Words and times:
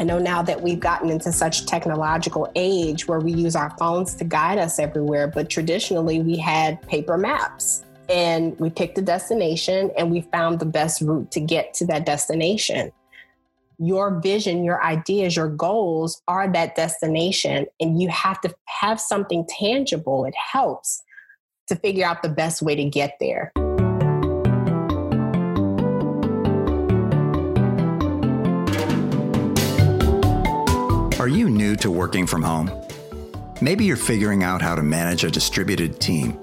I 0.00 0.02
know 0.02 0.18
now 0.18 0.40
that 0.40 0.62
we've 0.62 0.80
gotten 0.80 1.10
into 1.10 1.30
such 1.30 1.66
technological 1.66 2.50
age 2.56 3.06
where 3.06 3.20
we 3.20 3.32
use 3.32 3.54
our 3.54 3.68
phones 3.76 4.14
to 4.14 4.24
guide 4.24 4.56
us 4.56 4.78
everywhere, 4.78 5.28
but 5.28 5.50
traditionally 5.50 6.22
we 6.22 6.38
had 6.38 6.80
paper 6.88 7.18
maps 7.18 7.84
and 8.08 8.58
we 8.58 8.70
picked 8.70 8.96
a 8.96 9.02
destination 9.02 9.90
and 9.98 10.10
we 10.10 10.22
found 10.22 10.58
the 10.58 10.64
best 10.64 11.02
route 11.02 11.30
to 11.32 11.40
get 11.40 11.74
to 11.74 11.86
that 11.88 12.06
destination. 12.06 12.90
Your 13.78 14.18
vision, 14.20 14.64
your 14.64 14.82
ideas, 14.82 15.36
your 15.36 15.48
goals 15.48 16.22
are 16.26 16.50
that 16.50 16.76
destination, 16.76 17.66
and 17.78 18.00
you 18.00 18.08
have 18.08 18.40
to 18.40 18.54
have 18.80 18.98
something 18.98 19.46
tangible. 19.50 20.24
It 20.24 20.34
helps 20.34 21.02
to 21.66 21.76
figure 21.76 22.06
out 22.06 22.22
the 22.22 22.30
best 22.30 22.62
way 22.62 22.74
to 22.74 22.84
get 22.86 23.18
there. 23.20 23.52
Are 31.20 31.28
you 31.28 31.50
new 31.50 31.76
to 31.76 31.90
working 31.90 32.26
from 32.26 32.42
home? 32.42 32.70
Maybe 33.60 33.84
you're 33.84 33.98
figuring 33.98 34.42
out 34.42 34.62
how 34.62 34.74
to 34.74 34.82
manage 34.82 35.22
a 35.22 35.30
distributed 35.30 36.00
team. 36.00 36.40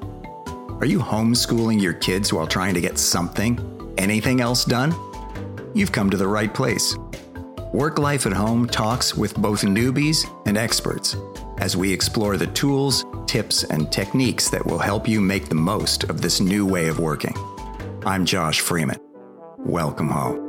Are 0.79 0.85
you 0.85 0.99
homeschooling 0.99 1.81
your 1.81 1.93
kids 1.93 2.31
while 2.31 2.45
trying 2.45 2.75
to 2.75 2.79
get 2.79 2.99
something, 2.99 3.57
anything 3.97 4.39
else 4.39 4.63
done? 4.65 4.93
You've 5.73 5.91
come 5.91 6.11
to 6.11 6.15
the 6.17 6.27
right 6.27 6.53
place. 6.53 6.95
Work 7.73 7.97
Life 7.97 8.27
at 8.27 8.33
Home 8.33 8.67
talks 8.67 9.15
with 9.15 9.35
both 9.37 9.63
newbies 9.63 10.31
and 10.45 10.59
experts 10.59 11.15
as 11.57 11.75
we 11.75 11.91
explore 11.91 12.37
the 12.37 12.45
tools, 12.45 13.03
tips, 13.25 13.63
and 13.63 13.91
techniques 13.91 14.51
that 14.51 14.63
will 14.63 14.77
help 14.77 15.07
you 15.07 15.19
make 15.19 15.49
the 15.49 15.55
most 15.55 16.03
of 16.03 16.21
this 16.21 16.39
new 16.39 16.67
way 16.67 16.87
of 16.87 16.99
working. 16.99 17.33
I'm 18.05 18.25
Josh 18.27 18.59
Freeman. 18.59 18.99
Welcome 19.57 20.09
home. 20.09 20.46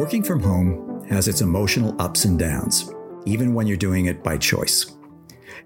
Working 0.00 0.22
from 0.22 0.42
home 0.42 1.04
has 1.10 1.28
its 1.28 1.42
emotional 1.42 1.94
ups 2.00 2.24
and 2.24 2.38
downs, 2.38 2.90
even 3.26 3.52
when 3.52 3.66
you're 3.66 3.76
doing 3.76 4.06
it 4.06 4.22
by 4.22 4.38
choice. 4.38 4.96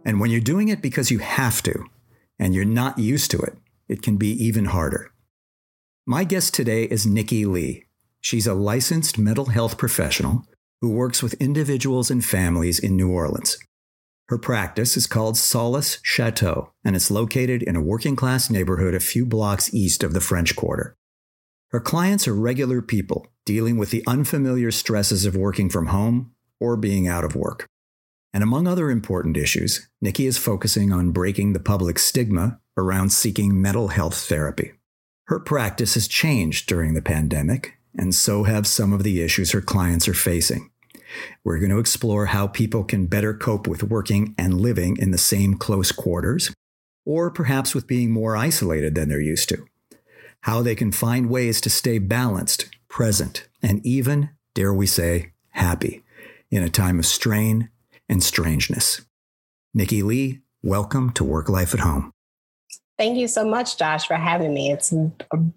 And 0.05 0.19
when 0.19 0.29
you're 0.29 0.41
doing 0.41 0.67
it 0.67 0.83
because 0.83 1.09
you 1.09 1.21
have 1.21 1.63
to, 1.63 1.85
and 2.37 2.53
you're 2.53 2.65
not 2.65 2.99
used 2.99 3.31
to 3.31 3.39
it, 3.39 3.57
it 3.87 4.03
can 4.03 4.17
be 4.17 4.31
even 4.45 4.65
harder. 4.65 5.13
My 6.05 6.25
guest 6.25 6.53
today 6.53 6.83
is 6.83 7.07
Nikki 7.07 7.47
Lee. 7.47 7.85
She's 8.21 8.49
a 8.49 8.55
licensed 8.55 9.19
mental 9.19 9.45
health 9.45 9.79
professional 9.79 10.45
who 10.81 10.91
works 10.91 11.23
with 11.23 11.35
individuals 11.35 12.11
and 12.11 12.25
families 12.25 12.81
in 12.81 12.97
New 12.97 13.13
Orleans. 13.13 13.57
Her 14.31 14.37
practice 14.37 14.97
is 14.97 15.07
called 15.07 15.37
Solace 15.37 16.01
Chateau, 16.03 16.73
and 16.85 16.97
it's 16.97 17.09
located 17.09 17.63
in 17.63 17.77
a 17.77 17.81
working 17.81 18.17
class 18.17 18.51
neighborhood 18.51 18.97
a 18.97 19.01
few 19.01 19.27
blocks 19.27 19.73
east 19.73 20.03
of 20.03 20.13
the 20.13 20.21
French 20.21 20.57
Quarter. 20.57 20.97
Her 21.75 21.81
clients 21.81 22.29
are 22.29 22.35
regular 22.37 22.81
people 22.81 23.27
dealing 23.45 23.77
with 23.79 23.91
the 23.91 24.05
unfamiliar 24.07 24.71
stresses 24.71 25.27
of 25.27 25.35
working 25.35 25.69
from 25.69 25.87
home 25.87 26.31
or 26.61 26.77
being 26.77 27.09
out 27.09 27.25
of 27.25 27.35
work. 27.35 27.67
And 28.33 28.45
among 28.45 28.69
other 28.69 28.93
important 28.93 29.37
issues, 29.37 29.89
Nikki 30.01 30.27
is 30.27 30.39
focusing 30.39 30.93
on 30.93 31.11
breaking 31.11 31.53
the 31.53 31.59
public 31.59 31.99
stigma 31.99 32.61
around 32.77 33.11
seeking 33.11 33.61
mental 33.61 33.89
health 33.89 34.15
therapy. 34.15 34.75
Her 35.27 35.41
practice 35.41 35.95
has 35.95 36.07
changed 36.07 36.69
during 36.69 36.95
the 36.95 37.03
pandemic, 37.03 37.77
and 37.99 38.15
so 38.15 38.45
have 38.45 38.69
some 38.69 38.93
of 38.93 39.03
the 39.03 39.21
issues 39.21 39.51
her 39.51 39.61
clients 39.61 40.07
are 40.07 40.15
facing. 40.15 40.71
We're 41.43 41.59
going 41.59 41.73
to 41.73 41.81
explore 41.81 42.27
how 42.27 42.47
people 42.47 42.85
can 42.85 43.07
better 43.07 43.35
cope 43.35 43.67
with 43.67 43.83
working 43.83 44.37
and 44.39 44.61
living 44.61 44.97
in 45.01 45.11
the 45.11 45.19
same 45.19 45.55
close 45.55 45.91
quarters, 45.91 46.55
or 47.05 47.33
perhaps 47.33 47.75
with 47.75 47.89
being 47.89 48.13
more 48.13 48.37
isolated 48.37 48.95
than 48.95 49.09
they're 49.09 49.21
used 49.21 49.49
to 49.49 49.67
how 50.45 50.61
they 50.61 50.75
can 50.75 50.93
find 50.93 51.31
ways 51.31 51.59
to 51.59 51.71
stay 51.71 51.99
balanced, 51.99 52.69
present, 52.87 53.49
and 53.63 53.85
even, 53.85 54.29
dare 54.55 54.75
we 54.75 54.87
say, 54.87 55.33
happy 55.53 56.03
in 56.51 56.63
a 56.63 56.69
time 56.69 56.99
of 56.99 57.07
strain 57.07 57.71
and 58.11 58.23
strangeness. 58.23 59.01
Nikki 59.73 60.03
Lee, 60.03 60.41
welcome 60.63 61.11
to 61.13 61.25
Work 61.25 61.49
Life 61.49 61.73
at 61.73 61.81
Home. 61.81 62.13
Thank 62.99 63.17
you 63.17 63.27
so 63.27 63.47
much, 63.47 63.79
Josh, 63.79 64.07
for 64.07 64.17
having 64.17 64.53
me. 64.53 64.71
It's 64.71 64.93
a 64.93 65.11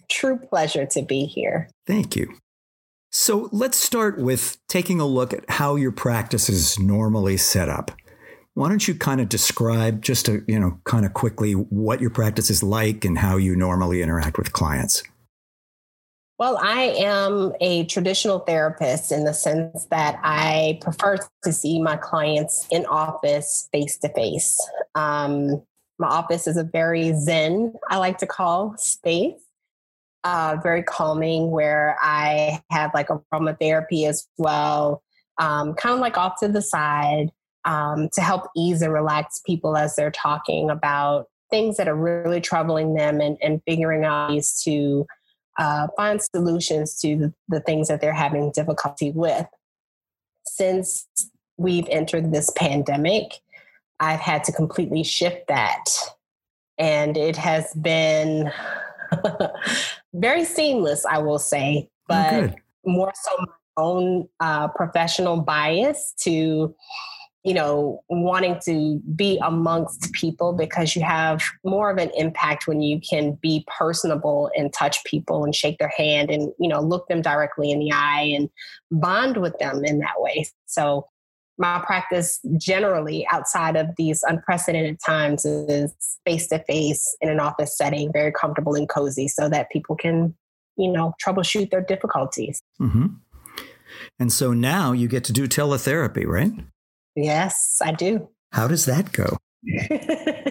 true 0.07 0.37
pleasure 0.37 0.85
to 0.85 1.01
be 1.01 1.25
here. 1.25 1.69
Thank 1.85 2.15
you. 2.15 2.35
So 3.11 3.49
let's 3.51 3.77
start 3.77 4.17
with 4.17 4.57
taking 4.69 5.01
a 5.01 5.05
look 5.05 5.33
at 5.33 5.49
how 5.49 5.75
your 5.75 5.91
practice 5.91 6.47
is 6.47 6.79
normally 6.79 7.35
set 7.35 7.67
up. 7.67 7.91
Why 8.57 8.69
don't 8.69 8.87
you 8.87 8.95
kind 8.95 9.21
of 9.21 9.29
describe 9.29 10.01
just 10.01 10.25
to, 10.25 10.43
you 10.47 10.59
know, 10.59 10.79
kind 10.83 11.05
of 11.05 11.13
quickly 11.13 11.51
what 11.51 12.01
your 12.01 12.09
practice 12.09 12.49
is 12.49 12.63
like 12.63 13.05
and 13.05 13.15
how 13.15 13.37
you 13.37 13.55
normally 13.55 14.01
interact 14.01 14.39
with 14.39 14.51
clients? 14.51 15.03
Well, 16.39 16.57
I 16.59 16.95
am 16.97 17.53
a 17.61 17.85
traditional 17.85 18.39
therapist 18.39 19.11
in 19.11 19.25
the 19.25 19.33
sense 19.35 19.85
that 19.91 20.19
I 20.23 20.79
prefer 20.81 21.17
to 21.43 21.53
see 21.53 21.79
my 21.79 21.97
clients 21.97 22.65
in 22.71 22.87
office 22.87 23.69
face 23.71 23.95
to 23.99 24.09
face. 24.09 24.59
My 24.95 25.59
office 26.01 26.47
is 26.47 26.57
a 26.57 26.63
very 26.63 27.13
zen, 27.13 27.73
I 27.91 27.97
like 27.97 28.17
to 28.17 28.25
call 28.25 28.73
space, 28.79 29.39
uh, 30.23 30.57
very 30.63 30.81
calming, 30.81 31.51
where 31.51 31.95
I 32.01 32.63
have 32.71 32.89
like 32.95 33.11
a 33.11 33.21
aromatherapy 33.31 34.07
as 34.07 34.27
well, 34.39 35.03
um, 35.37 35.75
kind 35.75 35.93
of 35.93 35.99
like 35.99 36.17
off 36.17 36.39
to 36.39 36.47
the 36.47 36.63
side 36.63 37.29
um, 37.67 38.07
to 38.13 38.21
help 38.21 38.49
ease 38.55 38.81
and 38.81 38.93
relax 38.93 39.41
people 39.45 39.75
as 39.75 39.95
they're 39.95 40.09
talking 40.09 40.69
about 40.69 41.27
things 41.51 41.77
that 41.77 41.87
are 41.87 41.95
really 41.95 42.41
troubling 42.41 42.95
them 42.95 43.19
and, 43.19 43.37
and 43.43 43.61
figuring 43.67 44.05
out 44.05 44.29
ways 44.29 44.61
to 44.63 45.05
uh, 45.59 45.87
find 45.97 46.21
solutions 46.21 46.99
to 47.01 47.15
the, 47.17 47.33
the 47.49 47.59
things 47.59 47.89
that 47.89 47.99
they're 47.99 48.13
having 48.13 48.51
difficulty 48.51 49.11
with. 49.11 49.45
Since 50.45 51.07
we've 51.57 51.87
entered 51.89 52.31
this 52.31 52.49
pandemic, 52.55 53.41
I've 53.99 54.21
had 54.21 54.45
to 54.45 54.53
completely 54.53 55.03
shift 55.03 55.47
that. 55.49 55.85
And 56.77 57.17
it 57.17 57.35
has 57.35 57.73
been 57.73 58.51
very 60.13 60.45
seamless, 60.45 61.05
I 61.05 61.17
will 61.17 61.39
say, 61.39 61.89
oh, 61.89 61.91
but 62.07 62.43
oh, 62.43 62.53
more 62.85 63.11
so 63.13 63.31
my 63.39 63.53
own 63.77 64.29
uh, 64.39 64.69
professional 64.69 65.41
bias 65.41 66.13
to 66.21 66.73
you 67.47 67.53
know, 67.53 68.03
wanting 68.09 68.59
to 68.65 69.01
be 69.15 69.39
amongst 69.41 70.11
people 70.11 70.51
because 70.51 70.97
you 70.97 71.01
have 71.01 71.41
more 71.63 71.89
of 71.89 71.97
an 71.97 72.11
impact 72.17 72.67
when 72.67 72.81
you 72.81 72.99
can 72.99 73.39
be 73.41 73.65
personable 73.77 74.51
and 74.53 74.73
touch 74.73 75.01
people 75.05 75.45
and 75.45 75.55
shake 75.55 75.77
their 75.77 75.93
hand 75.95 76.29
and, 76.29 76.51
you 76.59 76.67
know, 76.67 76.81
look 76.81 77.07
them 77.07 77.21
directly 77.21 77.71
in 77.71 77.79
the 77.79 77.89
eye 77.89 78.33
and 78.35 78.49
bond 78.91 79.37
with 79.37 79.57
them 79.59 79.85
in 79.85 79.99
that 79.99 80.15
way. 80.17 80.45
So, 80.65 81.07
my 81.57 81.81
practice 81.85 82.41
generally 82.57 83.25
outside 83.31 83.77
of 83.77 83.87
these 83.97 84.23
unprecedented 84.23 84.99
times 85.03 85.45
is 85.45 85.95
face 86.25 86.47
to 86.49 86.59
face 86.65 87.15
in 87.21 87.29
an 87.29 87.39
office 87.39 87.77
setting, 87.77 88.11
very 88.11 88.33
comfortable 88.33 88.75
and 88.75 88.89
cozy 88.89 89.29
so 89.29 89.47
that 89.47 89.71
people 89.71 89.95
can, 89.95 90.35
you 90.75 90.91
know, 90.91 91.13
troubleshoot 91.25 91.71
their 91.71 91.81
difficulties. 91.81 92.61
Mm-hmm. 92.81 93.05
And 94.19 94.33
so 94.33 94.51
now 94.51 94.91
you 94.91 95.07
get 95.07 95.23
to 95.23 95.31
do 95.31 95.47
teletherapy, 95.47 96.27
right? 96.27 96.51
Yes, 97.17 97.81
I 97.83 97.91
do. 97.93 98.29
How 98.51 98.67
does 98.67 98.85
that 98.85 99.11
go? 99.11 99.37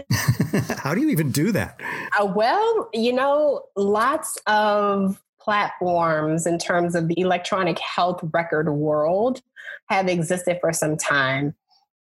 How 0.78 0.94
do 0.94 1.00
you 1.00 1.08
even 1.10 1.30
do 1.30 1.52
that? 1.52 1.80
Uh, 2.18 2.26
well, 2.26 2.88
you 2.92 3.12
know, 3.12 3.62
lots 3.76 4.36
of 4.46 5.22
platforms 5.40 6.44
in 6.46 6.58
terms 6.58 6.94
of 6.96 7.06
the 7.08 7.18
electronic 7.20 7.78
health 7.78 8.20
record 8.32 8.68
world 8.68 9.40
have 9.88 10.08
existed 10.08 10.58
for 10.60 10.72
some 10.72 10.96
time. 10.96 11.54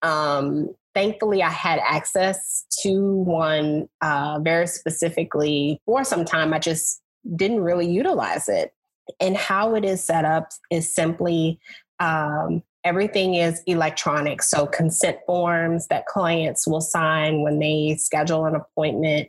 Um, 0.03 0.69
thankfully, 0.95 1.43
I 1.43 1.51
had 1.51 1.81
access 1.81 2.65
to 2.83 3.17
one 3.17 3.89
uh, 4.01 4.39
very 4.43 4.69
specifically 4.69 5.81
for 5.87 6.05
some 6.05 6.25
time. 6.25 6.55
I 6.55 6.61
just 6.61 7.03
didn't 7.35 7.61
really 7.61 7.91
utilize 7.91 8.49
it. 8.49 8.73
And 9.19 9.37
how 9.37 9.75
it 9.75 9.85
is 9.85 10.05
set 10.05 10.25
up 10.25 10.51
is 10.71 10.95
simply 10.95 11.59
um, 11.99 12.63
everything 12.85 13.35
is 13.35 13.63
electronic. 13.67 14.43
So, 14.43 14.67
consent 14.67 15.19
forms 15.27 15.87
that 15.89 16.07
clients 16.07 16.67
will 16.67 16.81
sign 16.81 17.43
when 17.43 17.59
they 17.59 17.97
schedule 17.99 18.47
an 18.47 18.55
appointment. 18.55 19.29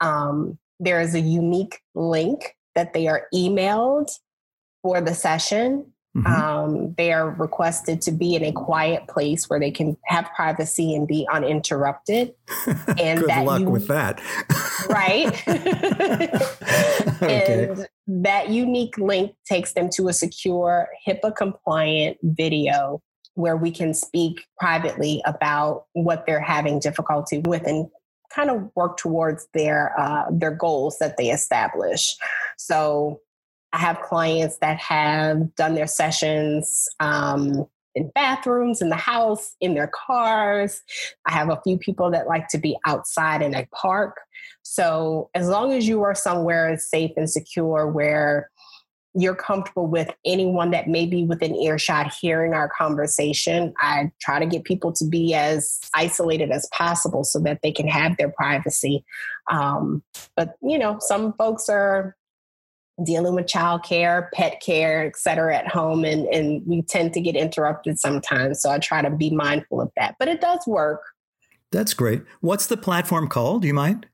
Um, 0.00 0.58
there 0.78 1.00
is 1.00 1.14
a 1.14 1.20
unique 1.20 1.80
link 1.94 2.56
that 2.74 2.94
they 2.94 3.06
are 3.08 3.26
emailed 3.34 4.10
for 4.82 5.00
the 5.00 5.14
session. 5.14 5.92
Mm-hmm. 6.16 6.26
Um, 6.26 6.94
they 6.94 7.12
are 7.12 7.30
requested 7.30 8.02
to 8.02 8.10
be 8.10 8.34
in 8.34 8.42
a 8.42 8.50
quiet 8.50 9.06
place 9.06 9.48
where 9.48 9.60
they 9.60 9.70
can 9.70 9.96
have 10.06 10.28
privacy 10.34 10.94
and 10.94 11.06
be 11.06 11.26
uninterrupted. 11.30 12.34
And 12.98 13.20
Good 13.20 13.30
that 13.30 13.46
luck 13.46 13.60
you, 13.60 13.70
with 13.70 13.86
that. 13.86 14.20
right. 14.88 15.28
okay. 17.22 17.68
And 17.68 17.86
that 18.24 18.50
unique 18.50 18.98
link 18.98 19.34
takes 19.46 19.72
them 19.72 19.88
to 19.94 20.08
a 20.08 20.12
secure 20.12 20.88
HIPAA 21.06 21.34
compliant 21.36 22.18
video 22.22 23.00
where 23.34 23.56
we 23.56 23.70
can 23.70 23.94
speak 23.94 24.44
privately 24.58 25.22
about 25.24 25.84
what 25.92 26.26
they're 26.26 26.40
having 26.40 26.80
difficulty 26.80 27.38
with 27.38 27.66
and 27.66 27.86
kind 28.34 28.50
of 28.50 28.70
work 28.74 28.96
towards 28.96 29.46
their 29.54 29.98
uh, 29.98 30.24
their 30.30 30.50
goals 30.50 30.98
that 30.98 31.16
they 31.16 31.30
establish. 31.30 32.16
So 32.58 33.20
I 33.72 33.78
have 33.78 34.00
clients 34.00 34.58
that 34.58 34.78
have 34.78 35.54
done 35.54 35.74
their 35.74 35.86
sessions 35.86 36.88
um, 36.98 37.66
in 37.94 38.10
bathrooms, 38.14 38.82
in 38.82 38.88
the 38.88 38.96
house, 38.96 39.54
in 39.60 39.74
their 39.74 39.90
cars. 39.94 40.82
I 41.26 41.32
have 41.32 41.50
a 41.50 41.60
few 41.62 41.78
people 41.78 42.10
that 42.10 42.26
like 42.26 42.48
to 42.48 42.58
be 42.58 42.76
outside 42.84 43.42
in 43.42 43.54
a 43.54 43.66
park. 43.72 44.20
So 44.62 45.30
as 45.34 45.48
long 45.48 45.72
as 45.72 45.86
you 45.86 46.02
are 46.02 46.14
somewhere 46.14 46.76
safe 46.78 47.12
and 47.16 47.28
secure 47.28 47.86
where 47.86 48.50
you're 49.14 49.34
comfortable 49.34 49.86
with 49.86 50.08
anyone 50.24 50.70
that 50.70 50.88
may 50.88 51.04
be 51.04 51.24
within 51.24 51.56
earshot 51.56 52.12
hearing 52.12 52.54
our 52.54 52.68
conversation. 52.68 53.74
I 53.78 54.12
try 54.20 54.38
to 54.38 54.46
get 54.46 54.64
people 54.64 54.92
to 54.92 55.04
be 55.04 55.34
as 55.34 55.80
isolated 55.94 56.50
as 56.50 56.68
possible 56.72 57.24
so 57.24 57.40
that 57.40 57.60
they 57.62 57.72
can 57.72 57.88
have 57.88 58.16
their 58.16 58.30
privacy. 58.30 59.04
Um, 59.50 60.02
but, 60.36 60.54
you 60.62 60.78
know, 60.78 60.98
some 61.00 61.32
folks 61.32 61.68
are 61.68 62.16
dealing 63.04 63.34
with 63.34 63.46
childcare, 63.46 64.30
pet 64.32 64.60
care, 64.60 65.04
et 65.04 65.16
cetera, 65.16 65.56
at 65.56 65.68
home, 65.68 66.04
and, 66.04 66.26
and 66.26 66.62
we 66.66 66.82
tend 66.82 67.12
to 67.14 67.20
get 67.20 67.36
interrupted 67.36 67.98
sometimes. 67.98 68.60
So 68.60 68.70
I 68.70 68.78
try 68.78 69.02
to 69.02 69.10
be 69.10 69.30
mindful 69.30 69.80
of 69.80 69.90
that. 69.96 70.16
But 70.18 70.28
it 70.28 70.40
does 70.40 70.66
work. 70.66 71.02
That's 71.72 71.94
great. 71.94 72.22
What's 72.40 72.66
the 72.66 72.76
platform 72.76 73.28
called? 73.28 73.62
Do 73.62 73.68
you 73.68 73.74
mind? 73.74 74.06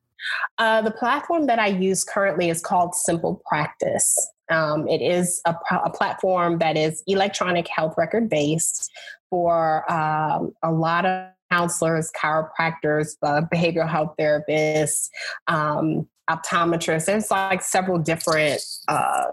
Uh, 0.59 0.83
the 0.83 0.91
platform 0.91 1.47
that 1.47 1.59
I 1.59 1.69
use 1.69 2.05
currently 2.05 2.50
is 2.50 2.61
called 2.61 2.94
Simple 2.94 3.43
Practice. 3.47 4.15
Um, 4.50 4.88
it 4.88 5.03
is 5.03 5.41
a, 5.47 5.55
a, 5.85 5.91
platform 5.91 6.59
that 6.59 6.77
is 6.77 7.03
electronic 7.09 7.67
health 7.67 7.94
record 7.97 8.29
based 8.29 8.91
for 9.29 9.91
um, 9.91 10.53
a 10.62 10.71
lot 10.71 11.05
of 11.05 11.31
counselors, 11.50 12.10
chiropractors, 12.12 13.16
uh, 13.22 13.43
behavioral 13.52 13.88
health 13.88 14.14
therapists, 14.19 15.10
um, 15.46 16.08
optometrists. 16.28 17.06
There's 17.06 17.31
like 17.31 17.62
several 17.62 17.98
different 17.98 18.62
uh, 18.88 19.26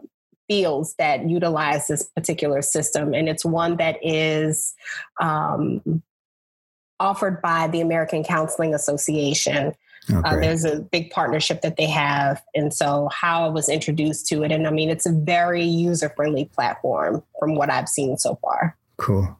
fields 0.47 0.95
that 0.97 1.27
utilize 1.27 1.87
this 1.87 2.03
particular 2.03 2.61
system, 2.61 3.13
and 3.13 3.27
it's 3.27 3.45
one 3.45 3.77
that 3.77 3.97
is 4.01 4.73
um, 5.19 6.03
offered 6.99 7.41
by 7.41 7.67
the 7.67 7.81
American 7.81 8.23
Counseling 8.23 8.73
Association. 8.73 9.73
Okay. 10.11 10.29
Uh, 10.29 10.35
there's 10.35 10.65
a 10.65 10.81
big 10.81 11.11
partnership 11.11 11.61
that 11.61 11.77
they 11.77 11.85
have. 11.87 12.43
And 12.53 12.73
so, 12.73 13.09
how 13.13 13.45
I 13.45 13.47
was 13.47 13.69
introduced 13.69 14.27
to 14.27 14.43
it, 14.43 14.51
and 14.51 14.67
I 14.67 14.71
mean, 14.71 14.89
it's 14.89 15.05
a 15.05 15.13
very 15.13 15.63
user 15.63 16.09
friendly 16.09 16.45
platform 16.45 17.23
from 17.39 17.55
what 17.55 17.69
I've 17.69 17.87
seen 17.87 18.17
so 18.17 18.35
far. 18.41 18.75
Cool. 18.97 19.37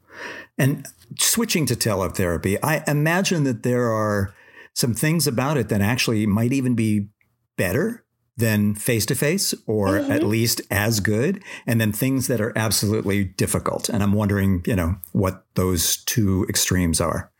And 0.57 0.87
switching 1.17 1.65
to 1.67 1.75
teletherapy, 1.75 2.57
I 2.61 2.83
imagine 2.87 3.43
that 3.45 3.63
there 3.63 3.91
are 3.91 4.33
some 4.73 4.93
things 4.93 5.27
about 5.27 5.57
it 5.57 5.69
that 5.69 5.81
actually 5.81 6.25
might 6.25 6.51
even 6.51 6.75
be 6.75 7.07
better 7.57 8.03
than 8.37 8.73
face 8.73 9.05
to 9.05 9.15
face 9.15 9.53
or 9.67 9.89
mm-hmm. 9.89 10.11
at 10.11 10.23
least 10.23 10.61
as 10.71 10.99
good 10.99 11.43
and 11.67 11.79
then 11.79 11.91
things 11.91 12.25
that 12.27 12.41
are 12.41 12.51
absolutely 12.55 13.23
difficult 13.23 13.89
and 13.89 14.01
i'm 14.01 14.13
wondering 14.13 14.63
you 14.65 14.75
know 14.75 14.95
what 15.11 15.45
those 15.53 15.97
two 16.05 16.43
extremes 16.49 16.99
are 16.99 17.31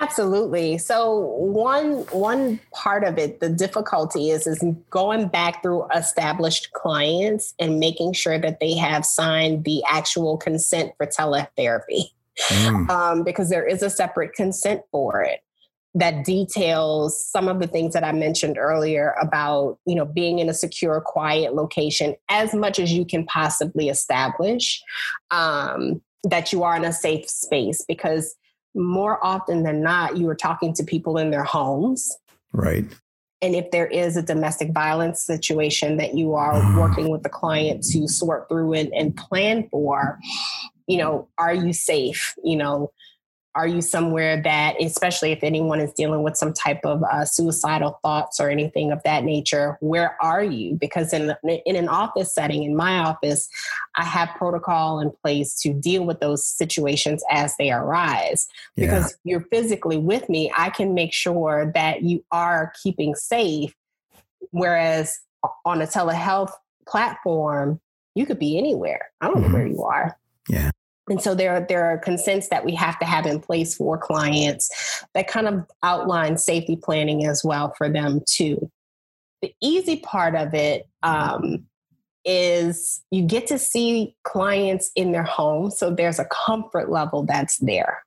Absolutely. 0.00 0.78
So 0.78 1.18
one 1.38 2.04
one 2.12 2.60
part 2.72 3.02
of 3.02 3.18
it, 3.18 3.40
the 3.40 3.48
difficulty 3.48 4.30
is 4.30 4.46
is 4.46 4.62
going 4.90 5.26
back 5.26 5.60
through 5.60 5.88
established 5.92 6.72
clients 6.72 7.52
and 7.58 7.80
making 7.80 8.12
sure 8.12 8.38
that 8.38 8.60
they 8.60 8.76
have 8.76 9.04
signed 9.04 9.64
the 9.64 9.82
actual 9.88 10.36
consent 10.36 10.92
for 10.96 11.06
teletherapy, 11.06 12.12
mm. 12.48 12.88
um, 12.90 13.24
because 13.24 13.50
there 13.50 13.66
is 13.66 13.82
a 13.82 13.90
separate 13.90 14.32
consent 14.32 14.82
for 14.90 15.22
it 15.22 15.40
that 15.94 16.24
details 16.24 17.24
some 17.24 17.48
of 17.48 17.60
the 17.60 17.66
things 17.66 17.94
that 17.94 18.04
I 18.04 18.12
mentioned 18.12 18.58
earlier 18.58 19.14
about 19.20 19.78
you 19.86 19.94
know 19.94 20.04
being 20.04 20.38
in 20.38 20.48
a 20.48 20.54
secure, 20.54 21.00
quiet 21.00 21.54
location 21.54 22.14
as 22.28 22.54
much 22.54 22.78
as 22.78 22.92
you 22.92 23.04
can 23.04 23.24
possibly 23.26 23.88
establish 23.88 24.82
um, 25.30 26.00
that 26.24 26.52
you 26.52 26.62
are 26.62 26.76
in 26.76 26.84
a 26.84 26.92
safe 26.92 27.28
space 27.28 27.84
because 27.86 28.34
more 28.74 29.24
often 29.24 29.62
than 29.62 29.82
not, 29.82 30.16
you 30.16 30.28
are 30.28 30.34
talking 30.34 30.72
to 30.74 30.84
people 30.84 31.18
in 31.18 31.30
their 31.30 31.44
homes. 31.44 32.16
Right. 32.52 32.84
And 33.40 33.54
if 33.54 33.70
there 33.70 33.86
is 33.86 34.16
a 34.16 34.22
domestic 34.22 34.72
violence 34.72 35.20
situation 35.20 35.96
that 35.98 36.14
you 36.14 36.34
are 36.34 36.54
ah. 36.54 36.80
working 36.80 37.08
with 37.08 37.22
the 37.22 37.28
client 37.28 37.84
to 37.92 38.08
sort 38.08 38.48
through 38.48 38.72
and, 38.74 38.92
and 38.92 39.16
plan 39.16 39.68
for, 39.70 40.18
you 40.88 40.96
know, 40.96 41.28
are 41.38 41.54
you 41.54 41.72
safe? 41.72 42.34
You 42.42 42.56
know, 42.56 42.92
are 43.54 43.66
you 43.66 43.80
somewhere 43.80 44.40
that, 44.42 44.76
especially 44.80 45.32
if 45.32 45.42
anyone 45.42 45.80
is 45.80 45.92
dealing 45.92 46.22
with 46.22 46.36
some 46.36 46.52
type 46.52 46.80
of 46.84 47.02
uh, 47.02 47.24
suicidal 47.24 47.98
thoughts 48.02 48.38
or 48.38 48.50
anything 48.50 48.92
of 48.92 49.02
that 49.04 49.24
nature, 49.24 49.76
where 49.80 50.16
are 50.22 50.44
you? 50.44 50.76
Because 50.76 51.12
in, 51.12 51.34
in 51.42 51.74
an 51.74 51.88
office 51.88 52.32
setting, 52.32 52.62
in 52.62 52.76
my 52.76 52.98
office, 52.98 53.48
I 53.96 54.04
have 54.04 54.28
protocol 54.36 55.00
in 55.00 55.10
place 55.10 55.60
to 55.62 55.72
deal 55.72 56.04
with 56.04 56.20
those 56.20 56.46
situations 56.46 57.24
as 57.30 57.56
they 57.58 57.72
arise. 57.72 58.46
Because 58.76 59.16
yeah. 59.24 59.32
you're 59.32 59.46
physically 59.50 59.98
with 59.98 60.28
me, 60.28 60.52
I 60.56 60.70
can 60.70 60.94
make 60.94 61.12
sure 61.12 61.72
that 61.74 62.02
you 62.02 62.24
are 62.30 62.72
keeping 62.82 63.14
safe. 63.14 63.74
Whereas 64.52 65.18
on 65.64 65.82
a 65.82 65.86
telehealth 65.86 66.52
platform, 66.86 67.80
you 68.14 68.24
could 68.24 68.38
be 68.38 68.56
anywhere. 68.56 69.10
I 69.20 69.26
don't 69.26 69.38
mm-hmm. 69.38 69.52
know 69.52 69.58
where 69.58 69.66
you 69.66 69.82
are. 69.82 70.18
Yeah. 70.48 70.70
And 71.08 71.20
so 71.20 71.34
there, 71.34 71.64
there 71.68 71.84
are 71.84 71.98
consents 71.98 72.48
that 72.48 72.64
we 72.64 72.74
have 72.74 72.98
to 72.98 73.04
have 73.04 73.26
in 73.26 73.40
place 73.40 73.74
for 73.74 73.96
clients 73.98 75.04
that 75.14 75.28
kind 75.28 75.46
of 75.46 75.64
outline 75.82 76.36
safety 76.36 76.76
planning 76.76 77.26
as 77.26 77.42
well 77.44 77.74
for 77.76 77.88
them 77.88 78.22
too. 78.26 78.70
The 79.42 79.54
easy 79.62 79.96
part 79.96 80.34
of 80.34 80.54
it 80.54 80.88
um, 81.02 81.64
is 82.24 83.02
you 83.10 83.22
get 83.22 83.46
to 83.48 83.58
see 83.58 84.16
clients 84.24 84.90
in 84.96 85.12
their 85.12 85.22
home. 85.22 85.70
So 85.70 85.94
there's 85.94 86.18
a 86.18 86.26
comfort 86.26 86.90
level 86.90 87.24
that's 87.24 87.56
there 87.58 88.02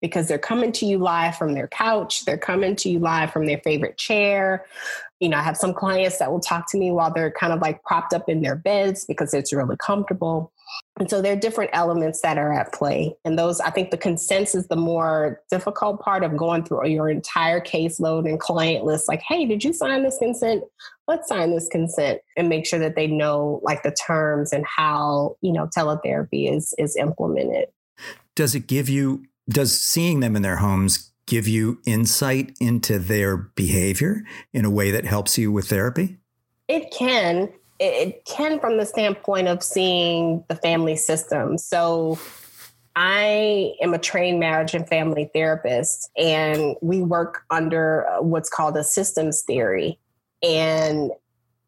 because 0.00 0.28
they're 0.28 0.38
coming 0.38 0.72
to 0.72 0.86
you 0.86 0.98
live 0.98 1.36
from 1.36 1.54
their 1.54 1.68
couch, 1.68 2.24
they're 2.24 2.38
coming 2.38 2.74
to 2.76 2.88
you 2.88 2.98
live 2.98 3.32
from 3.32 3.46
their 3.46 3.60
favorite 3.62 3.98
chair. 3.98 4.66
You 5.18 5.28
know, 5.28 5.36
I 5.36 5.42
have 5.42 5.56
some 5.56 5.74
clients 5.74 6.18
that 6.18 6.30
will 6.30 6.40
talk 6.40 6.70
to 6.70 6.78
me 6.78 6.90
while 6.90 7.12
they're 7.12 7.30
kind 7.30 7.52
of 7.52 7.60
like 7.60 7.82
propped 7.84 8.14
up 8.14 8.28
in 8.28 8.40
their 8.40 8.56
beds 8.56 9.04
because 9.04 9.34
it's 9.34 9.52
really 9.52 9.76
comfortable. 9.76 10.52
And 10.98 11.08
so 11.08 11.22
there 11.22 11.32
are 11.32 11.36
different 11.36 11.70
elements 11.72 12.20
that 12.20 12.36
are 12.36 12.52
at 12.52 12.72
play. 12.72 13.16
And 13.24 13.38
those, 13.38 13.58
I 13.60 13.70
think 13.70 13.90
the 13.90 13.96
consent 13.96 14.54
is 14.54 14.66
the 14.66 14.76
more 14.76 15.40
difficult 15.50 16.00
part 16.00 16.22
of 16.22 16.36
going 16.36 16.64
through 16.64 16.88
your 16.88 17.08
entire 17.08 17.60
caseload 17.60 18.28
and 18.28 18.38
client 18.38 18.84
list. 18.84 19.08
Like, 19.08 19.22
hey, 19.22 19.46
did 19.46 19.64
you 19.64 19.72
sign 19.72 20.02
this 20.02 20.18
consent? 20.18 20.62
Let's 21.08 21.28
sign 21.28 21.52
this 21.52 21.68
consent 21.68 22.20
and 22.36 22.48
make 22.48 22.66
sure 22.66 22.78
that 22.78 22.96
they 22.96 23.06
know 23.06 23.60
like 23.62 23.82
the 23.82 23.92
terms 23.92 24.52
and 24.52 24.64
how, 24.66 25.36
you 25.40 25.52
know, 25.52 25.68
teletherapy 25.74 26.54
is 26.54 26.74
is 26.76 26.96
implemented. 26.96 27.68
Does 28.34 28.54
it 28.54 28.66
give 28.66 28.88
you 28.88 29.24
does 29.48 29.78
seeing 29.78 30.20
them 30.20 30.36
in 30.36 30.42
their 30.42 30.56
homes 30.56 31.10
give 31.26 31.48
you 31.48 31.80
insight 31.86 32.56
into 32.60 32.98
their 32.98 33.36
behavior 33.36 34.22
in 34.52 34.64
a 34.64 34.70
way 34.70 34.90
that 34.90 35.04
helps 35.04 35.38
you 35.38 35.50
with 35.50 35.68
therapy? 35.68 36.18
It 36.68 36.92
can 36.92 37.48
it 37.80 38.24
can 38.26 38.60
from 38.60 38.76
the 38.76 38.84
standpoint 38.84 39.48
of 39.48 39.62
seeing 39.62 40.44
the 40.48 40.54
family 40.54 40.96
system. 40.96 41.56
So 41.56 42.18
I 42.94 43.72
am 43.80 43.94
a 43.94 43.98
trained 43.98 44.38
marriage 44.38 44.74
and 44.74 44.86
family 44.86 45.30
therapist, 45.32 46.10
and 46.16 46.76
we 46.82 47.00
work 47.00 47.42
under 47.50 48.06
uh, 48.06 48.22
what's 48.22 48.50
called 48.50 48.76
a 48.76 48.84
systems 48.84 49.42
theory. 49.42 49.98
And 50.42 51.10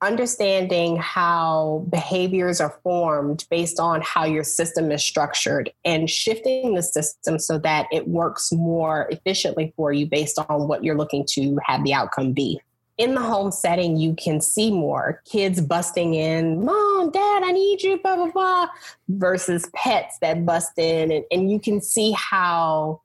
understanding 0.02 0.96
how 0.96 1.86
behaviors 1.88 2.60
are 2.60 2.78
formed 2.82 3.46
based 3.50 3.78
on 3.78 4.02
how 4.02 4.24
your 4.24 4.42
system 4.42 4.90
is 4.90 5.02
structured 5.02 5.70
and 5.84 6.10
shifting 6.10 6.74
the 6.74 6.82
system 6.82 7.38
so 7.38 7.56
that 7.56 7.86
it 7.92 8.08
works 8.08 8.50
more 8.50 9.06
efficiently 9.10 9.72
for 9.76 9.92
you 9.92 10.04
based 10.04 10.40
on 10.48 10.66
what 10.66 10.82
you're 10.82 10.96
looking 10.96 11.24
to 11.24 11.56
have 11.64 11.84
the 11.84 11.94
outcome 11.94 12.32
be 12.32 12.60
in 12.98 13.14
the 13.14 13.22
home 13.22 13.50
setting, 13.50 13.96
you 13.96 14.14
can 14.14 14.40
see 14.40 14.70
more 14.70 15.22
kids 15.24 15.60
busting 15.60 16.14
in, 16.14 16.64
mom, 16.64 17.10
dad, 17.10 17.42
I 17.42 17.52
need 17.52 17.82
you, 17.82 17.98
blah, 17.98 18.16
blah, 18.16 18.30
blah, 18.30 18.68
versus 19.08 19.68
pets 19.74 20.18
that 20.20 20.44
bust 20.44 20.72
in. 20.76 21.10
And, 21.10 21.24
and 21.30 21.50
you 21.50 21.58
can 21.58 21.80
see 21.80 22.12
how 22.12 23.00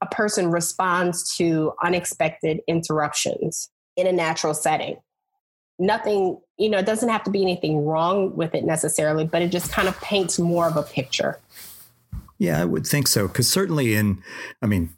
a 0.00 0.06
person 0.06 0.50
responds 0.50 1.36
to 1.36 1.72
unexpected 1.82 2.60
interruptions 2.66 3.70
in 3.96 4.06
a 4.06 4.12
natural 4.12 4.54
setting. 4.54 4.96
Nothing, 5.78 6.38
you 6.58 6.68
know, 6.68 6.78
it 6.78 6.86
doesn't 6.86 7.08
have 7.08 7.24
to 7.24 7.30
be 7.30 7.42
anything 7.42 7.84
wrong 7.86 8.36
with 8.36 8.54
it 8.54 8.64
necessarily, 8.64 9.24
but 9.24 9.40
it 9.40 9.50
just 9.50 9.72
kind 9.72 9.88
of 9.88 9.98
paints 10.00 10.38
more 10.38 10.66
of 10.66 10.76
a 10.76 10.82
picture. 10.82 11.38
Yeah, 12.38 12.60
I 12.60 12.64
would 12.66 12.86
think 12.86 13.08
so. 13.08 13.28
Because 13.28 13.50
certainly 13.50 13.94
in, 13.94 14.22
I 14.62 14.66
mean, 14.66 14.90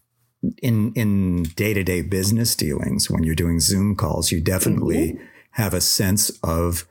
in 0.58 0.92
in 0.94 1.44
day-to-day 1.56 2.02
business 2.02 2.54
dealings 2.56 3.10
when 3.10 3.22
you're 3.22 3.34
doing 3.34 3.60
zoom 3.60 3.94
calls 3.94 4.32
you 4.32 4.40
definitely 4.40 5.12
mm-hmm. 5.12 5.24
have 5.52 5.72
a 5.74 5.80
sense 5.80 6.30
of 6.42 6.86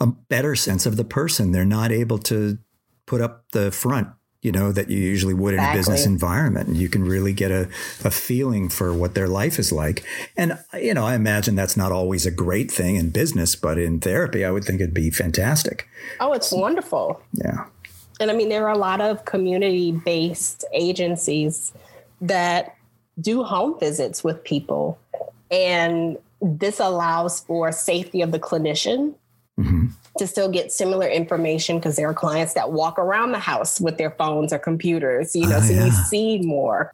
a 0.00 0.06
better 0.06 0.56
sense 0.56 0.86
of 0.86 0.96
the 0.96 1.04
person 1.04 1.52
they're 1.52 1.64
not 1.64 1.92
able 1.92 2.18
to 2.18 2.58
put 3.06 3.20
up 3.20 3.44
the 3.52 3.70
front 3.70 4.08
you 4.44 4.52
know, 4.52 4.72
that 4.72 4.90
you 4.90 4.98
usually 4.98 5.32
would 5.32 5.54
exactly. 5.54 5.70
in 5.70 5.74
a 5.74 5.78
business 5.78 6.06
environment. 6.06 6.68
And 6.68 6.76
you 6.76 6.90
can 6.90 7.02
really 7.02 7.32
get 7.32 7.50
a, 7.50 7.62
a 8.04 8.10
feeling 8.10 8.68
for 8.68 8.92
what 8.92 9.14
their 9.14 9.26
life 9.26 9.58
is 9.58 9.72
like. 9.72 10.04
And, 10.36 10.58
you 10.74 10.92
know, 10.92 11.06
I 11.06 11.14
imagine 11.14 11.56
that's 11.56 11.78
not 11.78 11.92
always 11.92 12.26
a 12.26 12.30
great 12.30 12.70
thing 12.70 12.96
in 12.96 13.08
business, 13.08 13.56
but 13.56 13.78
in 13.78 14.00
therapy, 14.00 14.44
I 14.44 14.50
would 14.50 14.62
think 14.62 14.82
it'd 14.82 14.92
be 14.92 15.08
fantastic. 15.08 15.88
Oh, 16.20 16.34
it's 16.34 16.52
wonderful. 16.52 17.22
Yeah. 17.32 17.64
And 18.20 18.30
I 18.30 18.34
mean, 18.34 18.50
there 18.50 18.68
are 18.68 18.74
a 18.74 18.78
lot 18.78 19.00
of 19.00 19.24
community 19.24 19.92
based 19.92 20.62
agencies 20.74 21.72
that 22.20 22.76
do 23.20 23.42
home 23.42 23.78
visits 23.78 24.24
with 24.24 24.42
people. 24.44 24.98
And 25.50 26.18
this 26.40 26.80
allows 26.80 27.40
for 27.40 27.72
safety 27.72 28.22
of 28.22 28.32
the 28.32 28.38
clinician. 28.38 29.14
Mm-hmm 29.58 29.86
to 30.18 30.26
still 30.26 30.48
get 30.48 30.72
similar 30.72 31.08
information 31.08 31.78
because 31.78 31.96
there 31.96 32.08
are 32.08 32.14
clients 32.14 32.54
that 32.54 32.72
walk 32.72 32.98
around 32.98 33.32
the 33.32 33.38
house 33.38 33.80
with 33.80 33.98
their 33.98 34.10
phones 34.12 34.52
or 34.52 34.58
computers, 34.58 35.34
you 35.34 35.46
know, 35.46 35.56
oh, 35.56 35.60
so 35.60 35.72
yeah. 35.72 35.86
you 35.86 35.90
see 35.90 36.38
more. 36.38 36.92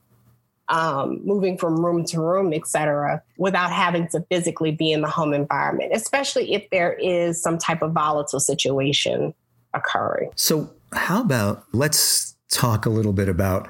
Um, 0.69 1.21
moving 1.25 1.59
from 1.59 1.85
room 1.85 2.05
to 2.05 2.21
room, 2.21 2.53
et 2.53 2.65
cetera, 2.65 3.21
without 3.39 3.73
having 3.73 4.07
to 4.09 4.25
physically 4.31 4.71
be 4.71 4.93
in 4.93 5.01
the 5.01 5.09
home 5.09 5.35
environment, 5.35 5.91
especially 5.93 6.55
if 6.55 6.71
there 6.71 6.93
is 6.93 7.43
some 7.43 7.59
type 7.59 7.83
of 7.83 7.91
volatile 7.91 8.39
situation 8.39 9.35
occurring. 9.75 10.31
So, 10.37 10.71
how 10.93 11.23
about 11.23 11.65
let's 11.73 12.37
talk 12.53 12.87
a 12.87 12.89
little 12.89 13.13
bit 13.13 13.29
about 13.29 13.69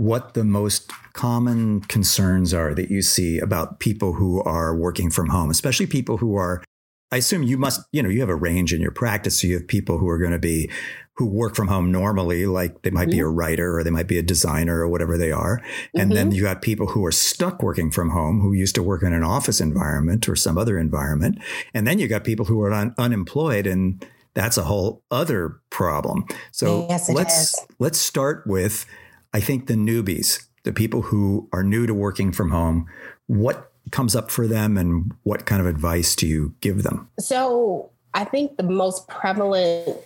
what 0.00 0.32
the 0.32 0.44
most 0.44 0.90
common 1.12 1.82
concerns 1.82 2.54
are 2.54 2.74
that 2.74 2.90
you 2.90 3.02
see 3.02 3.38
about 3.38 3.80
people 3.80 4.14
who 4.14 4.42
are 4.44 4.74
working 4.74 5.10
from 5.10 5.28
home, 5.28 5.50
especially 5.50 5.86
people 5.86 6.16
who 6.16 6.36
are 6.36 6.64
I 7.12 7.16
assume 7.16 7.42
you 7.42 7.58
must, 7.58 7.80
you 7.90 8.04
know, 8.04 8.08
you 8.08 8.20
have 8.20 8.28
a 8.28 8.36
range 8.36 8.72
in 8.72 8.80
your 8.80 8.92
practice. 8.92 9.40
So 9.40 9.48
you 9.48 9.54
have 9.54 9.66
people 9.66 9.98
who 9.98 10.08
are 10.08 10.16
going 10.16 10.30
to 10.30 10.38
be, 10.38 10.70
who 11.14 11.26
work 11.26 11.56
from 11.56 11.66
home 11.66 11.90
normally, 11.90 12.46
like 12.46 12.82
they 12.82 12.90
might 12.90 13.08
mm-hmm. 13.08 13.10
be 13.10 13.18
a 13.18 13.24
mm-hmm. 13.24 13.34
writer 13.34 13.76
or 13.76 13.82
they 13.82 13.90
might 13.90 14.06
be 14.06 14.16
a 14.16 14.22
designer 14.22 14.78
or 14.78 14.88
whatever 14.88 15.18
they 15.18 15.32
are. 15.32 15.60
And 15.92 16.10
mm-hmm. 16.10 16.14
then 16.14 16.30
you 16.30 16.42
got 16.42 16.62
people 16.62 16.86
who 16.86 17.04
are 17.04 17.10
stuck 17.10 17.64
working 17.64 17.90
from 17.90 18.10
home 18.10 18.40
who 18.40 18.52
used 18.52 18.76
to 18.76 18.82
work 18.84 19.02
in 19.02 19.12
an 19.12 19.24
office 19.24 19.60
environment 19.60 20.28
or 20.28 20.36
some 20.36 20.56
other 20.56 20.78
environment. 20.78 21.40
And 21.74 21.84
then 21.84 21.98
you 21.98 22.06
got 22.06 22.22
people 22.22 22.46
who 22.46 22.62
are 22.62 22.72
un- 22.72 22.94
unemployed 22.96 23.66
and 23.66 24.06
that's 24.34 24.56
a 24.56 24.62
whole 24.62 25.02
other 25.10 25.60
problem. 25.70 26.26
So 26.52 26.86
yes, 26.88 27.10
let's, 27.10 27.54
is. 27.54 27.66
let's 27.80 27.98
start 27.98 28.46
with, 28.46 28.86
I 29.32 29.40
think 29.40 29.66
the 29.66 29.74
newbies, 29.74 30.46
the 30.64 30.72
people 30.72 31.02
who 31.02 31.48
are 31.52 31.62
new 31.62 31.86
to 31.86 31.94
working 31.94 32.32
from 32.32 32.50
home. 32.50 32.86
What 33.26 33.70
comes 33.90 34.14
up 34.14 34.30
for 34.30 34.46
them 34.46 34.76
and 34.76 35.12
what 35.22 35.46
kind 35.46 35.60
of 35.60 35.66
advice 35.66 36.14
do 36.14 36.26
you 36.26 36.54
give 36.60 36.82
them? 36.82 37.08
So, 37.18 37.90
I 38.12 38.24
think 38.24 38.56
the 38.56 38.64
most 38.64 39.06
prevalent 39.08 39.96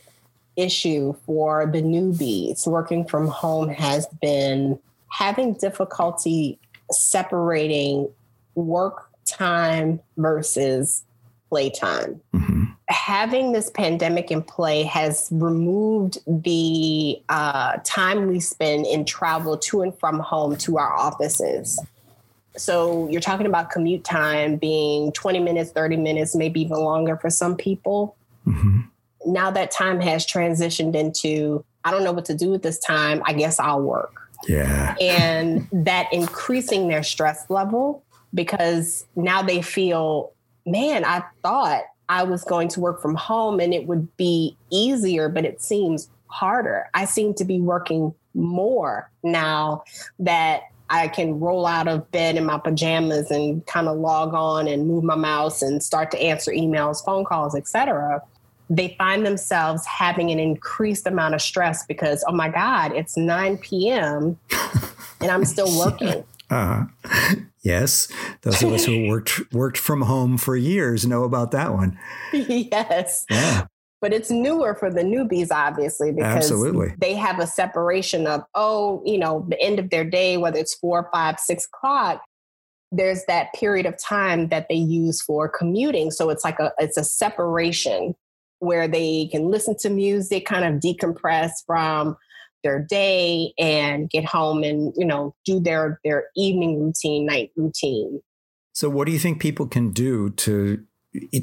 issue 0.56 1.14
for 1.24 1.66
the 1.66 1.82
newbies 1.82 2.66
working 2.66 3.06
from 3.06 3.28
home 3.28 3.68
has 3.70 4.06
been 4.20 4.78
having 5.08 5.54
difficulty 5.54 6.58
separating 6.90 8.08
work 8.54 9.08
time 9.26 10.00
versus 10.16 11.04
playtime. 11.54 12.20
Mm-hmm. 12.34 12.64
Having 12.88 13.52
this 13.52 13.70
pandemic 13.70 14.32
in 14.32 14.42
play 14.42 14.82
has 14.82 15.28
removed 15.30 16.18
the 16.26 17.22
uh, 17.28 17.76
time 17.84 18.26
we 18.26 18.40
spend 18.40 18.86
in 18.86 19.04
travel 19.04 19.56
to 19.58 19.82
and 19.82 19.96
from 20.00 20.18
home 20.18 20.56
to 20.56 20.78
our 20.78 20.92
offices. 20.92 21.80
So 22.56 23.08
you're 23.08 23.20
talking 23.20 23.46
about 23.46 23.70
commute 23.70 24.02
time 24.02 24.56
being 24.56 25.12
20 25.12 25.38
minutes, 25.38 25.70
30 25.70 25.96
minutes, 25.96 26.34
maybe 26.34 26.60
even 26.62 26.78
longer 26.78 27.16
for 27.16 27.30
some 27.30 27.54
people. 27.54 28.16
Mm-hmm. 28.48 28.80
Now 29.26 29.52
that 29.52 29.70
time 29.70 30.00
has 30.00 30.26
transitioned 30.26 30.96
into, 30.96 31.64
I 31.84 31.92
don't 31.92 32.02
know 32.02 32.12
what 32.12 32.24
to 32.24 32.34
do 32.34 32.50
with 32.50 32.62
this 32.64 32.80
time. 32.80 33.22
I 33.26 33.32
guess 33.32 33.60
I'll 33.60 33.80
work. 33.80 34.28
Yeah. 34.48 34.96
And 35.00 35.68
that 35.70 36.12
increasing 36.12 36.88
their 36.88 37.04
stress 37.04 37.48
level 37.48 38.02
because 38.34 39.06
now 39.14 39.40
they 39.40 39.62
feel, 39.62 40.32
man, 40.66 41.04
I 41.04 41.22
thought 41.42 41.82
I 42.08 42.24
was 42.24 42.44
going 42.44 42.68
to 42.68 42.80
work 42.80 43.00
from 43.00 43.14
home 43.14 43.60
and 43.60 43.72
it 43.72 43.86
would 43.86 44.14
be 44.16 44.56
easier, 44.70 45.28
but 45.28 45.44
it 45.44 45.62
seems 45.62 46.10
harder. 46.26 46.90
I 46.94 47.04
seem 47.04 47.34
to 47.34 47.44
be 47.44 47.60
working 47.60 48.14
more 48.34 49.10
now 49.22 49.84
that 50.18 50.62
I 50.90 51.08
can 51.08 51.40
roll 51.40 51.66
out 51.66 51.88
of 51.88 52.10
bed 52.10 52.36
in 52.36 52.44
my 52.44 52.58
pajamas 52.58 53.30
and 53.30 53.64
kind 53.66 53.88
of 53.88 53.96
log 53.96 54.34
on 54.34 54.68
and 54.68 54.86
move 54.86 55.02
my 55.02 55.14
mouse 55.14 55.62
and 55.62 55.82
start 55.82 56.10
to 56.10 56.20
answer 56.20 56.50
emails, 56.50 57.04
phone 57.04 57.24
calls, 57.24 57.54
etc. 57.54 58.22
They 58.68 58.94
find 58.98 59.24
themselves 59.24 59.86
having 59.86 60.30
an 60.30 60.38
increased 60.38 61.06
amount 61.06 61.34
of 61.34 61.42
stress 61.42 61.86
because, 61.86 62.24
oh 62.28 62.32
my 62.32 62.48
God, 62.48 62.92
it's 62.92 63.16
9 63.16 63.58
p.m. 63.58 64.38
and 65.20 65.30
I'm 65.30 65.44
still 65.44 65.78
working. 65.78 66.24
Uh, 66.50 66.84
yes, 67.64 68.08
those 68.42 68.62
of 68.62 68.72
us 68.72 68.84
who 68.84 69.08
worked 69.08 69.52
worked 69.52 69.78
from 69.78 70.02
home 70.02 70.38
for 70.38 70.56
years 70.56 71.06
know 71.06 71.24
about 71.24 71.50
that 71.50 71.72
one. 71.72 71.98
yes. 72.32 73.24
Yeah 73.30 73.66
but 74.04 74.12
it's 74.12 74.30
newer 74.30 74.74
for 74.74 74.90
the 74.90 75.00
newbies 75.00 75.48
obviously 75.50 76.12
because 76.12 76.36
Absolutely. 76.36 76.94
they 76.98 77.14
have 77.14 77.38
a 77.38 77.46
separation 77.46 78.26
of 78.26 78.42
oh 78.54 79.02
you 79.06 79.16
know 79.16 79.46
the 79.48 79.58
end 79.62 79.78
of 79.78 79.88
their 79.88 80.04
day 80.04 80.36
whether 80.36 80.58
it's 80.58 80.74
four 80.74 81.08
five 81.10 81.40
six 81.40 81.64
o'clock 81.64 82.20
there's 82.92 83.24
that 83.28 83.54
period 83.54 83.86
of 83.86 83.96
time 83.96 84.48
that 84.48 84.66
they 84.68 84.74
use 84.74 85.22
for 85.22 85.48
commuting 85.48 86.10
so 86.10 86.28
it's 86.28 86.44
like 86.44 86.60
a 86.60 86.70
it's 86.76 86.98
a 86.98 87.02
separation 87.02 88.14
where 88.58 88.86
they 88.86 89.26
can 89.32 89.50
listen 89.50 89.74
to 89.74 89.88
music 89.88 90.44
kind 90.44 90.66
of 90.66 90.82
decompress 90.82 91.52
from 91.66 92.14
their 92.64 92.80
day 92.80 93.52
and 93.58 94.10
get 94.10 94.24
home 94.24 94.64
and 94.64 94.92
you 94.96 95.04
know 95.04 95.34
do 95.44 95.60
their 95.60 96.00
their 96.02 96.24
evening 96.36 96.82
routine 96.82 97.26
night 97.26 97.52
routine 97.56 98.20
so 98.72 98.88
what 98.90 99.06
do 99.06 99.12
you 99.12 99.18
think 99.18 99.40
people 99.40 99.66
can 99.66 99.90
do 99.90 100.30
to 100.30 100.82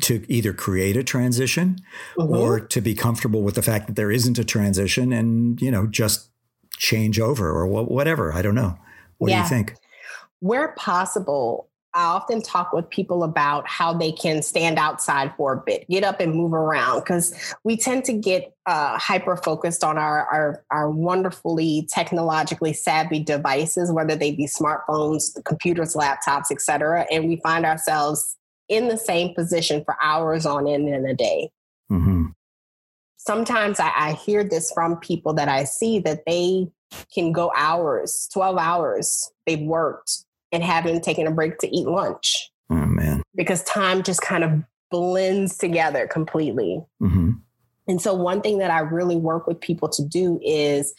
to 0.02 0.26
either 0.28 0.52
create 0.52 0.98
a 0.98 1.04
transition 1.04 1.78
mm-hmm. 2.18 2.36
or 2.36 2.60
to 2.60 2.82
be 2.82 2.94
comfortable 2.94 3.42
with 3.42 3.56
the 3.56 3.62
fact 3.62 3.88
that 3.88 3.96
there 3.96 4.12
isn't 4.12 4.38
a 4.38 4.44
transition 4.44 5.14
and 5.14 5.62
you 5.62 5.72
know 5.72 5.88
just 5.88 6.30
change 6.78 7.20
over 7.20 7.50
or 7.50 7.66
whatever 7.68 8.34
i 8.34 8.42
don't 8.42 8.56
know 8.56 8.78
what 9.20 9.30
yeah. 9.30 9.38
do 9.38 9.44
you 9.44 9.50
think 9.50 9.76
where 10.40 10.74
possible 10.74 11.70
I 11.94 12.04
often 12.06 12.42
talk 12.42 12.72
with 12.72 12.90
people 12.90 13.24
about 13.24 13.68
how 13.68 13.94
they 13.94 14.12
can 14.14 14.42
stand 14.42 14.80
outside 14.80 15.34
for 15.36 15.54
a 15.54 15.58
bit, 15.58 15.88
get 15.90 16.04
up 16.04 16.22
and 16.22 16.34
move 16.34 16.54
around, 16.54 17.02
because 17.02 17.54
we 17.66 17.76
tend 17.76 18.06
to 18.06 18.14
get 18.14 18.56
uh, 18.66 18.98
hyper 18.98 19.36
focused 19.36 19.84
on 19.84 19.98
our, 19.98 20.26
our, 20.28 20.64
our 20.72 20.90
wonderfully 20.90 21.88
technologically 21.94 22.72
savvy 22.72 23.20
devices, 23.20 23.92
whether 23.92 24.16
they 24.16 24.32
be 24.32 24.46
smartphones, 24.46 25.44
computers, 25.44 25.94
laptops, 25.94 26.46
etc., 26.50 27.06
and 27.12 27.28
we 27.28 27.36
find 27.38 27.66
ourselves 27.66 28.38
in 28.70 28.88
the 28.88 28.98
same 28.98 29.36
position 29.36 29.84
for 29.84 29.98
hours 30.02 30.46
on 30.46 30.68
end 30.68 30.88
in 30.88 31.06
a 31.06 31.14
day. 31.14 31.52
Mm-hmm. 31.92 32.28
Sometimes 33.18 33.82
I, 33.82 33.92
I 33.96 34.14
hear 34.14 34.46
this 34.46 34.72
from 34.72 34.96
people 34.98 35.34
that 35.34 35.50
I 35.50 35.66
see 35.66 36.00
that 36.00 36.24
they 36.26 36.72
can 37.14 37.34
go 37.34 37.52
hours, 37.56 38.30
12 38.32 38.58
hours 38.58 39.32
they've 39.46 39.60
worked 39.60 40.26
and 40.52 40.64
haven't 40.64 41.04
taken 41.04 41.28
a 41.28 41.32
break 41.32 41.58
to 41.60 41.76
eat 41.76 41.88
lunch. 41.88 42.52
Oh, 42.70 42.76
man. 42.76 43.24
Because 43.36 43.64
time 43.64 44.04
just 44.04 44.22
kind 44.22 44.44
of 44.44 44.64
blends 44.90 45.58
together 45.58 46.08
completely. 46.08 46.84
Mm-hmm. 47.02 47.32
And 47.88 48.02
so, 48.02 48.14
one 48.14 48.42
thing 48.42 48.60
that 48.60 48.72
I 48.72 48.80
really 48.80 49.16
work 49.16 49.48
with 49.48 49.60
people 49.60 49.90
to 49.90 50.04
do 50.04 50.40
is 50.44 50.94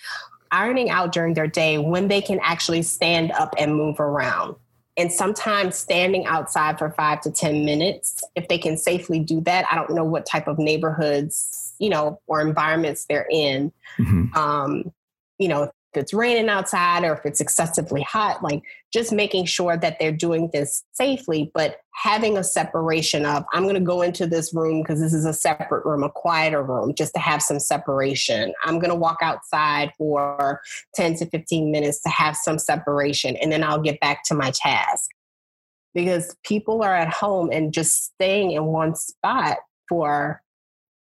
ironing 0.51 0.91
out 0.91 1.13
during 1.13 1.35
their 1.35 1.47
day 1.47 1.79
when 1.79 2.09
they 2.09 2.21
can 2.21 2.39
actually 2.43 2.83
stand 2.83 3.33
up 3.33 3.55
and 3.59 3.75
move 3.75 4.01
around 4.01 4.57
and 4.97 5.11
sometimes 5.11 5.77
standing 5.77 6.27
outside 6.27 6.79
for 6.79 6.91
five 6.91 7.21
to 7.23 7.31
10 7.31 7.65
minutes, 7.65 8.23
if 8.35 8.49
they 8.49 8.59
can 8.59 8.77
safely 8.77 9.19
do 9.19 9.41
that, 9.43 9.65
I 9.71 9.75
don't 9.75 9.91
know 9.91 10.05
what 10.05 10.27
type 10.27 10.47
of 10.49 10.59
neighborhoods, 10.59 11.75
you 11.79 11.89
know, 11.89 12.21
or 12.27 12.41
environments 12.41 13.07
they're 13.07 13.27
in. 13.31 13.73
Mm-hmm. 13.99 14.37
Um, 14.37 14.93
you 15.39 15.49
know, 15.49 15.71
if 15.95 16.01
it's 16.01 16.15
raining 16.15 16.49
outside 16.49 17.05
or 17.05 17.13
if 17.13 17.27
it's 17.27 17.41
excessively 17.41 18.03
hot, 18.03 18.43
like 18.43 18.63
just 18.93 19.13
making 19.13 19.45
sure 19.45 19.77
that 19.77 19.99
they're 19.99 20.11
doing 20.11 20.49
this 20.53 20.85
safely, 20.93 21.51
but 21.53 21.81
having 21.95 22.39
a 22.39 22.45
separation 22.45 23.27
of, 23.27 23.45
I'm 23.53 23.65
going 23.65 23.75
to 23.75 23.81
go 23.81 24.01
into 24.01 24.27
this 24.27 24.55
room 24.55 24.81
because 24.83 25.01
this 25.01 25.13
is 25.13 25.27
a 25.27 25.35
separate 25.35 25.85
room, 25.85 26.03
a 26.03 26.09
quieter 26.09 26.63
room, 26.63 26.95
just 26.95 27.13
to 27.15 27.21
have 27.21 27.43
some 27.43 27.61
separation. 27.61 28.55
I'm 28.65 28.79
going 28.79 28.91
to 28.91 28.97
walk 28.97 29.19
outside 29.21 29.93
for 29.99 30.63
10 30.95 31.17
to 31.17 31.27
15 31.27 31.71
minutes 31.71 32.01
to 32.03 32.09
have 32.09 32.37
some 32.37 32.59
separation, 32.59 33.37
and 33.37 33.53
then 33.53 33.63
I'll 33.63 33.83
get 33.83 34.01
back 34.01 34.25
to 34.27 34.35
my 34.35 34.51
task. 34.55 35.11
Because 35.95 36.35
people 36.43 36.83
are 36.83 36.95
at 36.95 37.13
home 37.13 37.51
and 37.53 37.71
just 37.75 38.05
staying 38.15 38.53
in 38.53 38.65
one 38.65 38.95
spot 38.95 39.59
for 39.91 40.41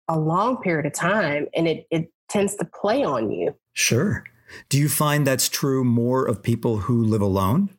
a 0.10 0.20
long 0.20 0.58
period 0.62 0.86
of 0.86 0.92
time, 0.92 1.48
and 1.56 1.66
it, 1.66 1.88
it 1.92 2.12
tends 2.28 2.56
to 2.56 2.66
play 2.66 3.06
on 3.06 3.32
you. 3.32 3.56
Sure. 3.72 4.26
Do 4.70 4.78
you 4.78 4.90
find 4.90 5.26
that's 5.26 5.50
true 5.50 5.84
more 5.84 6.26
of 6.28 6.42
people 6.42 6.78
who 6.78 7.04
live 7.04 7.22
alone 7.22 7.70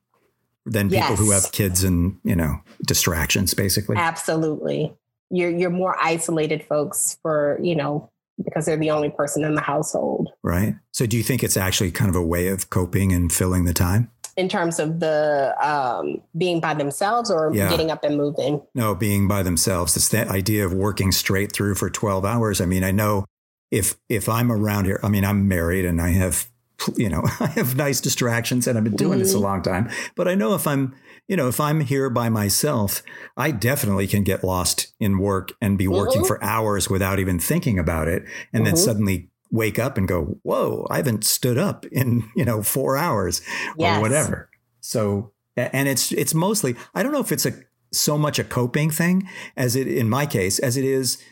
than 0.65 0.89
people 0.89 1.09
yes. 1.11 1.19
who 1.19 1.31
have 1.31 1.53
kids 1.53 1.85
and, 1.85 2.19
you 2.25 2.37
know, 2.37 2.61
distractions 2.87 3.55
basically? 3.55 3.97
Absolutely. 3.97 4.95
You're 5.31 5.51
you're 5.51 5.71
more 5.71 5.97
isolated 6.01 6.65
folks 6.65 7.19
for, 7.23 7.59
you 7.63 7.75
know, 7.75 8.11
because 8.43 8.67
they're 8.67 8.77
the 8.77 8.91
only 8.91 9.11
person 9.11 9.45
in 9.45 9.55
the 9.55 9.61
household. 9.61 10.31
Right. 10.43 10.77
So 10.93 11.07
do 11.07 11.17
you 11.17 11.23
think 11.23 11.43
it's 11.43 11.57
actually 11.57 11.91
kind 11.91 12.11
of 12.11 12.17
a 12.17 12.23
way 12.23 12.49
of 12.49 12.71
coping 12.71 13.13
and 13.13 13.33
filling 13.33 13.65
the 13.65 13.75
time? 13.75 14.11
In 14.37 14.49
terms 14.49 14.79
of 14.79 15.01
the 15.01 15.55
um, 15.61 16.23
being 16.37 16.61
by 16.61 16.73
themselves 16.75 17.31
or 17.31 17.55
yeah. 17.55 17.69
getting 17.69 17.91
up 17.91 18.03
and 18.03 18.17
moving? 18.17 18.63
No, 18.75 18.95
being 18.95 19.29
by 19.29 19.43
themselves. 19.43 19.95
It's 19.95 20.09
that 20.09 20.29
idea 20.29 20.65
of 20.65 20.73
working 20.73 21.13
straight 21.13 21.53
through 21.53 21.75
for 21.75 21.91
12 21.91 22.25
hours. 22.25 22.61
I 22.61 22.65
mean, 22.65 22.83
I 22.83 22.93
know 22.93 23.27
if 23.71 23.97
if 24.09 24.29
I'm 24.29 24.51
around 24.51 24.87
here, 24.87 25.01
I 25.03 25.09
mean, 25.09 25.25
I'm 25.25 25.49
married 25.49 25.85
and 25.85 26.01
I 26.01 26.11
have 26.11 26.49
you 26.97 27.09
know, 27.09 27.23
I 27.41 27.47
have 27.47 27.77
nice 27.77 28.01
distractions 28.01 28.67
and 28.67 28.77
I've 28.77 28.85
been 28.85 28.97
doing 28.97 29.19
this 29.19 29.33
a 29.33 29.37
mm-hmm. 29.37 29.45
long 29.45 29.63
time. 29.63 29.91
But 30.15 30.29
I 30.29 30.35
know 30.35 30.55
if 30.55 30.67
I'm, 30.67 30.95
you 31.29 31.37
know, 31.37 31.49
if 31.49 31.61
I'm 31.61 31.81
here 31.81 32.11
by 32.11 32.29
myself, 32.29 33.03
I 33.37 33.51
definitely 33.51 34.07
can 34.07 34.25
get 34.25 34.45
lost 34.45 34.93
in 35.01 35.19
work 35.19 35.53
and 35.61 35.79
be 35.79 35.89
working 35.89 36.23
mm-hmm. 36.23 36.29
for 36.29 36.43
hours 36.43 36.91
without 36.91 37.19
even 37.19 37.39
thinking 37.39 37.79
about 37.79 38.09
it. 38.09 38.23
And 38.53 38.65
mm-hmm. 38.65 38.65
then 38.65 38.77
suddenly 38.77 39.31
wake 39.51 39.79
up 39.79 39.99
and 39.99 40.09
go, 40.09 40.39
whoa, 40.43 40.87
I 40.91 40.97
haven't 40.97 41.25
stood 41.25 41.59
up 41.59 41.85
in, 41.87 42.29
you 42.37 42.45
know, 42.45 42.63
four 42.63 42.97
hours 42.97 43.43
yes. 43.79 43.99
or 43.99 44.01
whatever. 44.01 44.51
So, 44.81 45.33
and 45.57 45.89
it's, 45.89 46.13
it's 46.13 46.35
mostly, 46.35 46.75
I 46.95 47.03
don't 47.03 47.13
know 47.13 47.21
if 47.21 47.31
it's 47.31 47.47
a, 47.47 47.53
so 47.93 48.17
much 48.17 48.39
a 48.39 48.45
coping 48.45 48.91
thing 48.91 49.29
as 49.55 49.77
it, 49.77 49.87
in 49.87 50.09
my 50.09 50.25
case, 50.25 50.59
as 50.59 50.77
it 50.79 50.85
is 50.85 51.23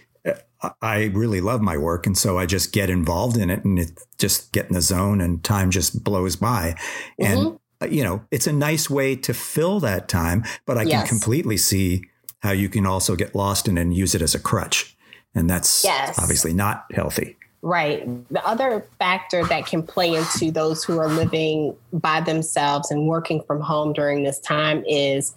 I 0.83 1.05
really 1.05 1.41
love 1.41 1.63
my 1.63 1.77
work. 1.79 2.07
And 2.07 2.17
so 2.17 2.39
I 2.39 2.47
just 2.47 2.73
get 2.73 2.91
involved 2.91 3.37
in 3.37 3.49
it 3.49 3.65
and 3.65 3.79
it 3.79 3.99
just 4.19 4.53
get 4.53 4.67
in 4.67 4.75
the 4.75 4.83
zone 4.83 5.21
and 5.21 5.43
time 5.43 5.71
just 5.71 6.05
blows 6.05 6.37
by. 6.37 6.77
Mm-hmm. 7.19 7.25
And, 7.25 7.59
uh, 7.81 7.87
you 7.87 8.05
know, 8.05 8.25
it's 8.31 8.47
a 8.47 8.53
nice 8.53 8.91
way 8.91 9.17
to 9.17 9.33
fill 9.33 9.81
that 9.81 10.09
time, 10.09 10.45
but 10.67 10.77
I 10.77 10.83
yes. 10.83 11.01
can 11.01 11.09
completely 11.09 11.57
see 11.57 12.05
how 12.41 12.53
you 12.53 12.69
can 12.69 12.87
also 12.87 13.17
get 13.17 13.35
lost 13.35 13.69
in 13.69 13.79
and 13.79 13.95
use 13.95 14.15
it 14.15 14.23
as 14.23 14.35
a 14.35 14.39
crutch. 14.39 14.97
And 15.35 15.49
that's 15.49 15.85
yes. 15.85 16.19
obviously 16.19 16.53
not 16.53 16.85
healthy. 16.93 17.37
Right. 17.63 18.07
The 18.31 18.45
other 18.47 18.87
factor 18.99 19.45
that 19.45 19.67
can 19.67 19.83
play 19.83 20.15
into 20.15 20.51
those 20.51 20.83
who 20.83 20.99
are 20.99 21.09
living 21.09 21.77
by 21.93 22.23
themselves 22.23 22.91
and 22.91 23.07
working 23.07 23.43
from 23.43 23.61
home 23.61 23.93
during 23.93 24.25
this 24.25 24.41
time 24.41 24.83
is 24.87 25.35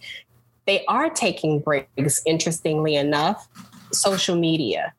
they 0.66 0.86
are 0.86 1.10
taking 1.10 1.60
breaks, 1.60 2.22
interestingly 2.25 2.96
enough, 2.96 3.50
social 3.93 4.35
media. 4.35 4.93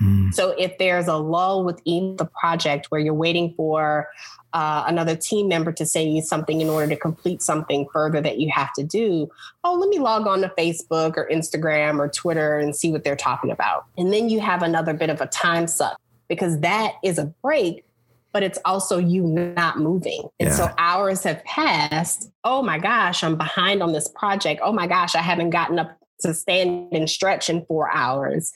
Mm. 0.00 0.32
So 0.32 0.54
if 0.58 0.78
there's 0.78 1.08
a 1.08 1.16
lull 1.16 1.64
within 1.64 2.16
the 2.16 2.24
project 2.24 2.86
where 2.90 3.00
you're 3.00 3.14
waiting 3.14 3.52
for 3.54 4.08
uh, 4.52 4.84
another 4.86 5.14
team 5.14 5.48
member 5.48 5.72
to 5.72 5.86
send 5.86 6.14
you 6.14 6.22
something 6.22 6.60
in 6.60 6.68
order 6.68 6.88
to 6.88 6.96
complete 6.96 7.42
something 7.42 7.86
further 7.92 8.20
that 8.20 8.38
you 8.38 8.50
have 8.50 8.72
to 8.74 8.82
do, 8.82 9.28
oh, 9.62 9.74
let 9.74 9.88
me 9.88 9.98
log 9.98 10.26
on 10.26 10.40
to 10.40 10.48
Facebook 10.58 11.16
or 11.16 11.28
Instagram 11.30 11.98
or 11.98 12.08
Twitter 12.08 12.58
and 12.58 12.74
see 12.74 12.90
what 12.90 13.04
they're 13.04 13.16
talking 13.16 13.50
about. 13.50 13.84
And 13.98 14.12
then 14.12 14.28
you 14.28 14.40
have 14.40 14.62
another 14.62 14.94
bit 14.94 15.10
of 15.10 15.20
a 15.20 15.26
time 15.26 15.66
suck 15.66 16.00
because 16.28 16.60
that 16.60 16.94
is 17.04 17.18
a 17.18 17.26
break 17.42 17.84
but 18.32 18.42
it's 18.42 18.58
also 18.64 18.98
you 18.98 19.22
not 19.22 19.78
moving. 19.78 20.22
And 20.38 20.50
yeah. 20.50 20.54
so 20.54 20.70
hours 20.78 21.24
have 21.24 21.44
passed. 21.44 22.30
Oh 22.44 22.62
my 22.62 22.78
gosh, 22.78 23.24
I'm 23.24 23.36
behind 23.36 23.82
on 23.82 23.92
this 23.92 24.08
project. 24.08 24.60
Oh 24.62 24.72
my 24.72 24.86
gosh, 24.86 25.14
I 25.14 25.22
haven't 25.22 25.50
gotten 25.50 25.78
up 25.78 25.99
to 26.20 26.34
stand 26.34 26.88
and 26.92 27.08
stretch 27.08 27.50
in 27.50 27.64
four 27.66 27.90
hours 27.92 28.52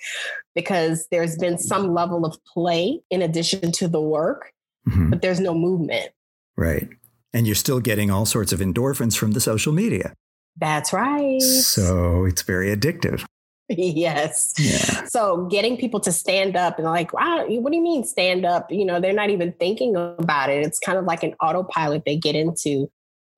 because 0.55 1.07
there's 1.11 1.37
been 1.37 1.59
some 1.59 1.93
level 1.93 2.25
of 2.25 2.37
play 2.45 3.01
in 3.11 3.23
addition 3.23 3.73
to 3.73 3.89
the 3.89 4.01
work, 4.01 4.53
mm-hmm. 4.89 5.11
but 5.11 5.23
there's 5.23 5.41
no 5.41 5.55
movement. 5.55 6.11
Right. 6.57 6.89
And 7.33 7.47
you're 7.47 7.57
still 7.57 7.81
getting 7.81 8.11
all 8.11 8.27
sorts 8.27 8.53
of 8.53 8.61
endorphins 8.61 9.17
from 9.17 9.33
the 9.33 9.41
social 9.41 9.73
media. 9.73 10.15
That's 10.57 10.93
right. 10.93 11.43
So 11.43 12.25
it's 12.25 12.43
very 12.43 12.75
addictive. 12.75 13.25
yes. 13.69 14.53
Yeah. 14.59 15.05
So 15.07 15.47
getting 15.47 15.77
people 15.77 16.01
to 16.01 16.13
stand 16.13 16.57
up 16.57 16.79
and 16.79 16.87
like, 16.87 17.13
wow, 17.13 17.45
what 17.49 17.71
do 17.71 17.77
you 17.77 17.83
mean 17.83 18.05
stand 18.05 18.45
up? 18.45 18.71
You 18.71 18.85
know, 18.85 19.01
they're 19.01 19.13
not 19.13 19.31
even 19.31 19.53
thinking 19.53 19.97
about 19.97 20.51
it. 20.51 20.65
It's 20.65 20.79
kind 20.79 20.99
of 20.99 21.07
like 21.07 21.23
an 21.23 21.35
autopilot 21.41 22.05
they 22.05 22.17
get 22.17 22.37
into. 22.37 22.91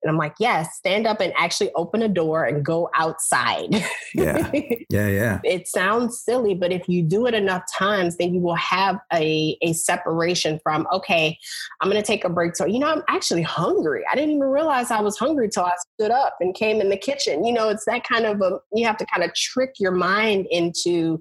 And 0.07 0.13
I'm 0.13 0.19
like, 0.19 0.37
yes, 0.39 0.77
stand 0.77 1.05
up 1.05 1.21
and 1.21 1.33
actually 1.37 1.73
open 1.75 2.01
a 2.01 2.09
door 2.09 2.45
and 2.45 2.65
go 2.65 2.89
outside. 2.95 3.85
yeah. 4.15 4.51
Yeah. 4.89 5.09
Yeah. 5.09 5.41
it 5.45 5.67
sounds 5.67 6.21
silly, 6.21 6.55
but 6.55 6.71
if 6.71 6.89
you 6.89 7.03
do 7.03 7.27
it 7.27 7.35
enough 7.35 7.65
times, 7.77 8.17
then 8.17 8.33
you 8.33 8.41
will 8.41 8.55
have 8.55 9.01
a, 9.13 9.59
a 9.61 9.73
separation 9.73 10.61
from, 10.63 10.87
okay, 10.93 11.37
I'm 11.81 11.91
going 11.91 12.01
to 12.01 12.07
take 12.07 12.25
a 12.25 12.29
break. 12.29 12.55
So, 12.55 12.67
you 12.67 12.79
know, 12.79 12.87
I'm 12.87 13.03
actually 13.09 13.43
hungry. 13.43 14.05
I 14.11 14.15
didn't 14.15 14.31
even 14.31 14.49
realize 14.49 14.93
I 14.93 15.01
was 15.01 15.19
hungry 15.19 15.49
till 15.49 15.65
I 15.65 15.73
stood 15.95 16.13
up 16.13 16.37
and 16.41 16.55
came 16.55 16.81
in 16.81 16.89
the 16.89 16.97
kitchen. 16.97 17.45
You 17.45 17.53
know, 17.53 17.69
it's 17.69 17.85
that 17.87 18.05
kind 18.05 18.27
of 18.27 18.41
a, 18.41 18.61
you 18.73 18.87
have 18.87 18.97
to 18.99 19.07
kind 19.07 19.25
of 19.25 19.35
trick 19.35 19.75
your 19.79 19.93
mind 19.93 20.47
into 20.51 21.21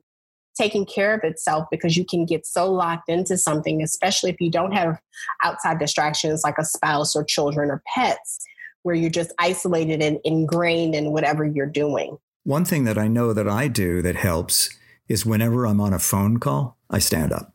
taking 0.55 0.85
care 0.85 1.13
of 1.13 1.23
itself 1.23 1.65
because 1.69 1.97
you 1.97 2.05
can 2.05 2.25
get 2.25 2.45
so 2.45 2.71
locked 2.71 3.09
into 3.09 3.37
something, 3.37 3.81
especially 3.81 4.29
if 4.29 4.39
you 4.39 4.49
don't 4.49 4.71
have 4.71 4.99
outside 5.43 5.79
distractions 5.79 6.41
like 6.43 6.57
a 6.57 6.65
spouse 6.65 7.15
or 7.15 7.23
children 7.23 7.69
or 7.69 7.83
pets 7.93 8.39
where 8.85 8.95
you're 8.95 9.09
just 9.09 9.31
isolated 9.39 10.01
and 10.01 10.19
ingrained 10.23 10.93
in 10.93 11.11
whatever 11.11 11.43
you're 11.43 11.65
doing. 11.65 12.19
One 12.43 12.65
thing 12.65 12.83
that 12.83 12.99
I 12.99 13.07
know 13.07 13.33
that 13.33 13.49
I 13.49 13.67
do 13.67 14.03
that 14.03 14.15
helps 14.15 14.69
is 15.09 15.25
whenever 15.25 15.65
I'm 15.65 15.81
on 15.81 15.91
a 15.91 15.97
phone 15.97 16.37
call, 16.37 16.77
I 16.91 16.99
stand 16.99 17.33
up. 17.33 17.51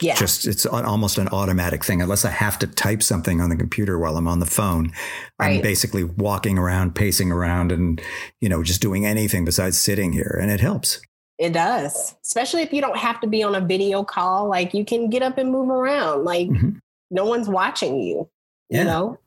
Yeah. 0.00 0.14
Just 0.14 0.46
it's 0.46 0.64
almost 0.64 1.18
an 1.18 1.28
automatic 1.28 1.84
thing. 1.84 2.00
Unless 2.00 2.24
I 2.24 2.30
have 2.30 2.60
to 2.60 2.68
type 2.68 3.02
something 3.02 3.40
on 3.40 3.50
the 3.50 3.56
computer 3.56 3.98
while 3.98 4.16
I'm 4.16 4.28
on 4.28 4.38
the 4.38 4.46
phone, 4.46 4.92
right. 5.40 5.56
I'm 5.56 5.62
basically 5.62 6.04
walking 6.04 6.58
around, 6.58 6.94
pacing 6.94 7.32
around, 7.32 7.72
and 7.72 8.00
you 8.40 8.48
know, 8.48 8.62
just 8.62 8.80
doing 8.80 9.04
anything 9.04 9.44
besides 9.44 9.78
sitting 9.78 10.12
here, 10.12 10.38
and 10.40 10.50
it 10.50 10.60
helps. 10.60 11.00
It 11.38 11.52
does, 11.52 12.14
especially 12.24 12.62
if 12.62 12.72
you 12.72 12.80
don't 12.80 12.96
have 12.96 13.20
to 13.20 13.26
be 13.26 13.42
on 13.42 13.56
a 13.56 13.60
video 13.60 14.04
call. 14.04 14.48
Like 14.48 14.74
you 14.74 14.84
can 14.84 15.10
get 15.10 15.22
up 15.22 15.38
and 15.38 15.50
move 15.50 15.70
around. 15.70 16.24
Like 16.24 16.48
mm-hmm. 16.48 16.78
no 17.10 17.24
one's 17.24 17.48
watching 17.48 18.00
you. 18.00 18.28
Yeah. 18.70 18.78
You 18.78 18.84
know, 18.84 19.18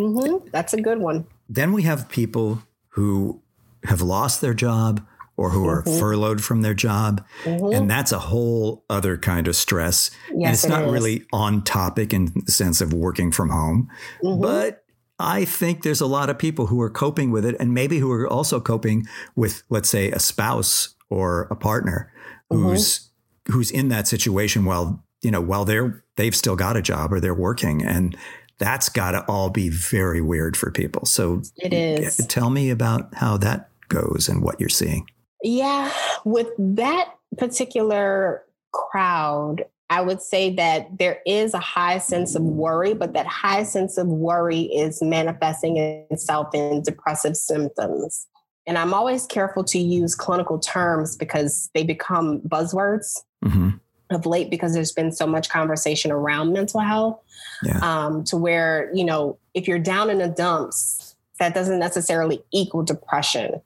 Mm-hmm. 0.00 0.48
That's 0.50 0.74
a 0.74 0.80
good 0.80 0.98
one. 0.98 1.26
Then 1.48 1.72
we 1.72 1.82
have 1.82 2.08
people 2.08 2.62
who 2.90 3.42
have 3.84 4.02
lost 4.02 4.40
their 4.40 4.54
job 4.54 5.06
or 5.36 5.50
who 5.50 5.66
are 5.66 5.82
mm-hmm. 5.82 5.98
furloughed 5.98 6.44
from 6.44 6.60
their 6.60 6.74
job. 6.74 7.24
Mm-hmm. 7.44 7.74
And 7.74 7.90
that's 7.90 8.12
a 8.12 8.18
whole 8.18 8.84
other 8.90 9.16
kind 9.16 9.48
of 9.48 9.56
stress. 9.56 10.10
Yes, 10.28 10.34
and 10.34 10.52
it's 10.52 10.64
it 10.64 10.68
not 10.68 10.84
is. 10.84 10.92
really 10.92 11.24
on 11.32 11.62
topic 11.62 12.12
in 12.12 12.30
the 12.44 12.52
sense 12.52 12.82
of 12.82 12.92
working 12.92 13.32
from 13.32 13.48
home. 13.48 13.88
Mm-hmm. 14.22 14.42
But 14.42 14.84
I 15.18 15.46
think 15.46 15.82
there's 15.82 16.02
a 16.02 16.06
lot 16.06 16.28
of 16.28 16.38
people 16.38 16.66
who 16.66 16.80
are 16.82 16.90
coping 16.90 17.30
with 17.30 17.46
it 17.46 17.56
and 17.58 17.72
maybe 17.72 17.98
who 17.98 18.12
are 18.12 18.28
also 18.28 18.60
coping 18.60 19.06
with, 19.34 19.62
let's 19.70 19.88
say, 19.88 20.10
a 20.10 20.18
spouse 20.18 20.94
or 21.08 21.42
a 21.50 21.56
partner 21.56 22.12
mm-hmm. 22.52 22.62
who's 22.62 23.08
who's 23.46 23.70
in 23.70 23.88
that 23.88 24.06
situation 24.06 24.66
while, 24.66 25.02
you 25.22 25.30
know, 25.30 25.40
while 25.40 25.64
they're 25.64 26.04
they've 26.16 26.36
still 26.36 26.56
got 26.56 26.76
a 26.76 26.82
job 26.82 27.14
or 27.14 27.18
they're 27.20 27.32
working. 27.32 27.82
And 27.82 28.14
that's 28.60 28.90
got 28.90 29.12
to 29.12 29.24
all 29.26 29.50
be 29.50 29.70
very 29.70 30.20
weird 30.20 30.56
for 30.56 30.70
people. 30.70 31.06
So 31.06 31.42
it 31.56 31.72
is. 31.72 32.18
Tell 32.28 32.50
me 32.50 32.70
about 32.70 33.12
how 33.14 33.38
that 33.38 33.70
goes 33.88 34.28
and 34.28 34.42
what 34.42 34.60
you're 34.60 34.68
seeing. 34.68 35.06
Yeah, 35.42 35.90
with 36.24 36.48
that 36.58 37.14
particular 37.38 38.44
crowd, 38.72 39.64
I 39.88 40.02
would 40.02 40.20
say 40.20 40.54
that 40.54 40.98
there 40.98 41.20
is 41.26 41.54
a 41.54 41.58
high 41.58 41.98
sense 41.98 42.34
of 42.34 42.42
worry, 42.42 42.92
but 42.92 43.14
that 43.14 43.26
high 43.26 43.62
sense 43.62 43.96
of 43.96 44.06
worry 44.06 44.60
is 44.60 45.02
manifesting 45.02 45.78
itself 45.78 46.54
in 46.54 46.82
depressive 46.82 47.36
symptoms. 47.36 48.26
And 48.66 48.76
I'm 48.76 48.92
always 48.92 49.26
careful 49.26 49.64
to 49.64 49.78
use 49.78 50.14
clinical 50.14 50.58
terms 50.58 51.16
because 51.16 51.70
they 51.74 51.82
become 51.82 52.40
buzzwords. 52.42 53.18
Mm-hmm 53.42 53.70
of 54.10 54.26
late 54.26 54.50
because 54.50 54.74
there's 54.74 54.92
been 54.92 55.12
so 55.12 55.26
much 55.26 55.48
conversation 55.48 56.10
around 56.10 56.52
mental 56.52 56.80
health 56.80 57.20
yeah. 57.62 57.78
um, 57.82 58.24
to 58.24 58.36
where 58.36 58.90
you 58.94 59.04
know 59.04 59.38
if 59.54 59.68
you're 59.68 59.78
down 59.78 60.10
in 60.10 60.18
the 60.18 60.28
dumps 60.28 61.14
that 61.38 61.54
doesn't 61.54 61.78
necessarily 61.78 62.42
equal 62.52 62.82
depression 62.82 63.60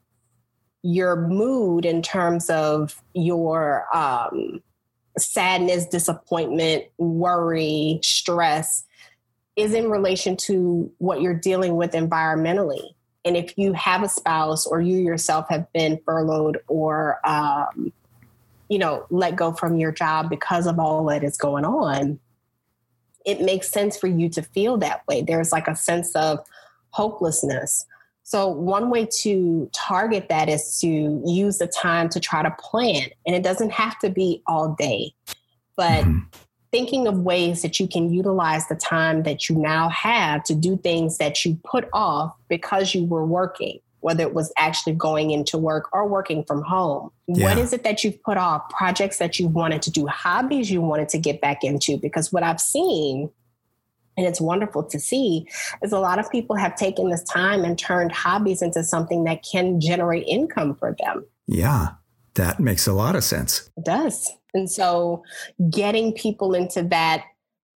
your 0.82 1.16
mood 1.16 1.84
in 1.84 2.02
terms 2.02 2.50
of 2.50 3.02
your 3.14 3.86
um, 3.94 4.62
sadness 5.16 5.86
disappointment 5.86 6.84
worry 6.98 7.98
stress 8.02 8.84
is 9.56 9.72
in 9.72 9.88
relation 9.88 10.36
to 10.36 10.90
what 10.98 11.22
you're 11.22 11.32
dealing 11.32 11.76
with 11.76 11.92
environmentally 11.92 12.94
and 13.24 13.36
if 13.36 13.56
you 13.56 13.72
have 13.72 14.02
a 14.02 14.08
spouse 14.08 14.66
or 14.66 14.80
you 14.80 14.98
yourself 14.98 15.46
have 15.48 15.72
been 15.72 15.98
furloughed 16.04 16.58
or 16.68 17.18
um, 17.26 17.92
you 18.68 18.78
know, 18.78 19.06
let 19.10 19.36
go 19.36 19.52
from 19.52 19.76
your 19.76 19.92
job 19.92 20.30
because 20.30 20.66
of 20.66 20.78
all 20.78 21.04
that 21.06 21.22
is 21.22 21.36
going 21.36 21.64
on, 21.64 22.18
it 23.24 23.40
makes 23.40 23.68
sense 23.70 23.96
for 23.96 24.06
you 24.06 24.28
to 24.30 24.42
feel 24.42 24.76
that 24.78 25.06
way. 25.06 25.22
There's 25.22 25.52
like 25.52 25.68
a 25.68 25.76
sense 25.76 26.14
of 26.14 26.40
hopelessness. 26.90 27.86
So, 28.22 28.48
one 28.48 28.90
way 28.90 29.06
to 29.20 29.68
target 29.74 30.28
that 30.30 30.48
is 30.48 30.78
to 30.80 31.22
use 31.26 31.58
the 31.58 31.66
time 31.66 32.08
to 32.10 32.20
try 32.20 32.42
to 32.42 32.50
plan. 32.58 33.08
And 33.26 33.36
it 33.36 33.42
doesn't 33.42 33.72
have 33.72 33.98
to 33.98 34.08
be 34.08 34.42
all 34.46 34.74
day, 34.78 35.14
but 35.76 36.04
mm-hmm. 36.04 36.20
thinking 36.72 37.06
of 37.06 37.18
ways 37.18 37.60
that 37.62 37.78
you 37.78 37.86
can 37.86 38.12
utilize 38.12 38.66
the 38.68 38.76
time 38.76 39.24
that 39.24 39.50
you 39.50 39.56
now 39.56 39.90
have 39.90 40.42
to 40.44 40.54
do 40.54 40.78
things 40.78 41.18
that 41.18 41.44
you 41.44 41.58
put 41.64 41.86
off 41.92 42.34
because 42.48 42.94
you 42.94 43.04
were 43.04 43.26
working 43.26 43.78
whether 44.04 44.22
it 44.22 44.34
was 44.34 44.52
actually 44.58 44.92
going 44.92 45.30
into 45.30 45.56
work 45.56 45.88
or 45.94 46.06
working 46.06 46.44
from 46.44 46.60
home. 46.60 47.10
Yeah. 47.26 47.46
What 47.46 47.56
is 47.56 47.72
it 47.72 47.84
that 47.84 48.04
you've 48.04 48.22
put 48.22 48.36
off? 48.36 48.68
Projects 48.68 49.16
that 49.16 49.38
you 49.38 49.48
wanted 49.48 49.80
to 49.80 49.90
do, 49.90 50.06
hobbies 50.06 50.70
you 50.70 50.82
wanted 50.82 51.08
to 51.08 51.18
get 51.18 51.40
back 51.40 51.64
into? 51.64 51.96
Because 51.96 52.30
what 52.30 52.42
I've 52.42 52.60
seen, 52.60 53.30
and 54.18 54.26
it's 54.26 54.42
wonderful 54.42 54.84
to 54.84 55.00
see, 55.00 55.48
is 55.82 55.90
a 55.90 55.98
lot 55.98 56.18
of 56.18 56.30
people 56.30 56.54
have 56.54 56.76
taken 56.76 57.08
this 57.08 57.22
time 57.22 57.64
and 57.64 57.78
turned 57.78 58.12
hobbies 58.12 58.60
into 58.60 58.84
something 58.84 59.24
that 59.24 59.42
can 59.42 59.80
generate 59.80 60.26
income 60.26 60.74
for 60.74 60.94
them. 61.02 61.24
Yeah, 61.46 61.92
that 62.34 62.60
makes 62.60 62.86
a 62.86 62.92
lot 62.92 63.16
of 63.16 63.24
sense. 63.24 63.70
It 63.78 63.86
does. 63.86 64.30
And 64.52 64.70
so 64.70 65.22
getting 65.70 66.12
people 66.12 66.52
into 66.52 66.82
that 66.82 67.24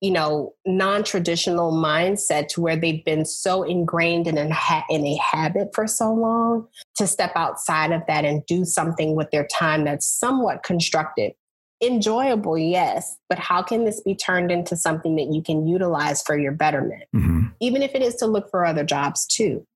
you 0.01 0.11
know, 0.13 0.55
non-traditional 0.65 1.73
mindset 1.73 2.49
to 2.49 2.61
where 2.61 2.77
they've 2.77 3.05
been 3.05 3.25
so 3.25 3.65
ingrained 3.65 4.29
in 4.29 4.39
a, 4.39 4.55
ha- 4.55 4.85
in 4.89 5.05
a 5.05 5.17
habit 5.17 5.71
for 5.75 5.87
so 5.87 6.13
long 6.13 6.67
to 6.97 7.07
step 7.07 7.33
outside 7.35 7.91
of 7.91 8.03
that 8.07 8.25
and 8.25 8.47
do 8.47 8.65
something 8.65 9.17
with 9.17 9.31
their 9.31 9.47
time 9.47 9.85
that's 9.85 10.07
somewhat 10.07 10.63
constructive. 10.63 11.33
Enjoyable, 11.81 12.59
yes, 12.59 13.17
but 13.29 13.39
how 13.39 13.63
can 13.63 13.85
this 13.85 14.01
be 14.01 14.15
turned 14.15 14.51
into 14.51 14.77
something 14.77 15.17
that 15.17 15.33
you 15.33 15.43
can 15.43 15.67
utilize 15.67 16.23
for 16.23 16.39
your 16.39 16.53
betterment? 16.53 17.05
hmm 17.13 17.47
Even 17.61 17.83
if 17.83 17.95
it 17.95 18.03
is 18.03 18.15
to 18.17 18.27
look 18.27 18.51
for 18.51 18.65
other 18.65 18.85
jobs 18.85 19.27
too, 19.27 19.67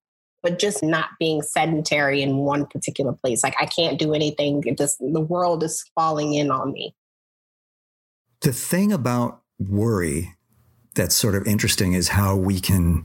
but 0.43 0.59
just 0.59 0.83
not 0.83 1.11
being 1.19 1.43
sedentary 1.43 2.23
in 2.23 2.39
one 2.39 2.67
particular 2.67 3.13
place. 3.13 3.43
Like 3.45 3.55
I 3.61 3.67
can't 3.67 3.99
do 3.99 4.15
anything. 4.15 4.63
It 4.67 4.79
just 4.79 4.99
the 4.99 5.21
world 5.21 5.63
is 5.63 5.85
falling 5.95 6.35
in 6.35 6.51
on 6.51 6.73
me. 6.73 6.95
The 8.41 8.53
thing 8.53 8.93
about 8.93 9.42
worry 9.69 10.35
that's 10.95 11.15
sort 11.15 11.35
of 11.35 11.47
interesting 11.47 11.95
is 11.95 12.09
how 12.09 12.37
we 12.37 12.61
can, 12.61 13.05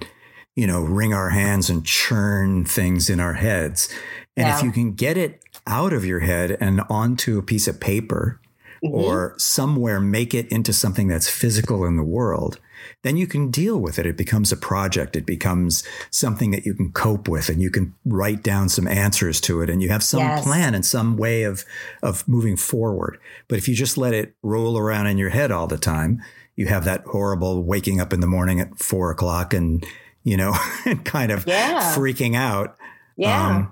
you 0.55 0.67
know, 0.67 0.81
wring 0.81 1.13
our 1.13 1.29
hands 1.29 1.69
and 1.69 1.85
churn 1.85 2.65
things 2.65 3.09
in 3.09 3.19
our 3.19 3.33
heads. 3.33 3.87
And 4.35 4.49
if 4.49 4.61
you 4.61 4.71
can 4.71 4.91
get 4.93 5.17
it 5.17 5.41
out 5.65 5.93
of 5.93 6.05
your 6.05 6.19
head 6.19 6.57
and 6.59 6.81
onto 6.89 7.37
a 7.39 7.43
piece 7.43 7.67
of 7.67 7.79
paper 7.79 8.39
Mhm. 8.83 8.91
or 8.91 9.33
somewhere 9.37 9.99
make 9.99 10.35
it 10.35 10.47
into 10.49 10.71
something 10.73 11.07
that's 11.07 11.27
physical 11.29 11.83
in 11.85 11.95
the 11.97 12.03
world, 12.03 12.59
then 13.03 13.17
you 13.17 13.25
can 13.25 13.49
deal 13.49 13.79
with 13.79 13.97
it. 13.97 14.05
It 14.05 14.15
becomes 14.17 14.51
a 14.51 14.55
project. 14.57 15.15
It 15.15 15.25
becomes 15.25 15.83
something 16.11 16.51
that 16.51 16.65
you 16.65 16.75
can 16.75 16.91
cope 16.91 17.27
with 17.27 17.49
and 17.49 17.59
you 17.59 17.71
can 17.71 17.95
write 18.05 18.43
down 18.43 18.69
some 18.69 18.87
answers 18.87 19.41
to 19.41 19.61
it 19.61 19.69
and 19.71 19.81
you 19.81 19.89
have 19.89 20.03
some 20.03 20.19
Yes. 20.19 20.43
plan 20.43 20.75
and 20.75 20.85
some 20.85 21.17
way 21.17 21.41
of, 21.43 21.65
of 22.03 22.27
moving 22.27 22.55
forward. 22.57 23.17
But 23.47 23.57
if 23.57 23.67
you 23.67 23.73
just 23.73 23.97
let 23.97 24.13
it 24.13 24.35
roll 24.43 24.77
around 24.77 25.07
in 25.07 25.17
your 25.17 25.29
head 25.29 25.51
all 25.51 25.65
the 25.67 25.77
time, 25.79 26.21
you 26.57 26.65
have 26.67 26.83
that 26.83 27.03
horrible 27.05 27.63
waking 27.63 28.01
up 28.01 28.11
in 28.11 28.19
the 28.19 28.27
morning 28.27 28.59
at 28.59 28.77
four 28.79 29.09
o'clock 29.11 29.53
and, 29.53 29.85
you 30.23 30.35
know, 30.35 30.51
kind 31.05 31.31
of 31.31 31.45
Yeah. 31.47 31.95
freaking 31.95 32.35
out. 32.35 32.75
yeah. 33.15 33.47
Um, 33.47 33.71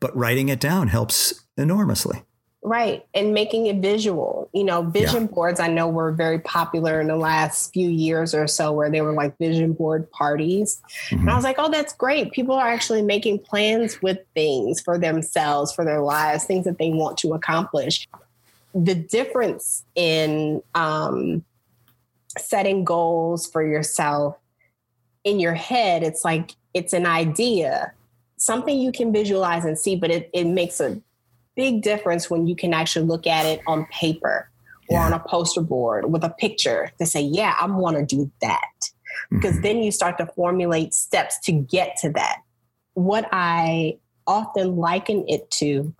but 0.00 0.16
writing 0.16 0.48
it 0.48 0.60
down 0.60 0.88
helps 0.88 1.44
enormously. 1.58 2.22
Right. 2.64 3.04
And 3.12 3.34
making 3.34 3.66
it 3.66 3.78
visual. 3.78 4.48
You 4.52 4.62
know, 4.62 4.82
vision 4.82 5.26
boards 5.26 5.58
I 5.58 5.66
know 5.66 5.88
were 5.88 6.12
very 6.12 6.38
popular 6.38 7.00
in 7.00 7.08
the 7.08 7.16
last 7.16 7.72
few 7.72 7.88
years 7.90 8.34
or 8.36 8.46
so 8.46 8.70
where 8.70 8.88
they 8.88 9.00
were 9.00 9.14
like 9.14 9.36
vision 9.38 9.72
board 9.72 10.08
parties. 10.12 10.80
And 11.10 11.28
I 11.28 11.32
Mhm. 11.32 11.36
was 11.36 11.42
like, 11.44 11.56
oh, 11.58 11.70
that's 11.70 11.92
great. 11.92 12.30
People 12.30 12.54
are 12.54 12.68
actually 12.68 13.02
making 13.02 13.40
plans 13.40 14.00
with 14.00 14.18
things 14.34 14.80
for 14.80 14.96
themselves, 14.96 15.72
for 15.72 15.84
their 15.84 16.02
lives, 16.02 16.44
things 16.44 16.64
that 16.66 16.78
they 16.78 16.90
want 16.90 17.18
to 17.18 17.34
accomplish. 17.34 18.06
The 18.74 18.94
difference 18.94 19.82
in 19.96 20.62
um, 20.76 21.44
setting 22.38 22.84
goals 22.84 23.46
for 23.46 23.64
yourself 23.64 24.36
in 25.24 25.38
your 25.40 25.54
head, 25.54 26.02
it's 26.02 26.24
like 26.24 26.56
it's 26.74 26.92
an 26.92 27.06
idea, 27.06 27.92
something 28.38 28.78
you 28.78 28.92
can 28.92 29.12
visualize 29.12 29.64
and 29.64 29.78
see, 29.78 29.94
but 29.96 30.10
it, 30.10 30.30
it 30.32 30.44
makes 30.46 30.80
a 30.80 31.00
big 31.54 31.82
difference 31.82 32.30
when 32.30 32.46
you 32.46 32.56
can 32.56 32.72
actually 32.72 33.04
look 33.04 33.26
at 33.26 33.44
it 33.46 33.60
on 33.66 33.86
paper 33.86 34.48
or 34.88 34.98
Yeah. 34.98 35.06
on 35.06 35.12
a 35.12 35.20
poster 35.20 35.60
board 35.60 36.10
with 36.10 36.24
a 36.24 36.30
picture 36.30 36.90
to 36.98 37.06
say, 37.06 37.20
yeah, 37.20 37.54
I 37.60 37.66
want 37.66 37.96
to 37.96 38.04
do 38.04 38.30
that. 38.40 38.60
Because 39.30 39.56
Mhm. 39.58 39.62
then 39.62 39.82
you 39.82 39.92
start 39.92 40.18
to 40.18 40.26
formulate 40.26 40.94
steps 40.94 41.38
to 41.40 41.52
get 41.52 41.96
to 41.98 42.10
that. 42.10 42.38
What 42.94 43.28
I 43.30 43.98
often 44.26 44.76
liken 44.76 45.24
it 45.28 45.50
to 45.52 45.94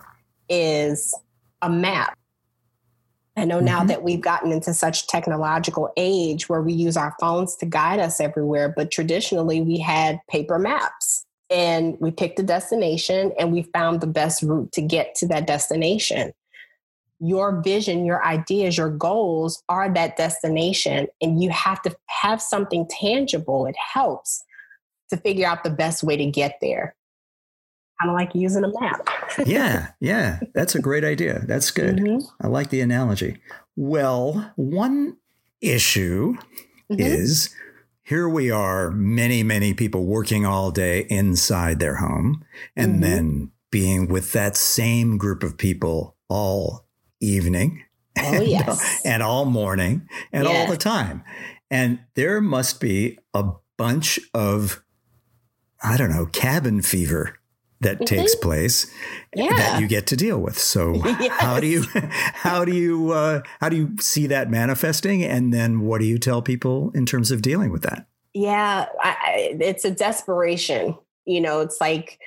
is 0.48 1.14
a 1.60 1.68
map. 1.68 2.16
I 3.36 3.44
know 3.46 3.60
now 3.60 3.82
Mhm. 3.82 3.88
that 3.88 4.02
we've 4.02 4.20
gotten 4.20 4.52
into 4.52 4.74
such 4.74 5.06
technological 5.06 5.90
age 5.96 6.48
where 6.48 6.60
we 6.60 6.74
use 6.74 6.96
our 6.96 7.14
phones 7.18 7.56
to 7.56 7.66
guide 7.66 7.98
us 7.98 8.20
everywhere, 8.20 8.68
but 8.68 8.90
traditionally 8.90 9.62
we 9.62 9.78
had 9.78 10.20
paper 10.28 10.58
maps 10.58 11.24
and 11.48 11.96
we 11.98 12.10
picked 12.10 12.38
a 12.38 12.42
destination 12.42 13.32
and 13.38 13.52
we 13.52 13.62
found 13.62 14.00
the 14.00 14.06
best 14.06 14.42
route 14.42 14.70
to 14.72 14.82
get 14.82 15.14
to 15.16 15.26
that 15.28 15.46
destination. 15.46 16.32
Your 17.20 17.62
vision, 17.62 18.04
your 18.04 18.24
ideas, 18.24 18.76
your 18.76 18.90
goals 18.90 19.62
are 19.68 19.88
that 19.94 20.16
destination, 20.16 21.06
and 21.20 21.42
you 21.42 21.50
have 21.50 21.80
to 21.82 21.96
have 22.08 22.42
something 22.42 22.86
tangible. 22.88 23.64
It 23.66 23.76
helps 23.76 24.42
to 25.10 25.16
figure 25.16 25.46
out 25.46 25.62
the 25.62 25.70
best 25.70 26.02
way 26.02 26.16
to 26.16 26.26
get 26.26 26.58
there. 26.60 26.96
Kind 28.00 28.10
of 28.10 28.16
like 28.16 28.34
using 28.34 28.64
a 28.64 28.80
map. 28.80 29.06
Yeah, 29.46 29.88
yeah, 30.00 30.40
that's 30.54 30.74
a 30.74 30.80
great 30.80 31.04
idea. 31.04 31.44
That's 31.46 31.70
good. 31.70 31.96
Mhm, 31.96 32.22
I 32.40 32.48
like 32.48 32.70
the 32.70 32.80
analogy. 32.80 33.38
Well, 33.76 34.52
one 34.56 35.16
issue 35.60 36.36
mhm. 36.90 37.00
is 37.00 37.54
here 38.02 38.28
we 38.28 38.50
are, 38.50 38.90
many, 38.90 39.42
many 39.42 39.74
people 39.74 40.04
working 40.04 40.44
all 40.44 40.70
day 40.70 41.06
inside 41.08 41.78
their 41.78 41.96
home 41.96 42.44
and 42.76 42.96
Mhm. 42.96 43.00
then 43.00 43.50
being 43.70 44.08
with 44.08 44.32
that 44.32 44.56
same 44.56 45.16
group 45.16 45.42
of 45.42 45.56
people 45.56 46.16
all 46.28 46.86
evening. 47.20 47.82
Oh, 48.18 48.22
and, 48.34 48.46
yes. 48.46 49.00
and 49.04 49.22
all 49.22 49.44
morning 49.46 50.08
and 50.32 50.46
all 50.46 50.66
the 50.66 50.76
time. 50.76 51.22
And 51.70 52.00
there 52.14 52.40
must 52.42 52.80
be 52.80 53.18
a 53.32 53.44
bunch 53.78 54.20
of, 54.34 54.82
I 55.82 55.96
don't 55.96 56.10
know, 56.10 56.26
cabin 56.26 56.82
fever 56.82 57.38
that 57.82 58.00
Mhm. 58.00 58.06
takes 58.06 58.34
place 58.34 58.86
Yeah. 59.34 59.54
that 59.54 59.80
you 59.80 59.86
get 59.86 60.06
to 60.08 60.16
deal 60.16 60.38
with. 60.38 60.58
So 60.58 60.98
how 61.30 61.60
do 61.60 61.66
you 61.66 61.82
how 62.34 62.64
do 62.64 62.74
you 62.74 63.12
uh, 63.12 63.42
how 63.60 63.68
do 63.68 63.76
you 63.76 63.90
see 64.00 64.26
that 64.28 64.50
manifesting, 64.50 65.22
and 65.22 65.52
then 65.52 65.80
what 65.80 66.00
do 66.00 66.06
you 66.06 66.18
tell 66.18 66.42
people 66.42 66.90
in 66.94 67.06
terms 67.06 67.30
of 67.30 67.42
dealing 67.42 67.70
with 67.70 67.82
that? 67.82 68.06
Yeah, 68.34 68.86
I, 69.00 69.56
it's 69.60 69.84
a 69.84 69.90
desperation. 69.90 70.96
You 71.26 71.40
know, 71.40 71.60
it's 71.60 71.80
like 71.80 72.18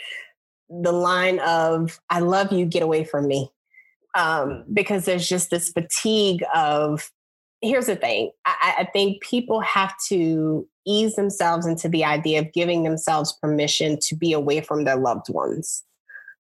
the 0.70 0.91
line 0.91 1.39
of 1.39 2.00
"I 2.10 2.20
love 2.20 2.52
you, 2.52 2.65
get 2.65 2.84
away 2.84 3.04
from 3.04 3.28
me," 3.28 3.52
um, 4.15 4.63
because 4.72 5.06
there's 5.06 5.28
just 5.28 5.50
this 5.50 5.70
fatigue 5.72 6.44
of. 6.54 7.12
Here's 7.65 7.88
the 7.88 7.95
thing: 7.95 8.32
I, 8.45 8.75
I 8.80 8.84
think 8.93 9.21
people 9.23 9.60
have 9.62 9.93
to 10.10 10.67
ease 10.86 11.15
themselves 11.15 11.65
into 11.65 11.89
the 11.89 12.06
idea 12.06 12.39
of 12.39 12.54
giving 12.54 12.84
themselves 12.84 13.34
permission 13.34 13.97
to 14.01 14.15
be 14.15 14.34
away 14.34 14.62
from 14.62 14.84
their 14.84 14.95
loved 14.95 15.30
ones, 15.30 15.84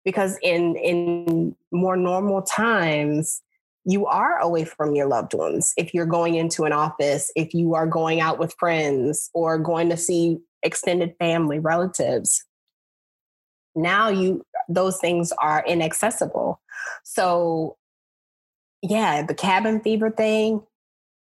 because 0.05 0.37
in 0.41 0.77
in 0.77 1.55
more 1.71 1.97
normal 1.97 2.41
times, 2.41 3.41
you 3.83 4.05
are 4.05 4.39
away 4.39 4.63
from 4.63 4.95
your 4.95 5.07
loved 5.07 5.33
ones 5.33 5.73
if 5.75 5.93
you're 5.93 6.05
going 6.05 6.35
into 6.35 6.63
an 6.63 6.71
office, 6.71 7.31
if 7.35 7.53
you 7.53 7.75
are 7.75 7.87
going 7.87 8.21
out 8.21 8.39
with 8.39 8.55
friends 8.57 9.29
or 9.33 9.57
going 9.57 9.89
to 9.89 9.97
see 9.97 10.39
extended 10.63 11.13
family 11.19 11.59
relatives. 11.59 12.45
Now 13.75 14.09
you 14.09 14.45
those 14.69 14.99
things 14.99 15.33
are 15.41 15.65
inaccessible. 15.67 16.61
So 17.03 17.75
yeah, 18.81 19.25
the 19.25 19.33
cabin 19.33 19.81
fever 19.81 20.09
thing 20.09 20.61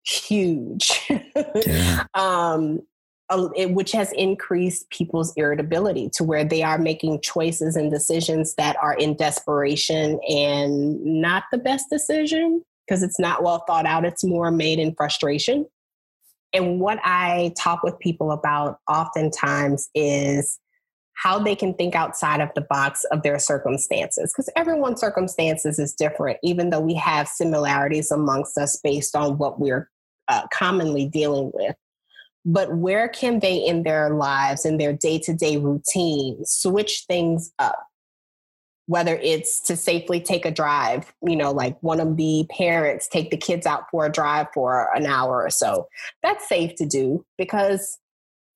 huge. 0.03 1.09
Yeah. 1.55 2.03
um 2.13 2.81
which 3.31 3.91
has 3.93 4.11
increased 4.13 4.89
people's 4.89 5.33
irritability 5.35 6.09
to 6.13 6.23
where 6.23 6.43
they 6.43 6.61
are 6.61 6.77
making 6.77 7.21
choices 7.21 7.75
and 7.75 7.89
decisions 7.89 8.53
that 8.55 8.75
are 8.81 8.93
in 8.93 9.15
desperation 9.15 10.19
and 10.29 11.03
not 11.03 11.43
the 11.51 11.57
best 11.57 11.89
decision 11.89 12.63
because 12.85 13.01
it's 13.01 13.19
not 13.19 13.41
well 13.41 13.63
thought 13.65 13.85
out. 13.85 14.05
It's 14.05 14.23
more 14.23 14.51
made 14.51 14.77
in 14.79 14.93
frustration. 14.93 15.65
And 16.53 16.79
what 16.79 16.99
I 17.03 17.53
talk 17.57 17.81
with 17.81 17.97
people 17.99 18.31
about 18.31 18.77
oftentimes 18.87 19.89
is 19.95 20.59
how 21.15 21.39
they 21.39 21.55
can 21.55 21.73
think 21.73 21.95
outside 21.95 22.41
of 22.41 22.49
the 22.55 22.61
box 22.61 23.03
of 23.05 23.23
their 23.23 23.39
circumstances 23.39 24.33
because 24.33 24.49
everyone's 24.55 24.99
circumstances 24.99 25.77
is 25.77 25.93
different 25.93 26.39
even 26.41 26.71
though 26.71 26.79
we 26.79 26.95
have 26.95 27.27
similarities 27.27 28.11
amongst 28.11 28.57
us 28.57 28.79
based 28.83 29.15
on 29.15 29.37
what 29.37 29.59
we're 29.59 29.89
uh, 30.27 30.47
commonly 30.53 31.05
dealing 31.07 31.51
with 31.53 31.75
but 32.45 32.75
where 32.75 33.07
can 33.07 33.39
they 33.39 33.55
in 33.55 33.83
their 33.83 34.09
lives 34.11 34.65
in 34.65 34.77
their 34.77 34.93
day-to-day 34.93 35.57
routine 35.57 36.43
switch 36.45 37.05
things 37.07 37.51
up 37.59 37.87
whether 38.85 39.15
it's 39.15 39.61
to 39.61 39.77
safely 39.77 40.19
take 40.19 40.45
a 40.45 40.51
drive 40.51 41.13
you 41.25 41.35
know 41.35 41.51
like 41.51 41.81
one 41.81 41.99
of 41.99 42.17
the 42.17 42.45
parents 42.49 43.07
take 43.07 43.31
the 43.31 43.37
kids 43.37 43.65
out 43.65 43.83
for 43.91 44.05
a 44.05 44.11
drive 44.11 44.47
for 44.53 44.89
an 44.95 45.05
hour 45.05 45.41
or 45.41 45.49
so 45.49 45.87
that's 46.21 46.47
safe 46.47 46.75
to 46.75 46.85
do 46.85 47.25
because 47.37 47.97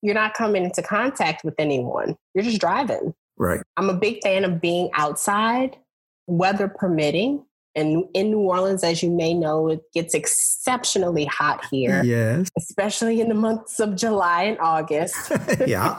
you're 0.02 0.14
not 0.14 0.34
coming 0.34 0.64
into 0.64 0.82
contact 0.82 1.44
with 1.44 1.56
anyone 1.58 2.16
you're 2.34 2.44
just 2.44 2.62
driving 2.62 3.14
Right. 3.38 3.62
I'm 3.78 3.90
a 3.90 3.94
big 3.94 4.22
fan 4.24 4.44
of 4.44 4.60
being 4.60 4.90
outside, 4.94 5.78
weather 6.26 6.68
permitting. 6.68 7.46
And 7.78 8.06
in 8.16 8.32
New 8.32 8.40
Orleans, 8.40 8.84
as 8.84 9.04
you 9.04 9.12
may 9.12 9.36
know, 9.36 9.70
it 9.70 9.82
gets 9.94 10.16
exceptionally 10.16 11.26
hot 11.26 11.64
here. 11.70 12.04
Yes. 12.04 12.50
Especially 12.58 13.22
in 13.22 13.30
the 13.30 13.36
months 13.36 13.80
of 13.80 13.96
July 13.96 14.44
and 14.44 14.58
August. 14.60 15.32
yeah. 15.68 15.96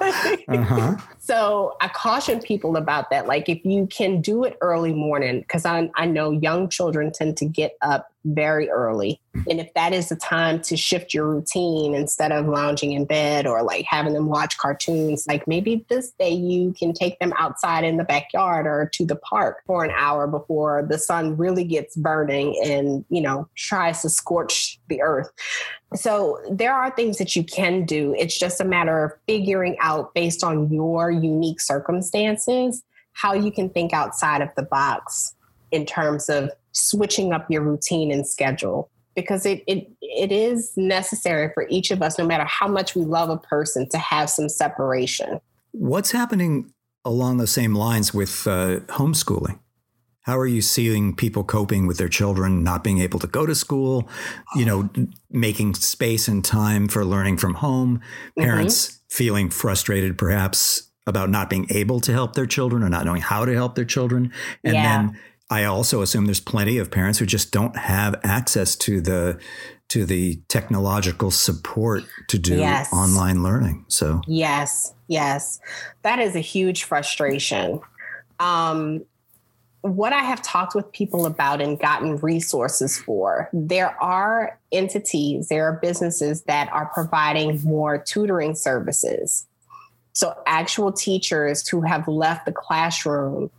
Uh-huh. 0.49 0.97
so 1.21 1.77
I 1.81 1.88
caution 1.88 2.41
people 2.41 2.77
about 2.77 3.11
that. 3.11 3.29
Like 3.29 3.49
if 3.49 3.64
you 3.64 3.87
can 3.87 4.21
do 4.21 4.45
it 4.45 4.59
early 4.61 4.93
morning, 4.93 5.41
because 5.41 5.64
I, 5.64 5.88
I 5.95 6.07
know 6.07 6.33
young 6.33 6.69
children 6.69 7.12
tend 7.12 7.37
to 7.38 7.45
get 7.45 7.77
up 7.81 8.09
very 8.35 8.69
early. 8.71 9.21
And 9.49 9.61
if 9.61 9.73
that 9.75 9.93
is 9.93 10.09
the 10.09 10.17
time 10.17 10.61
to 10.62 10.77
shift 10.77 11.14
your 11.14 11.29
routine 11.29 11.95
instead 11.95 12.33
of 12.33 12.47
lounging 12.47 12.93
in 12.93 13.05
bed 13.05 13.47
or 13.47 13.62
like 13.62 13.85
having 13.85 14.12
them 14.12 14.27
watch 14.29 14.59
cartoons, 14.59 15.27
like 15.29 15.47
maybe 15.47 15.87
this 15.88 16.11
day 16.19 16.33
you 16.33 16.73
can 16.73 16.93
take 16.93 17.19
them 17.19 17.33
outside 17.38 17.85
in 17.85 17.97
the 17.97 18.05
backyard 18.05 18.67
or 18.67 18.91
to 18.95 19.07
the 19.07 19.17
park 19.17 19.62
for 19.67 19.85
an 19.85 19.93
hour 19.97 20.27
before 20.27 20.85
the 20.88 20.99
sun 20.99 21.37
really 21.37 21.64
gets 21.64 21.97
burning 21.97 22.61
and, 22.64 23.05
you 23.09 23.21
know, 23.21 23.49
tries 23.55 24.03
to 24.03 24.09
scorch 24.09 24.79
the 24.88 25.01
earth. 25.03 25.31
So 25.95 26.38
there 26.51 26.75
are 26.75 26.91
things 26.91 27.19
that 27.19 27.37
you 27.37 27.45
can 27.45 27.85
do. 27.85 28.14
It's 28.19 28.38
just 28.38 28.61
a 28.61 28.64
matter 28.64 29.05
of 29.05 29.12
figuring 29.27 29.77
out 29.81 30.14
based 30.14 30.43
on 30.43 30.73
your 30.73 31.11
unique 31.11 31.61
circumstances 31.61 32.83
how 33.12 33.33
you 33.33 33.51
can 33.51 33.69
think 33.69 33.93
outside 33.93 34.43
of 34.43 34.49
the 34.57 34.62
box 34.62 35.35
in 35.70 35.87
terms 35.87 36.28
of 36.28 36.50
switching 36.72 37.33
up 37.33 37.50
your 37.50 37.62
routine 37.62 38.11
and 38.11 38.26
schedule 38.26 38.90
because 39.14 39.44
it, 39.44 39.64
it 39.66 39.90
it 40.00 40.31
is 40.31 40.72
necessary 40.76 41.50
for 41.52 41.66
each 41.68 41.90
of 41.90 42.02
us 42.02 42.18
no 42.18 42.26
matter 42.26 42.44
how 42.44 42.68
much 42.68 42.94
we 42.94 43.04
love 43.04 43.31
a 43.31 43.37
person 43.38 43.88
to 43.88 43.98
have 43.98 44.31
some 44.31 44.48
separation 44.48 45.40
what's 45.72 46.12
happening 46.12 46.72
along 47.04 47.38
the 47.38 47.46
same 47.46 47.74
lines 47.74 48.14
with 48.14 48.46
uh, 48.46 48.81
homeschooling 48.88 49.59
how 50.22 50.38
are 50.38 50.46
you 50.46 50.61
seeing 50.61 51.16
people 51.16 51.42
coping 51.42 51.87
with 51.87 51.98
their 51.98 52.09
children 52.09 52.62
not 52.62 52.85
being 52.85 52.98
able 52.98 53.18
to 53.18 53.26
go 53.26 53.44
to 53.44 53.54
school 53.54 54.09
you 54.54 54.64
know 54.64 54.88
making 55.31 55.74
space 55.74 56.28
and 56.28 56.44
time 56.44 56.87
for 56.87 57.04
learning 57.04 57.37
from 57.37 57.54
home 57.54 58.00
parents 58.38 58.87
mm-hmm. 58.87 58.98
feeling 59.11 59.50
frustrated 59.50 60.16
perhaps 60.16 60.85
about 61.09 61.31
not 61.31 61.48
being 61.48 61.66
able 61.70 61.98
to 62.00 62.12
help 62.12 62.35
their 62.35 62.46
children 62.46 62.83
or 62.83 62.88
not 62.88 63.04
knowing 63.04 63.22
how 63.22 63.44
to 63.44 63.54
help 63.54 63.74
their 63.74 63.85
children 63.85 64.31
and 64.62 64.74
yeah. 64.74 64.83
then 64.83 65.18
I 65.50 65.64
also 65.64 66.02
assume 66.02 66.26
there's 66.26 66.40
plenty 66.40 66.78
of 66.78 66.90
parents 66.90 67.18
who 67.18 67.26
just 67.26 67.52
don't 67.52 67.76
have 67.76 68.20
access 68.22 68.76
to 68.76 69.00
the 69.00 69.38
to 69.88 70.04
the 70.04 70.38
technological 70.48 71.30
support 71.30 72.04
to 72.28 72.38
do 72.38 72.58
yes. 72.58 72.92
online 72.92 73.42
learning. 73.42 73.87
So 73.88 74.20
yes, 74.26 74.92
yes, 75.06 75.61
that 76.02 76.18
is 76.18 76.37
a 76.37 76.40
huge 76.40 76.84
frustration. 76.84 77.80
Um, 78.38 79.04
what 79.80 80.12
I 80.12 80.18
have 80.18 80.42
talked 80.42 80.74
with 80.74 80.90
people 80.92 81.24
about 81.24 81.62
and 81.62 81.78
gotten 81.78 82.16
resources 82.16 82.98
for, 82.98 83.48
there 83.52 84.00
are 84.02 84.58
entities, 84.72 85.48
there 85.48 85.64
are 85.66 85.78
businesses 85.80 86.42
that 86.42 86.70
are 86.72 86.87
providing 86.92 87.62
more 87.62 87.96
tutoring 87.96 88.54
services. 88.54 89.46
So, 90.12 90.37
actual 90.46 90.92
teachers 90.92 91.66
who 91.68 91.80
have 91.82 92.08
left 92.08 92.44
the 92.44 92.52
classroom 92.52 93.50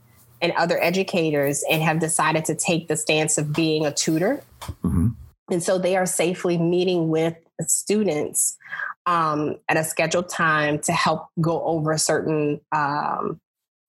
and 0.42 0.52
other 0.54 0.82
educators 0.82 1.64
and 1.70 1.82
have 1.82 2.00
decided 2.00 2.46
to 2.46 2.56
take 2.56 2.88
the 2.88 2.96
stance 2.96 3.38
of 3.38 3.54
being 3.54 3.86
a 3.86 3.94
tutor. 3.94 4.42
Mm-hmm. 4.84 5.10
And 5.52 5.64
so 5.64 5.78
they 5.78 5.96
are 5.96 6.06
safely 6.06 6.58
meeting 6.58 7.10
with 7.10 7.36
students 7.62 8.58
um, 9.06 9.56
at 9.68 9.78
a 9.78 9.84
scheduled 9.84 10.30
time 10.30 10.80
to 10.80 10.92
help 10.92 11.28
go 11.42 11.64
over 11.64 11.98
certain 11.98 12.62
um, 12.72 13.40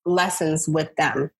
lessons 0.04 0.68
with 0.68 0.94
them, 0.96 1.30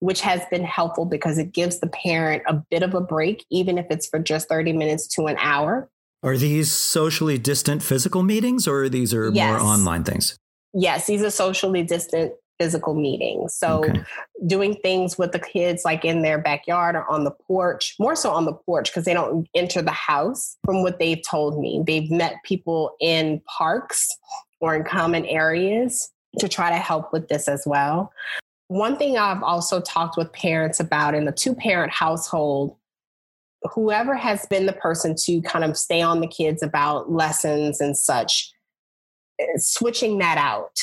which 0.00 0.22
has 0.22 0.42
been 0.50 0.64
helpful 0.64 1.04
because 1.04 1.38
it 1.38 1.52
gives 1.52 1.80
the 1.80 1.88
parent 1.88 2.42
a 2.46 2.54
bit 2.70 2.82
of 2.82 2.94
a 2.94 3.00
break, 3.00 3.44
even 3.50 3.78
if 3.78 3.86
it's 3.90 4.06
for 4.06 4.18
just 4.18 4.48
30 4.48 4.72
minutes 4.72 5.06
to 5.08 5.26
an 5.26 5.36
hour. 5.38 5.88
Are 6.22 6.36
these 6.36 6.72
socially 6.72 7.38
distant 7.38 7.82
physical 7.82 8.22
meetings 8.22 8.66
or 8.66 8.88
these 8.88 9.12
are 9.12 9.30
yes. 9.30 9.48
more 9.48 9.60
online 9.60 10.02
things? 10.02 10.38
Yes, 10.72 11.06
these 11.06 11.22
are 11.22 11.30
socially 11.30 11.82
distant 11.82 12.32
physical 12.58 12.94
meetings. 12.94 13.54
So 13.54 13.84
okay. 13.84 14.02
doing 14.46 14.74
things 14.76 15.18
with 15.18 15.32
the 15.32 15.38
kids 15.38 15.84
like 15.84 16.04
in 16.04 16.22
their 16.22 16.38
backyard 16.38 16.96
or 16.96 17.08
on 17.10 17.24
the 17.24 17.30
porch, 17.30 17.94
more 17.98 18.16
so 18.16 18.30
on 18.30 18.44
the 18.44 18.52
porch 18.52 18.90
because 18.90 19.04
they 19.04 19.14
don't 19.14 19.48
enter 19.54 19.82
the 19.82 19.90
house 19.90 20.56
from 20.64 20.82
what 20.82 20.98
they've 20.98 21.22
told 21.28 21.60
me. 21.60 21.82
They've 21.86 22.10
met 22.10 22.36
people 22.44 22.96
in 23.00 23.40
parks 23.46 24.08
or 24.60 24.74
in 24.74 24.84
common 24.84 25.26
areas 25.26 26.10
to 26.38 26.48
try 26.48 26.70
to 26.70 26.76
help 26.76 27.12
with 27.12 27.28
this 27.28 27.48
as 27.48 27.64
well. 27.66 28.12
One 28.68 28.96
thing 28.96 29.16
I've 29.16 29.42
also 29.42 29.80
talked 29.80 30.16
with 30.16 30.32
parents 30.32 30.80
about 30.80 31.14
in 31.14 31.28
a 31.28 31.32
two 31.32 31.54
parent 31.54 31.92
household, 31.92 32.76
whoever 33.72 34.14
has 34.14 34.44
been 34.46 34.66
the 34.66 34.72
person 34.72 35.14
to 35.24 35.40
kind 35.42 35.64
of 35.64 35.76
stay 35.76 36.02
on 36.02 36.20
the 36.20 36.26
kids 36.26 36.62
about 36.62 37.10
lessons 37.10 37.80
and 37.80 37.96
such, 37.96 38.52
eh, 39.38 39.46
switching 39.56 40.18
that 40.18 40.36
out 40.36 40.80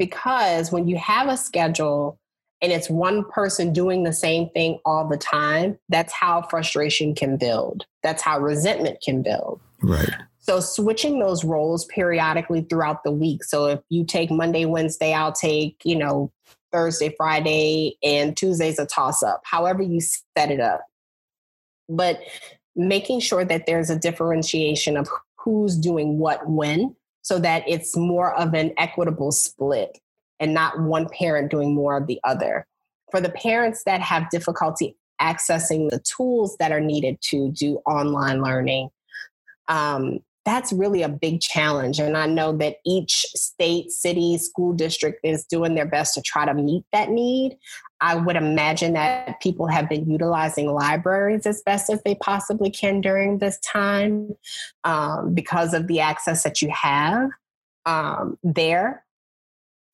because 0.00 0.72
when 0.72 0.88
you 0.88 0.96
have 0.96 1.28
a 1.28 1.36
schedule 1.36 2.18
and 2.62 2.72
it's 2.72 2.88
one 2.88 3.22
person 3.22 3.70
doing 3.70 4.02
the 4.02 4.14
same 4.14 4.48
thing 4.48 4.78
all 4.86 5.06
the 5.06 5.18
time, 5.18 5.78
that's 5.90 6.10
how 6.10 6.40
frustration 6.48 7.14
can 7.14 7.36
build. 7.36 7.84
That's 8.02 8.22
how 8.22 8.40
resentment 8.40 9.02
can 9.02 9.22
build. 9.22 9.60
Right. 9.82 10.08
So 10.38 10.58
switching 10.60 11.18
those 11.18 11.44
roles 11.44 11.84
periodically 11.84 12.62
throughout 12.62 13.04
the 13.04 13.12
week. 13.12 13.44
So 13.44 13.66
if 13.66 13.80
you 13.90 14.06
take 14.06 14.30
Monday, 14.30 14.64
Wednesday, 14.64 15.12
I'll 15.12 15.32
take, 15.32 15.76
you 15.84 15.96
know, 15.96 16.32
Thursday, 16.72 17.14
Friday, 17.18 17.98
and 18.02 18.34
Tuesday's 18.34 18.78
a 18.78 18.86
toss 18.86 19.22
up, 19.22 19.42
however 19.44 19.82
you 19.82 20.00
set 20.00 20.50
it 20.50 20.60
up. 20.60 20.80
But 21.90 22.20
making 22.74 23.20
sure 23.20 23.44
that 23.44 23.66
there's 23.66 23.90
a 23.90 23.98
differentiation 23.98 24.96
of 24.96 25.10
who's 25.36 25.76
doing 25.76 26.18
what 26.18 26.48
when 26.48 26.96
so 27.22 27.38
that 27.38 27.64
it's 27.66 27.96
more 27.96 28.34
of 28.34 28.54
an 28.54 28.72
equitable 28.78 29.32
split 29.32 29.98
and 30.38 30.54
not 30.54 30.80
one 30.80 31.08
parent 31.08 31.50
doing 31.50 31.74
more 31.74 31.96
of 31.96 32.06
the 32.06 32.20
other. 32.24 32.66
For 33.10 33.20
the 33.20 33.30
parents 33.30 33.84
that 33.84 34.00
have 34.00 34.30
difficulty 34.30 34.96
accessing 35.20 35.90
the 35.90 36.00
tools 36.00 36.56
that 36.58 36.72
are 36.72 36.80
needed 36.80 37.20
to 37.20 37.50
do 37.50 37.76
online 37.86 38.42
learning, 38.42 38.88
um, 39.68 40.20
that's 40.44 40.72
really 40.72 41.02
a 41.02 41.08
big 41.08 41.40
challenge. 41.40 41.98
And 41.98 42.16
I 42.16 42.26
know 42.26 42.56
that 42.58 42.76
each 42.86 43.26
state, 43.34 43.90
city, 43.90 44.38
school 44.38 44.72
district 44.72 45.20
is 45.22 45.44
doing 45.44 45.74
their 45.74 45.86
best 45.86 46.14
to 46.14 46.22
try 46.22 46.46
to 46.46 46.54
meet 46.54 46.84
that 46.92 47.10
need. 47.10 47.58
I 48.00 48.14
would 48.14 48.36
imagine 48.36 48.94
that 48.94 49.40
people 49.40 49.66
have 49.66 49.88
been 49.88 50.10
utilizing 50.10 50.72
libraries 50.72 51.46
as 51.46 51.62
best 51.62 51.90
as 51.90 52.02
they 52.02 52.14
possibly 52.14 52.70
can 52.70 53.02
during 53.02 53.38
this 53.38 53.58
time 53.58 54.34
um, 54.84 55.34
because 55.34 55.74
of 55.74 55.86
the 55.86 56.00
access 56.00 56.42
that 56.44 56.62
you 56.62 56.70
have 56.70 57.30
um, 57.84 58.38
there. 58.42 59.04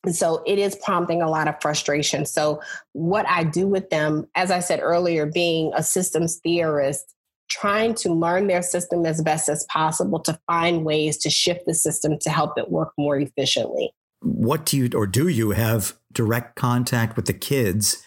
So 0.09 0.45
it 0.47 0.61
is 0.61 0.77
prompting 0.77 1.21
a 1.21 1.29
lot 1.29 1.49
of 1.49 1.57
frustration. 1.61 2.27
So, 2.27 2.61
what 2.93 3.27
I 3.27 3.43
do 3.43 3.67
with 3.67 3.91
them, 3.91 4.29
as 4.37 4.53
I 4.53 4.61
said 4.61 4.79
earlier, 4.81 5.27
being 5.27 5.73
a 5.75 5.83
systems 5.83 6.37
theorist, 6.37 7.16
trying 7.49 7.95
to 7.95 8.13
learn 8.13 8.47
their 8.47 8.63
system 8.63 9.07
as 9.07 9.23
best 9.23 9.49
as 9.49 9.65
possible 9.73 10.19
to 10.21 10.39
find 10.47 10.85
ways 10.85 11.17
to 11.19 11.31
shift 11.31 11.67
the 11.67 11.75
system 11.75 12.19
to 12.19 12.31
help 12.31 12.59
it 12.59 12.71
work 12.71 12.93
more 12.99 13.19
efficiently 13.19 13.93
what 14.27 14.67
do 14.67 14.77
you 14.77 14.91
or 14.95 15.07
do 15.07 15.29
you 15.29 15.53
have 15.53 15.95
direct 16.13 16.57
contact 16.57 17.17
with 17.17 17.27
the 17.27 17.33
kids? 17.33 18.03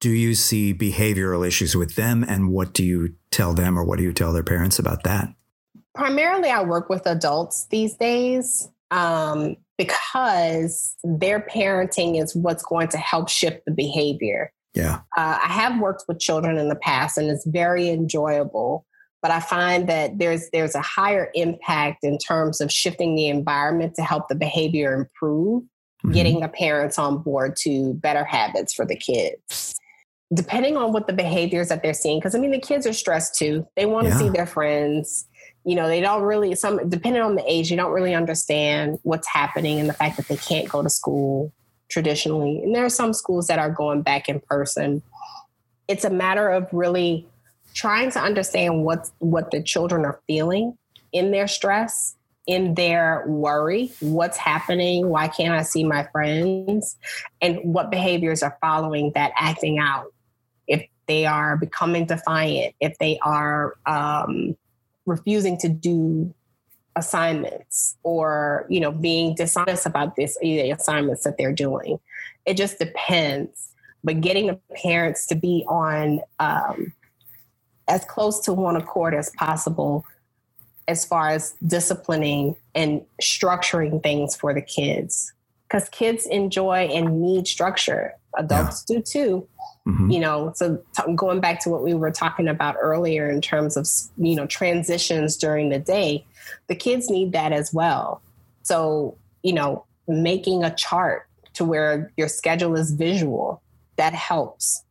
Do 0.00 0.10
you 0.10 0.34
see 0.34 0.74
behavioral 0.74 1.46
issues 1.46 1.76
with 1.76 1.94
them? 1.94 2.24
And 2.26 2.50
what 2.50 2.72
do 2.72 2.84
you 2.84 3.14
tell 3.30 3.54
them 3.54 3.78
or 3.78 3.84
what 3.84 3.98
do 3.98 4.04
you 4.04 4.12
tell 4.12 4.32
their 4.32 4.42
parents 4.42 4.78
about 4.78 5.04
that? 5.04 5.28
Primarily, 5.94 6.50
I 6.50 6.62
work 6.62 6.88
with 6.88 7.06
adults 7.06 7.66
these 7.70 7.94
days 7.96 8.68
um, 8.90 9.56
because 9.78 10.96
their 11.04 11.40
parenting 11.40 12.20
is 12.20 12.34
what's 12.34 12.62
going 12.62 12.88
to 12.88 12.98
help 12.98 13.28
shift 13.28 13.64
the 13.66 13.72
behavior. 13.72 14.52
Yeah. 14.74 15.00
Uh, 15.16 15.38
I 15.42 15.48
have 15.48 15.80
worked 15.80 16.04
with 16.08 16.18
children 16.18 16.56
in 16.56 16.68
the 16.68 16.76
past 16.76 17.18
and 17.18 17.30
it's 17.30 17.46
very 17.46 17.90
enjoyable 17.90 18.86
but 19.22 19.30
I 19.30 19.40
find 19.40 19.88
that 19.88 20.18
there's 20.18 20.50
there's 20.52 20.74
a 20.74 20.82
higher 20.82 21.30
impact 21.34 22.02
in 22.02 22.18
terms 22.18 22.60
of 22.60 22.70
shifting 22.70 23.14
the 23.14 23.28
environment 23.28 23.94
to 23.94 24.02
help 24.02 24.28
the 24.28 24.34
behavior 24.34 24.92
improve, 24.92 25.62
mm-hmm. 25.62 26.12
getting 26.12 26.40
the 26.40 26.48
parents 26.48 26.98
on 26.98 27.22
board 27.22 27.56
to 27.60 27.94
better 27.94 28.24
habits 28.24 28.74
for 28.74 28.84
the 28.84 28.96
kids. 28.96 29.76
Depending 30.34 30.76
on 30.76 30.92
what 30.92 31.06
the 31.06 31.12
behaviors 31.12 31.68
that 31.68 31.82
they're 31.82 31.94
seeing, 31.94 32.18
because 32.18 32.34
I 32.34 32.38
mean 32.38 32.50
the 32.50 32.58
kids 32.58 32.86
are 32.86 32.92
stressed 32.92 33.36
too. 33.36 33.64
They 33.76 33.86
want 33.86 34.06
to 34.06 34.10
yeah. 34.10 34.18
see 34.18 34.28
their 34.28 34.46
friends. 34.46 35.28
You 35.64 35.76
know, 35.76 35.86
they 35.86 36.00
don't 36.00 36.22
really 36.22 36.56
some 36.56 36.88
depending 36.88 37.22
on 37.22 37.36
the 37.36 37.44
age, 37.46 37.70
you 37.70 37.76
don't 37.76 37.92
really 37.92 38.14
understand 38.14 38.98
what's 39.04 39.28
happening 39.28 39.78
and 39.78 39.88
the 39.88 39.94
fact 39.94 40.16
that 40.16 40.26
they 40.26 40.36
can't 40.36 40.68
go 40.68 40.82
to 40.82 40.90
school 40.90 41.52
traditionally. 41.92 42.62
And 42.62 42.74
there 42.74 42.84
are 42.84 42.90
some 42.90 43.12
schools 43.12 43.46
that 43.46 43.58
are 43.58 43.70
going 43.70 44.02
back 44.02 44.28
in 44.28 44.40
person. 44.40 45.02
It's 45.86 46.04
a 46.04 46.10
matter 46.10 46.48
of 46.48 46.66
really 46.72 47.26
trying 47.74 48.10
to 48.12 48.20
understand 48.20 48.84
what 48.84 49.10
what 49.18 49.50
the 49.50 49.62
children 49.62 50.04
are 50.04 50.20
feeling 50.26 50.76
in 51.12 51.30
their 51.30 51.46
stress 51.48 52.16
in 52.46 52.74
their 52.74 53.24
worry 53.26 53.90
what's 54.00 54.36
happening 54.36 55.08
why 55.08 55.26
can't 55.26 55.54
i 55.54 55.62
see 55.62 55.82
my 55.82 56.06
friends 56.12 56.96
and 57.40 57.58
what 57.62 57.90
behaviors 57.90 58.42
are 58.42 58.58
following 58.60 59.10
that 59.14 59.32
acting 59.36 59.78
out 59.78 60.12
if 60.66 60.86
they 61.06 61.24
are 61.24 61.56
becoming 61.56 62.04
defiant 62.04 62.74
if 62.80 62.98
they 62.98 63.18
are 63.22 63.74
um, 63.86 64.54
refusing 65.06 65.56
to 65.56 65.68
do 65.68 66.34
assignments 66.96 67.96
or 68.02 68.66
you 68.68 68.80
know 68.80 68.92
being 68.92 69.34
dishonest 69.34 69.86
about 69.86 70.16
this 70.16 70.36
the 70.40 70.70
assignments 70.70 71.24
that 71.24 71.38
they're 71.38 71.52
doing. 71.52 71.98
It 72.46 72.56
just 72.56 72.78
depends. 72.78 73.68
But 74.04 74.20
getting 74.20 74.48
the 74.48 74.58
parents 74.82 75.26
to 75.26 75.36
be 75.36 75.64
on 75.68 76.20
um, 76.40 76.92
as 77.86 78.04
close 78.04 78.40
to 78.40 78.52
one 78.52 78.74
accord 78.74 79.14
as 79.14 79.30
possible 79.36 80.04
as 80.88 81.04
far 81.04 81.28
as 81.28 81.54
disciplining 81.64 82.56
and 82.74 83.02
structuring 83.20 84.02
things 84.02 84.34
for 84.34 84.52
the 84.52 84.60
kids 84.60 85.32
because 85.72 85.88
kids 85.88 86.26
enjoy 86.26 86.88
and 86.92 87.22
need 87.22 87.46
structure 87.46 88.14
adults 88.36 88.84
yeah. 88.88 88.96
do 88.96 89.02
too 89.02 89.48
mm-hmm. 89.86 90.10
you 90.10 90.20
know 90.20 90.52
so 90.54 90.82
t- 90.96 91.14
going 91.14 91.40
back 91.40 91.60
to 91.60 91.70
what 91.70 91.82
we 91.82 91.94
were 91.94 92.10
talking 92.10 92.48
about 92.48 92.76
earlier 92.80 93.30
in 93.30 93.40
terms 93.40 93.76
of 93.76 93.88
you 94.18 94.34
know 94.34 94.46
transitions 94.46 95.36
during 95.36 95.70
the 95.70 95.78
day 95.78 96.24
the 96.68 96.74
kids 96.74 97.08
need 97.10 97.32
that 97.32 97.52
as 97.52 97.72
well 97.72 98.20
so 98.62 99.16
you 99.42 99.52
know 99.52 99.84
making 100.08 100.62
a 100.62 100.74
chart 100.74 101.26
to 101.54 101.64
where 101.64 102.10
your 102.16 102.28
schedule 102.28 102.74
is 102.76 102.92
visual 102.92 103.62
that 103.96 104.14
helps 104.14 104.84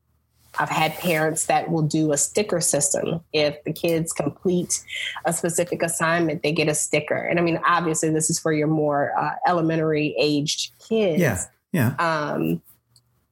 I've 0.59 0.69
had 0.69 0.93
parents 0.95 1.45
that 1.45 1.71
will 1.71 1.81
do 1.81 2.11
a 2.11 2.17
sticker 2.17 2.59
system. 2.59 3.21
If 3.33 3.63
the 3.63 3.73
kids 3.73 4.11
complete 4.11 4.83
a 5.25 5.33
specific 5.33 5.81
assignment, 5.81 6.43
they 6.43 6.51
get 6.51 6.67
a 6.67 6.75
sticker. 6.75 7.15
And 7.15 7.39
I 7.39 7.41
mean, 7.41 7.59
obviously, 7.65 8.09
this 8.09 8.29
is 8.29 8.39
for 8.39 8.51
your 8.51 8.67
more 8.67 9.13
uh, 9.17 9.31
elementary 9.47 10.13
aged 10.19 10.73
kids. 10.79 11.21
Yeah. 11.21 11.43
Yeah. 11.71 11.95
Um, 11.99 12.61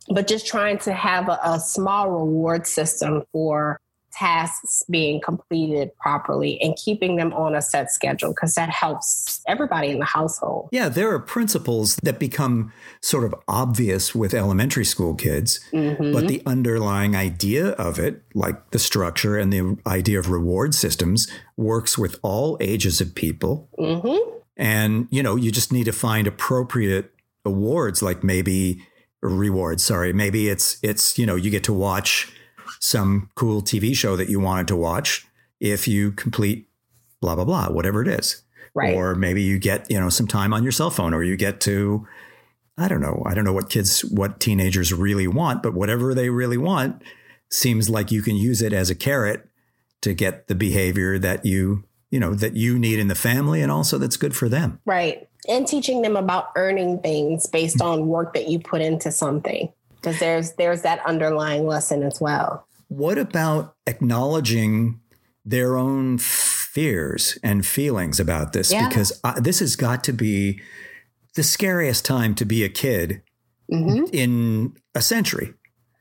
but 0.10 0.28
just 0.28 0.48
trying 0.48 0.78
to 0.80 0.94
have 0.94 1.28
a, 1.28 1.40
a 1.44 1.60
small 1.60 2.10
reward 2.10 2.66
system 2.66 3.24
for 3.32 3.80
tasks 4.12 4.84
being 4.90 5.22
completed 5.22 5.96
properly 5.98 6.60
and 6.62 6.76
keeping 6.76 7.16
them 7.16 7.34
on 7.34 7.56
a 7.56 7.62
set 7.62 7.92
schedule 7.92 8.30
because 8.30 8.56
that 8.56 8.70
helps 8.70 9.42
everybody 9.48 9.90
in 9.90 10.00
the 10.00 10.06
household. 10.06 10.70
Yeah, 10.72 10.90
there 10.90 11.14
are 11.14 11.20
principles 11.20 11.96
that 12.04 12.20
become 12.20 12.72
sort 13.02 13.24
of 13.24 13.36
obvious 13.48 14.14
with 14.14 14.34
elementary 14.34 14.86
school 14.86 15.16
kids, 15.16 15.60
mm-hmm. 15.72 16.12
but 16.12 16.28
the 16.28 16.42
underlying 16.46 17.16
idea 17.16 17.70
of 17.72 18.00
it, 18.00 18.24
like 18.34 18.72
the 18.72 18.80
structure 18.80 19.38
and 19.38 19.54
the 19.54 19.78
idea 19.86 20.20
of 20.20 20.30
reward 20.30 20.74
systems, 20.74 21.28
works 21.58 21.98
with 21.98 22.20
all 22.22 22.58
ages 22.60 23.02
of 23.02 23.16
people. 23.16 23.70
Mm-hmm. 23.80 24.40
And, 24.58 25.08
you 25.10 25.24
know, 25.24 25.36
you 25.36 25.52
just 25.52 25.72
need 25.72 25.86
to 25.86 25.94
find 25.94 26.28
appropriate 26.28 27.14
awards, 27.46 28.02
like 28.02 28.24
maybe 28.24 28.86
rewards, 29.22 29.84
sorry, 29.84 30.14
maybe 30.14 30.50
it's, 30.50 30.78
it's, 30.84 31.18
you 31.18 31.26
know, 31.26 31.36
you 31.36 31.50
get 31.50 31.64
to 31.66 31.74
watch 31.74 32.34
some 32.80 33.30
cool 33.36 33.62
TV 33.62 33.96
show 33.96 34.16
that 34.16 34.30
you 34.30 34.40
wanted 34.40 34.68
to 34.68 34.76
watch 34.76 35.26
if 35.60 35.88
you 35.88 36.12
complete 36.12 36.68
blah 37.22 37.36
blah 37.36 37.46
blah 37.46 37.70
whatever 37.70 38.02
it 38.02 38.08
is. 38.08 38.44
Right. 38.74 38.96
Or 38.96 39.16
maybe 39.16 39.42
you 39.42 39.60
get 39.60 39.90
you 39.90 40.00
know 40.00 40.10
some 40.10 40.28
time 40.28 40.54
on 40.54 40.64
your 40.64 40.72
cell 40.72 40.92
phone 40.92 41.14
or 41.14 41.24
you 41.24 41.36
get 41.36 41.60
to 41.62 42.08
i 42.78 42.88
don't 42.88 43.02
know 43.02 43.22
i 43.26 43.34
don't 43.34 43.44
know 43.44 43.52
what 43.52 43.70
kids 43.70 44.06
what 44.06 44.40
teenagers 44.40 44.94
really 44.94 45.28
want 45.28 45.62
but 45.62 45.74
whatever 45.74 46.14
they 46.14 46.30
really 46.30 46.56
want 46.56 47.02
seems 47.50 47.90
like 47.90 48.10
you 48.10 48.22
can 48.22 48.38
use 48.38 48.62
it 48.62 48.72
as 48.72 48.90
a 48.90 48.96
carrot 48.96 49.50
to 50.02 50.14
get 50.14 50.48
the 50.48 50.56
behavior 50.56 51.20
that 51.20 51.46
you 51.46 51.84
you 52.10 52.20
know 52.20 52.34
that 52.34 52.56
you 52.56 52.80
need 52.80 53.00
in 53.00 53.08
the 53.08 53.16
family 53.16 53.62
and 53.62 53.72
also 53.72 53.98
that's 53.98 54.18
good 54.18 54.36
for 54.36 54.50
them. 54.50 54.80
Right. 54.86 55.28
And 55.48 55.68
teaching 55.68 56.02
them 56.02 56.16
about 56.16 56.50
earning 56.56 57.00
things 57.02 57.48
based 57.48 57.78
mm-hmm. 57.78 58.02
on 58.02 58.08
work 58.08 58.34
that 58.34 58.48
you 58.48 58.60
put 58.60 58.82
into 58.82 59.12
something 59.12 59.72
because 60.02 60.20
there's 60.20 60.54
there's 60.54 60.82
that 60.82 61.06
underlying 61.06 61.66
lesson 61.66 62.04
as 62.04 62.20
well 62.20 62.66
what 62.90 63.18
about 63.18 63.76
acknowledging 63.88 65.00
their 65.46 65.78
own 65.78 66.18
fears 66.18 67.38
and 67.44 67.66
feelings 67.66 68.20
about 68.20 68.52
this? 68.52 68.72
Yeah. 68.72 68.90
Because 68.90 69.20
uh, 69.24 69.40
this 69.40 69.60
has 69.60 69.76
got 69.76 70.04
to 70.06 70.12
be 70.12 70.60
the 71.36 71.44
scariest 71.44 72.04
time 72.04 72.36
to 72.36 72.46
be 72.46 72.64
a 72.64 72.70
kid 72.70 73.22
mm-hmm. 73.72 74.06
in 74.12 74.76
a 74.94 75.02
century. 75.02 75.54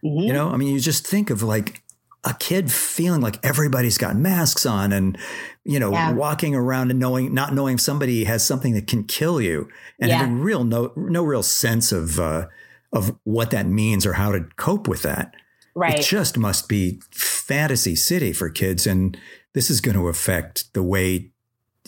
Mm-hmm. 0.04 0.26
You 0.26 0.32
know, 0.32 0.48
I 0.48 0.56
mean, 0.56 0.74
you 0.74 0.80
just 0.80 1.06
think 1.06 1.30
of 1.30 1.42
like 1.42 1.82
a 2.24 2.34
kid 2.34 2.72
feeling 2.72 3.20
like 3.20 3.38
everybody's 3.44 3.98
got 3.98 4.16
masks 4.16 4.66
on 4.66 4.92
and 4.92 5.16
you 5.64 5.78
know 5.78 5.92
yeah. 5.92 6.12
walking 6.12 6.54
around 6.54 6.90
and 6.90 6.98
knowing 6.98 7.32
not 7.32 7.54
knowing 7.54 7.74
if 7.74 7.80
somebody 7.80 8.24
has 8.24 8.44
something 8.44 8.74
that 8.74 8.88
can 8.88 9.04
kill 9.04 9.40
you 9.40 9.68
and 10.00 10.10
yeah. 10.10 10.16
having 10.16 10.40
real 10.40 10.64
no 10.64 10.92
no 10.96 11.22
real 11.22 11.44
sense 11.44 11.92
of 11.92 12.18
uh, 12.18 12.46
of 12.92 13.16
what 13.24 13.50
that 13.50 13.66
means 13.66 14.06
or 14.06 14.14
how 14.14 14.32
to 14.32 14.46
cope 14.56 14.88
with 14.88 15.02
that. 15.02 15.34
Right. 15.74 15.98
It 15.98 16.02
just 16.02 16.36
must 16.36 16.68
be 16.68 17.00
fantasy 17.12 17.94
city 17.94 18.32
for 18.32 18.50
kids. 18.50 18.86
And 18.86 19.16
this 19.54 19.70
is 19.70 19.80
going 19.80 19.96
to 19.96 20.08
affect 20.08 20.72
the 20.74 20.82
way 20.82 21.30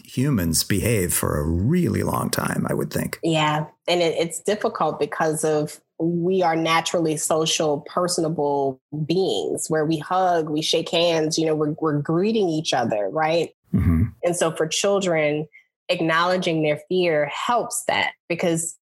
humans 0.05 0.65
behave 0.65 1.13
for 1.13 1.39
a 1.39 1.47
really 1.47 2.03
long 2.03 2.31
time, 2.31 2.67
I 2.69 2.75
would 2.75 2.93
think. 2.93 3.19
Yeah. 3.23 3.67
And 3.89 4.01
it, 4.01 4.15
it's 4.17 4.41
difficult 4.41 4.99
because 4.99 5.45
of 5.45 5.81
we 5.99 6.43
are 6.43 6.57
naturally 6.57 7.17
social, 7.17 7.81
personable 7.83 8.81
beings 9.07 9.67
where 9.69 9.85
we 9.85 9.99
hug, 9.99 10.49
we 10.49 10.63
shake 10.63 10.89
hands, 10.89 11.39
you 11.39 11.45
know, 11.45 11.55
we're, 11.55 11.75
we're 11.81 12.01
greeting 12.01 12.49
each 12.49 12.73
other, 12.73 13.09
right? 13.11 13.51
Mm-hmm. 13.75 14.05
And 14.25 14.35
so 14.35 14.51
for 14.53 14.67
children, 14.67 15.47
acknowledging 15.89 16.63
their 16.63 16.81
fear 16.89 17.27
helps 17.27 17.85
that 17.87 18.13
because 18.29 18.77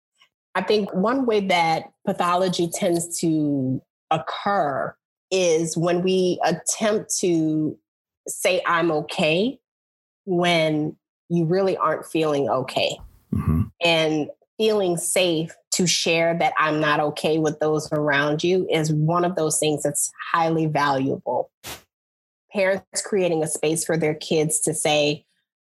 I 0.56 0.62
think 0.62 0.92
one 0.94 1.26
way 1.26 1.40
that 1.48 1.92
pathology 2.06 2.66
tends 2.72 3.20
to 3.20 3.82
occur 4.10 4.96
is 5.30 5.76
when 5.76 6.02
we 6.02 6.40
attempt 6.42 7.14
to 7.18 7.78
say, 8.26 8.62
I'm 8.66 8.90
okay, 8.90 9.60
when 10.24 10.96
you 11.28 11.44
really 11.44 11.76
aren't 11.76 12.06
feeling 12.06 12.48
okay. 12.48 12.96
Mm-hmm. 13.34 13.62
And 13.84 14.30
feeling 14.56 14.96
safe 14.96 15.54
to 15.72 15.86
share 15.86 16.34
that 16.38 16.54
I'm 16.58 16.80
not 16.80 17.00
okay 17.00 17.36
with 17.36 17.60
those 17.60 17.92
around 17.92 18.42
you 18.42 18.66
is 18.70 18.90
one 18.90 19.26
of 19.26 19.36
those 19.36 19.58
things 19.58 19.82
that's 19.82 20.10
highly 20.32 20.64
valuable. 20.64 21.50
Parents 22.50 23.02
creating 23.04 23.42
a 23.42 23.46
space 23.46 23.84
for 23.84 23.98
their 23.98 24.14
kids 24.14 24.60
to 24.60 24.72
say, 24.72 25.26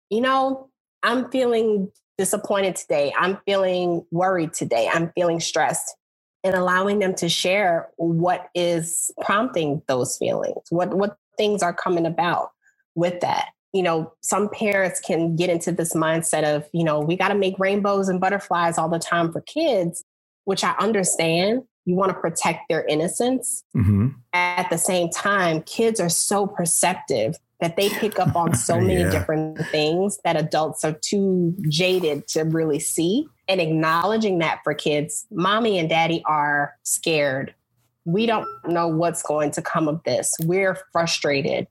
you 0.10 0.22
know, 0.22 0.70
I'm 1.04 1.30
feeling 1.32 1.92
disappointed 2.20 2.76
today. 2.76 3.14
I'm 3.18 3.38
feeling 3.46 4.06
worried 4.12 4.54
today. 4.54 4.90
I'm 4.94 5.10
feeling 5.14 5.40
stressed 5.40 5.96
and 6.44 6.54
allowing 6.54 7.00
them 7.00 7.16
to 7.16 7.30
share 7.30 7.88
what 7.96 8.50
is 8.54 9.10
prompting 9.22 9.82
those 9.88 10.18
feelings, 10.18 10.64
what 10.70 10.94
what 10.94 11.18
things 11.38 11.64
are 11.64 11.74
coming 11.74 12.06
about 12.06 12.50
with 12.94 13.22
that. 13.22 13.46
You 13.72 13.84
know, 13.84 14.12
some 14.22 14.50
parents 14.50 15.00
can 15.00 15.38
get 15.38 15.50
into 15.50 15.72
this 15.72 15.94
mindset 15.94 16.44
of, 16.44 16.68
you 16.74 16.84
know, 16.84 17.00
we 17.00 17.16
got 17.16 17.30
to 17.30 17.36
make 17.36 17.58
rainbows 17.58 18.10
and 18.10 18.20
butterflies 18.20 18.78
all 18.78 18.90
the 18.90 19.00
time 19.00 19.32
for 19.32 19.40
kids, 19.42 20.04
which 20.44 20.64
I 20.64 20.76
understand. 20.78 21.64
You 21.86 21.96
want 21.96 22.12
to 22.12 22.20
protect 22.20 22.68
their 22.68 22.86
innocence. 22.86 23.64
Mm-hmm. 23.78 24.10
At 24.34 24.70
the 24.70 24.78
same 24.78 25.10
time, 25.10 25.62
kids 25.62 26.02
are 26.02 26.10
so 26.10 26.48
perceptive 26.48 27.38
that 27.62 27.76
they 27.76 27.90
pick 27.90 28.20
up 28.20 28.36
on 28.36 28.56
so 28.56 28.76
many 28.82 29.02
yeah. 29.02 29.10
different 29.10 29.58
things 29.68 30.20
that 30.24 30.36
adults 30.36 30.84
are 30.84 30.94
too 30.94 31.56
jaded 31.70 32.28
to 32.30 32.44
really 32.44 32.80
see 32.80 33.28
and 33.50 33.60
acknowledging 33.60 34.38
that 34.40 34.60
for 34.64 34.74
kids, 34.76 35.26
mommy 35.32 35.80
and 35.80 35.90
daddy 35.90 36.22
are 36.26 36.76
scared. 36.84 37.54
We 38.06 38.28
don't 38.28 38.48
know 38.68 38.88
what's 38.88 39.24
going 39.24 39.52
to 39.52 39.62
come 39.62 39.88
of 39.88 40.04
this. 40.04 40.32
We're 40.44 40.78
frustrated 40.94 41.68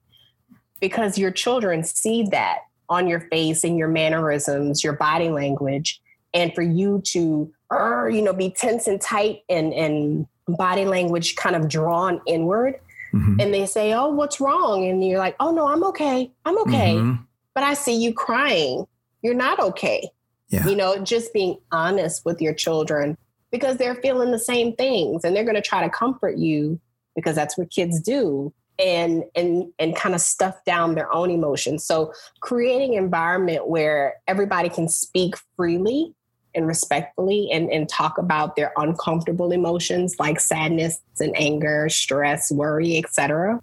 because 0.81 1.17
your 1.17 1.31
children 1.31 1.83
see 1.83 2.23
that 2.31 2.59
on 2.89 3.07
your 3.07 3.21
face 3.21 3.63
and 3.63 3.77
your 3.77 3.87
mannerisms, 3.87 4.83
your 4.83 4.93
body 4.93 5.29
language. 5.29 6.01
And 6.33 6.53
for 6.53 6.61
you 6.61 7.01
to, 7.07 7.51
uh, 7.71 8.05
you 8.05 8.21
know, 8.21 8.33
be 8.33 8.49
tense 8.51 8.87
and 8.87 8.99
tight 8.99 9.43
and, 9.49 9.73
and 9.73 10.27
body 10.47 10.85
language 10.85 11.35
kind 11.35 11.55
of 11.55 11.69
drawn 11.69 12.21
inward. 12.27 12.75
Mm-hmm. 13.13 13.39
And 13.39 13.53
they 13.53 13.65
say, 13.65 13.93
Oh, 13.93 14.09
what's 14.09 14.39
wrong? 14.39 14.87
And 14.87 15.05
you're 15.05 15.19
like, 15.19 15.35
Oh, 15.39 15.51
no, 15.51 15.67
I'm 15.67 15.83
okay. 15.85 16.31
I'm 16.45 16.57
okay. 16.59 16.95
Mm-hmm. 16.95 17.23
But 17.53 17.63
I 17.63 17.73
see 17.73 17.95
you 17.95 18.13
crying. 18.13 18.85
You're 19.21 19.33
not 19.33 19.59
okay. 19.59 20.09
Yeah. 20.49 20.67
You 20.67 20.75
know, 20.75 20.97
just 20.97 21.33
being 21.33 21.57
honest 21.71 22.25
with 22.25 22.41
your 22.41 22.53
children 22.53 23.17
because 23.51 23.77
they're 23.77 23.95
feeling 23.95 24.31
the 24.31 24.39
same 24.39 24.75
things 24.75 25.23
and 25.23 25.35
they're 25.35 25.43
going 25.43 25.55
to 25.55 25.61
try 25.61 25.83
to 25.83 25.89
comfort 25.89 26.37
you 26.37 26.79
because 27.15 27.35
that's 27.35 27.57
what 27.57 27.69
kids 27.69 27.99
do 28.01 28.53
and 28.79 29.23
and 29.35 29.71
and 29.77 29.95
kind 29.95 30.15
of 30.15 30.21
stuff 30.21 30.55
down 30.65 30.95
their 30.95 31.13
own 31.13 31.29
emotions. 31.29 31.83
So 31.83 32.13
creating 32.39 32.97
an 32.97 33.03
environment 33.03 33.67
where 33.67 34.15
everybody 34.27 34.69
can 34.69 34.87
speak 34.87 35.35
freely 35.55 36.15
and 36.55 36.67
respectfully 36.67 37.49
and, 37.51 37.71
and 37.71 37.87
talk 37.87 38.17
about 38.17 38.55
their 38.55 38.71
uncomfortable 38.77 39.51
emotions 39.51 40.15
like 40.19 40.39
sadness 40.39 40.99
and 41.19 41.35
anger, 41.35 41.89
stress, 41.89 42.51
worry, 42.51 42.97
etc. 42.97 43.61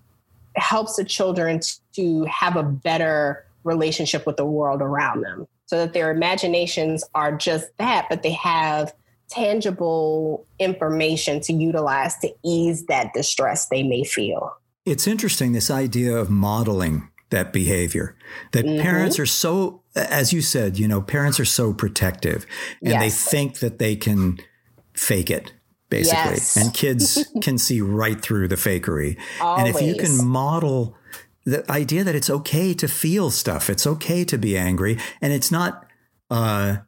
helps 0.57 0.97
the 0.97 1.05
children 1.05 1.61
to 1.95 2.25
have 2.25 2.57
a 2.57 2.63
better 2.63 3.45
relationship 3.65 4.27
with 4.27 4.37
the 4.37 4.47
world 4.47 4.81
around 4.81 5.23
them 5.23 5.47
so 5.67 5.77
that 5.79 5.93
their 5.93 6.11
imaginations 6.11 7.05
are 7.15 7.37
just 7.37 7.67
that, 7.79 8.07
but 8.09 8.23
they 8.23 8.33
have 8.33 8.95
tangible 9.29 10.47
information 10.59 11.41
to 11.41 11.53
utilize 11.53 12.17
to 12.19 12.33
ease 12.45 12.87
that 12.87 13.13
distress 13.13 13.67
they 13.69 13.83
may 13.83 14.05
feel. 14.05 14.57
It's 14.85 15.09
interesting, 15.09 15.53
this 15.53 15.71
idea 15.71 16.17
of 16.17 16.31
modeling 16.31 17.09
that 17.31 17.53
behavior, 17.53 18.17
that 18.53 18.65
mm-hmm. 18.65 18.81
parents 18.81 19.19
are 19.19 19.27
so, 19.27 19.83
as 19.97 20.33
you 20.33 20.43
said, 20.43 20.79
you 20.79 20.87
know, 20.87 21.01
parents 21.01 21.41
are 21.41 21.45
so 21.45 21.73
protective 21.73 22.47
and 22.83 22.93
yes. 22.93 23.01
they 23.03 23.31
think 23.31 23.59
that 23.61 23.79
they 23.79 23.97
can 23.97 24.39
fake 24.95 25.31
it 25.31 25.53
basically. 25.89 26.33
Yes. 26.33 26.57
And 26.57 26.75
kids 26.75 27.27
can 27.43 27.59
see 27.59 27.81
right 27.81 28.21
through 28.21 28.49
the 28.49 28.57
fakery. 28.57 29.19
Always. 29.41 29.67
And 29.67 29.77
if 29.77 29.83
you 29.83 29.95
can 29.95 30.27
model 30.27 30.97
the 31.45 31.69
idea 31.71 32.05
that 32.05 32.15
it's 32.15 32.31
okay 32.31 32.75
to 32.75 32.89
feel 32.89 33.31
stuff, 33.31 33.71
it's 33.71 33.87
okay 33.87 34.25
to 34.25 34.37
be 34.37 34.59
angry, 34.59 34.99
and 35.21 35.33
it's 35.33 35.53
not 35.53 35.87
uh, 36.31 36.79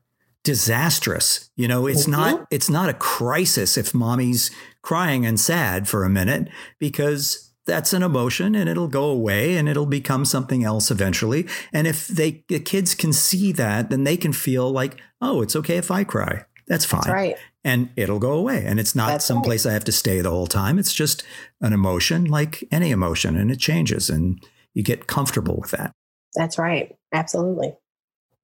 disastrous. 0.42 1.50
You 1.56 1.68
know, 1.68 1.86
it's 1.86 2.02
mm-hmm. 2.02 2.12
not 2.12 2.46
it's 2.50 2.68
not 2.68 2.88
a 2.88 2.94
crisis 2.94 3.76
if 3.76 3.94
mommy's 3.94 4.50
crying 4.82 5.24
and 5.24 5.38
sad 5.38 5.88
for 5.88 6.04
a 6.04 6.10
minute 6.10 6.48
because 6.78 7.47
that's 7.68 7.92
an 7.92 8.02
emotion 8.02 8.56
and 8.56 8.68
it'll 8.68 8.88
go 8.88 9.04
away 9.04 9.56
and 9.56 9.68
it'll 9.68 9.86
become 9.86 10.24
something 10.24 10.64
else 10.64 10.90
eventually. 10.90 11.46
And 11.72 11.86
if 11.86 12.08
they 12.08 12.44
the 12.48 12.58
kids 12.58 12.96
can 12.96 13.12
see 13.12 13.52
that, 13.52 13.90
then 13.90 14.02
they 14.02 14.16
can 14.16 14.32
feel 14.32 14.72
like, 14.72 15.00
oh, 15.20 15.42
it's 15.42 15.54
okay 15.54 15.76
if 15.76 15.92
I 15.92 16.02
cry. 16.02 16.44
That's 16.66 16.84
fine. 16.84 17.02
That's 17.02 17.12
right. 17.12 17.36
And 17.64 17.90
it'll 17.96 18.18
go 18.18 18.32
away. 18.32 18.64
And 18.66 18.80
it's 18.80 18.96
not 18.96 19.22
someplace 19.22 19.64
right. 19.64 19.70
I 19.70 19.74
have 19.74 19.84
to 19.84 19.92
stay 19.92 20.20
the 20.20 20.30
whole 20.30 20.46
time. 20.46 20.78
It's 20.78 20.94
just 20.94 21.22
an 21.60 21.72
emotion 21.72 22.24
like 22.24 22.64
any 22.72 22.90
emotion 22.90 23.36
and 23.36 23.50
it 23.50 23.60
changes 23.60 24.10
and 24.10 24.42
you 24.74 24.82
get 24.82 25.06
comfortable 25.06 25.56
with 25.60 25.70
that. 25.72 25.92
That's 26.34 26.58
right. 26.58 26.96
Absolutely. 27.12 27.74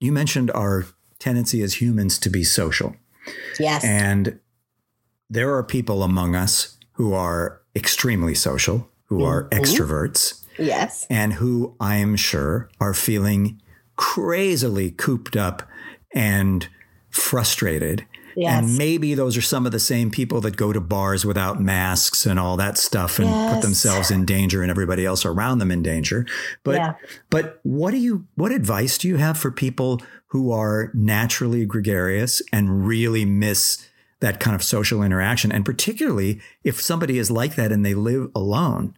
You 0.01 0.13
mentioned 0.13 0.51
our 0.53 0.87
tendency 1.19 1.63
as 1.63 1.81
humans 1.81 2.19
to 2.19 2.31
be 2.31 2.45
social. 2.45 2.95
Yes. 3.59 3.85
And 3.85 4.41
there 5.31 5.55
are 5.55 5.63
people 5.63 6.03
among 6.03 6.35
us 6.35 6.77
who 6.93 7.15
are 7.15 7.63
extremely 7.75 8.35
social, 8.35 8.89
who 9.07 9.19
mm-hmm. 9.19 9.27
are 9.27 9.49
extroverts. 9.51 10.45
Yes. 10.59 11.07
And 11.11 11.35
who 11.35 11.75
I 11.81 11.97
am 11.97 12.17
sure 12.17 12.71
are 12.81 12.95
feeling 12.95 13.61
crazily 13.97 14.91
cooped 14.91 15.37
up 15.37 15.69
and 16.13 16.69
frustrated. 17.11 18.07
Yes. 18.37 18.65
And 18.65 18.79
maybe 18.79 19.15
those 19.15 19.37
are 19.37 19.43
some 19.43 19.65
of 19.65 19.73
the 19.73 19.79
same 19.79 20.11
people 20.11 20.41
that 20.41 20.57
go 20.57 20.73
to 20.73 20.81
bars 20.81 21.25
without 21.25 21.61
masks 21.61 22.27
and 22.27 22.39
all 22.39 22.57
that 22.57 22.77
stuff 22.79 23.19
and 23.19 23.29
yes. 23.29 23.55
put 23.55 23.63
themselves 23.63 24.11
in 24.11 24.25
danger 24.25 24.63
and 24.63 24.71
everybody 24.71 25.07
else 25.07 25.25
around 25.25 25.59
them 25.59 25.71
in 25.71 25.83
danger. 25.83 26.27
But 26.65 26.75
yeah. 26.75 26.95
but 27.31 27.61
what 27.63 27.93
do 27.93 27.99
you 27.99 28.27
what 28.35 28.51
advice 28.51 28.99
do 28.99 29.07
you 29.07 29.17
have 29.17 29.39
for 29.39 29.53
people 29.53 30.01
who 30.29 30.51
are 30.51 30.91
naturally 30.95 31.65
gregarious 31.65 32.43
and 32.53 32.87
really 32.87 33.25
miss 33.25 33.87
that 34.25 34.41
kind 34.41 34.55
of 34.55 34.63
social 34.63 35.03
interaction 35.03 35.53
and 35.53 35.65
particularly 35.67 36.41
if 36.65 36.81
somebody 36.81 37.19
is 37.19 37.31
like 37.31 37.57
that 37.57 37.71
and 37.71 37.85
they 37.85 37.95
live 37.95 38.31
alone? 38.35 38.97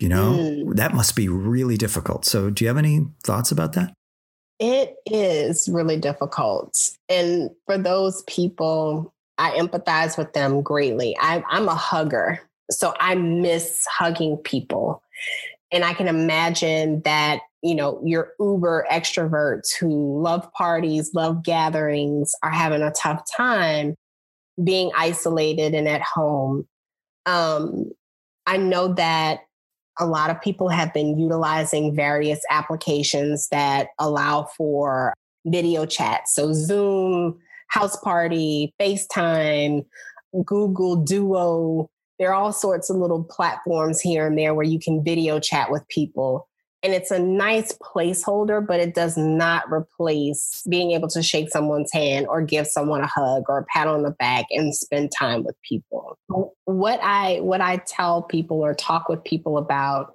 You 0.00 0.08
know, 0.08 0.32
mm. 0.32 0.76
that 0.76 0.94
must 0.94 1.14
be 1.14 1.28
really 1.28 1.76
difficult. 1.76 2.24
So 2.24 2.50
do 2.50 2.64
you 2.64 2.68
have 2.68 2.78
any 2.78 3.06
thoughts 3.22 3.52
about 3.52 3.74
that? 3.74 3.92
It 4.58 4.96
is 5.06 5.68
really 5.70 5.98
difficult. 5.98 6.76
And 7.08 7.50
for 7.66 7.78
those 7.78 8.22
people, 8.22 9.14
I 9.38 9.52
empathize 9.52 10.18
with 10.18 10.32
them 10.32 10.62
greatly. 10.62 11.16
I, 11.20 11.42
I'm 11.48 11.68
a 11.68 11.74
hugger, 11.74 12.40
so 12.70 12.94
I 12.98 13.14
miss 13.14 13.86
hugging 13.86 14.36
people. 14.38 15.02
And 15.70 15.84
I 15.84 15.94
can 15.94 16.08
imagine 16.08 17.02
that, 17.02 17.40
you 17.62 17.74
know, 17.74 18.00
your 18.04 18.32
uber 18.40 18.86
extroverts 18.90 19.74
who 19.78 20.20
love 20.20 20.50
parties, 20.52 21.12
love 21.14 21.42
gatherings, 21.44 22.34
are 22.42 22.50
having 22.50 22.82
a 22.82 22.90
tough 22.90 23.22
time 23.34 23.94
being 24.62 24.90
isolated 24.96 25.74
and 25.74 25.88
at 25.88 26.02
home. 26.02 26.66
Um, 27.26 27.90
I 28.46 28.56
know 28.56 28.94
that 28.94 29.40
a 29.98 30.06
lot 30.06 30.30
of 30.30 30.40
people 30.40 30.68
have 30.68 30.92
been 30.94 31.18
utilizing 31.18 31.94
various 31.94 32.40
applications 32.50 33.48
that 33.48 33.88
allow 33.98 34.48
for 34.56 35.14
video 35.46 35.86
chat. 35.86 36.28
So, 36.28 36.52
Zoom, 36.52 37.38
House 37.68 37.96
Party, 37.98 38.72
FaceTime, 38.80 39.84
Google 40.44 40.96
Duo. 40.96 41.88
There 42.18 42.30
are 42.30 42.34
all 42.34 42.52
sorts 42.52 42.90
of 42.90 42.96
little 42.96 43.24
platforms 43.24 44.00
here 44.00 44.26
and 44.26 44.36
there 44.36 44.54
where 44.54 44.66
you 44.66 44.78
can 44.78 45.02
video 45.02 45.40
chat 45.40 45.70
with 45.70 45.86
people. 45.88 46.48
And 46.82 46.94
it's 46.94 47.10
a 47.10 47.18
nice 47.18 47.72
placeholder, 47.72 48.66
but 48.66 48.80
it 48.80 48.94
does 48.94 49.16
not 49.16 49.70
replace 49.70 50.62
being 50.68 50.92
able 50.92 51.08
to 51.08 51.22
shake 51.22 51.50
someone's 51.50 51.92
hand 51.92 52.26
or 52.26 52.40
give 52.40 52.66
someone 52.66 53.02
a 53.02 53.06
hug 53.06 53.44
or 53.48 53.58
a 53.58 53.64
pat 53.66 53.86
on 53.86 54.02
the 54.02 54.12
back 54.12 54.46
and 54.50 54.74
spend 54.74 55.12
time 55.16 55.44
with 55.44 55.56
people. 55.62 56.16
What 56.64 57.00
I 57.02 57.40
what 57.40 57.60
I 57.60 57.78
tell 57.86 58.22
people 58.22 58.64
or 58.64 58.74
talk 58.74 59.10
with 59.10 59.22
people 59.24 59.58
about 59.58 60.14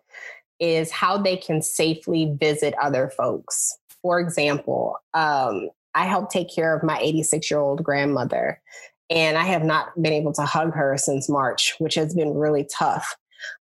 is 0.59 0.89
how 0.91 1.17
they 1.17 1.37
can 1.37 1.61
safely 1.61 2.33
visit 2.39 2.73
other 2.81 3.09
folks. 3.09 3.77
For 4.01 4.19
example, 4.19 4.97
um, 5.13 5.69
I 5.93 6.05
help 6.05 6.29
take 6.29 6.53
care 6.53 6.75
of 6.75 6.83
my 6.83 6.99
86 6.99 7.49
year 7.49 7.59
old 7.59 7.83
grandmother, 7.83 8.61
and 9.09 9.37
I 9.37 9.43
have 9.43 9.63
not 9.63 9.89
been 10.01 10.13
able 10.13 10.33
to 10.33 10.43
hug 10.43 10.73
her 10.73 10.97
since 10.97 11.29
March, 11.29 11.75
which 11.79 11.95
has 11.95 12.13
been 12.13 12.33
really 12.33 12.65
tough. 12.65 13.15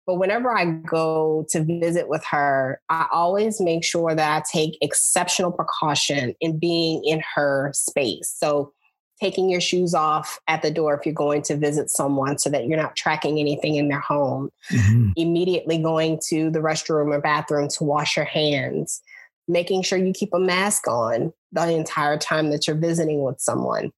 But 0.07 0.17
whenever 0.17 0.57
I 0.57 0.65
go 0.65 1.47
to 1.51 1.65
visit 1.65 2.09
with 2.09 2.25
her, 2.31 2.81
I 2.89 3.07
always 3.13 3.61
make 3.61 3.85
sure 3.85 4.15
that 4.15 4.37
I 4.37 4.43
take 4.51 4.79
exceptional 4.81 5.53
precaution 5.53 6.35
in 6.41 6.59
being 6.59 7.03
in 7.05 7.23
her 7.35 7.71
space. 7.75 8.33
So, 8.37 8.73
taking 9.21 9.49
your 9.49 9.61
shoes 9.61 9.95
off 9.95 10.41
at 10.49 10.63
the 10.63 10.71
door 10.71 10.95
if 10.95 11.07
you're 11.07 11.15
going 11.15 11.41
to 11.41 11.57
visit 11.57 11.89
someone 11.89 12.37
so 12.37 12.51
that 12.51 12.67
you're 12.67 12.77
not 12.77 12.97
tracking 12.97 13.39
anything 13.39 13.77
in 13.77 13.89
their 13.89 14.01
home. 14.01 14.51
Mm-hmm. 14.73 15.11
Immediately 15.17 15.79
going 15.79 16.21
to 16.29 16.51
the 16.51 16.59
restroom 16.59 17.15
or 17.15 17.21
bathroom 17.21 17.69
to 17.69 17.85
wash 17.85 18.17
your 18.17 18.27
hands. 18.27 19.01
Making 19.47 19.83
sure 19.83 19.99
you 19.99 20.13
keep 20.13 20.31
a 20.35 20.41
mask 20.41 20.89
on 20.89 21.33
the 21.53 21.75
entire 21.75 22.19
time 22.19 22.51
that 22.51 22.67
you're 22.67 22.77
visiting 22.77 23.23
with 23.23 23.41
someone. 23.41 23.93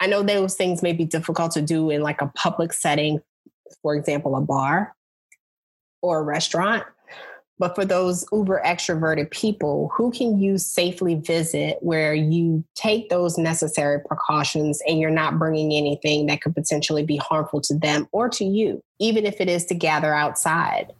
I 0.00 0.06
know 0.06 0.22
those 0.22 0.56
things 0.56 0.82
may 0.82 0.92
be 0.92 1.04
difficult 1.04 1.52
to 1.52 1.62
do 1.62 1.88
in 1.90 2.02
like 2.02 2.20
a 2.20 2.30
public 2.34 2.72
setting, 2.72 3.20
for 3.82 3.94
example, 3.94 4.36
a 4.36 4.40
bar 4.40 4.94
or 6.02 6.20
a 6.20 6.22
restaurant. 6.22 6.84
But 7.58 7.76
for 7.76 7.84
those 7.84 8.26
uber 8.32 8.60
extroverted 8.64 9.30
people, 9.30 9.92
who 9.96 10.10
can 10.10 10.36
you 10.36 10.58
safely 10.58 11.14
visit 11.14 11.78
where 11.80 12.12
you 12.12 12.64
take 12.74 13.08
those 13.08 13.38
necessary 13.38 14.00
precautions 14.00 14.82
and 14.88 14.98
you're 14.98 15.10
not 15.10 15.38
bringing 15.38 15.72
anything 15.72 16.26
that 16.26 16.42
could 16.42 16.56
potentially 16.56 17.04
be 17.04 17.18
harmful 17.18 17.60
to 17.60 17.78
them 17.78 18.08
or 18.10 18.28
to 18.30 18.44
you, 18.44 18.82
even 18.98 19.24
if 19.24 19.40
it 19.40 19.48
is 19.48 19.64
to 19.66 19.74
gather 19.74 20.12
outside? 20.12 20.92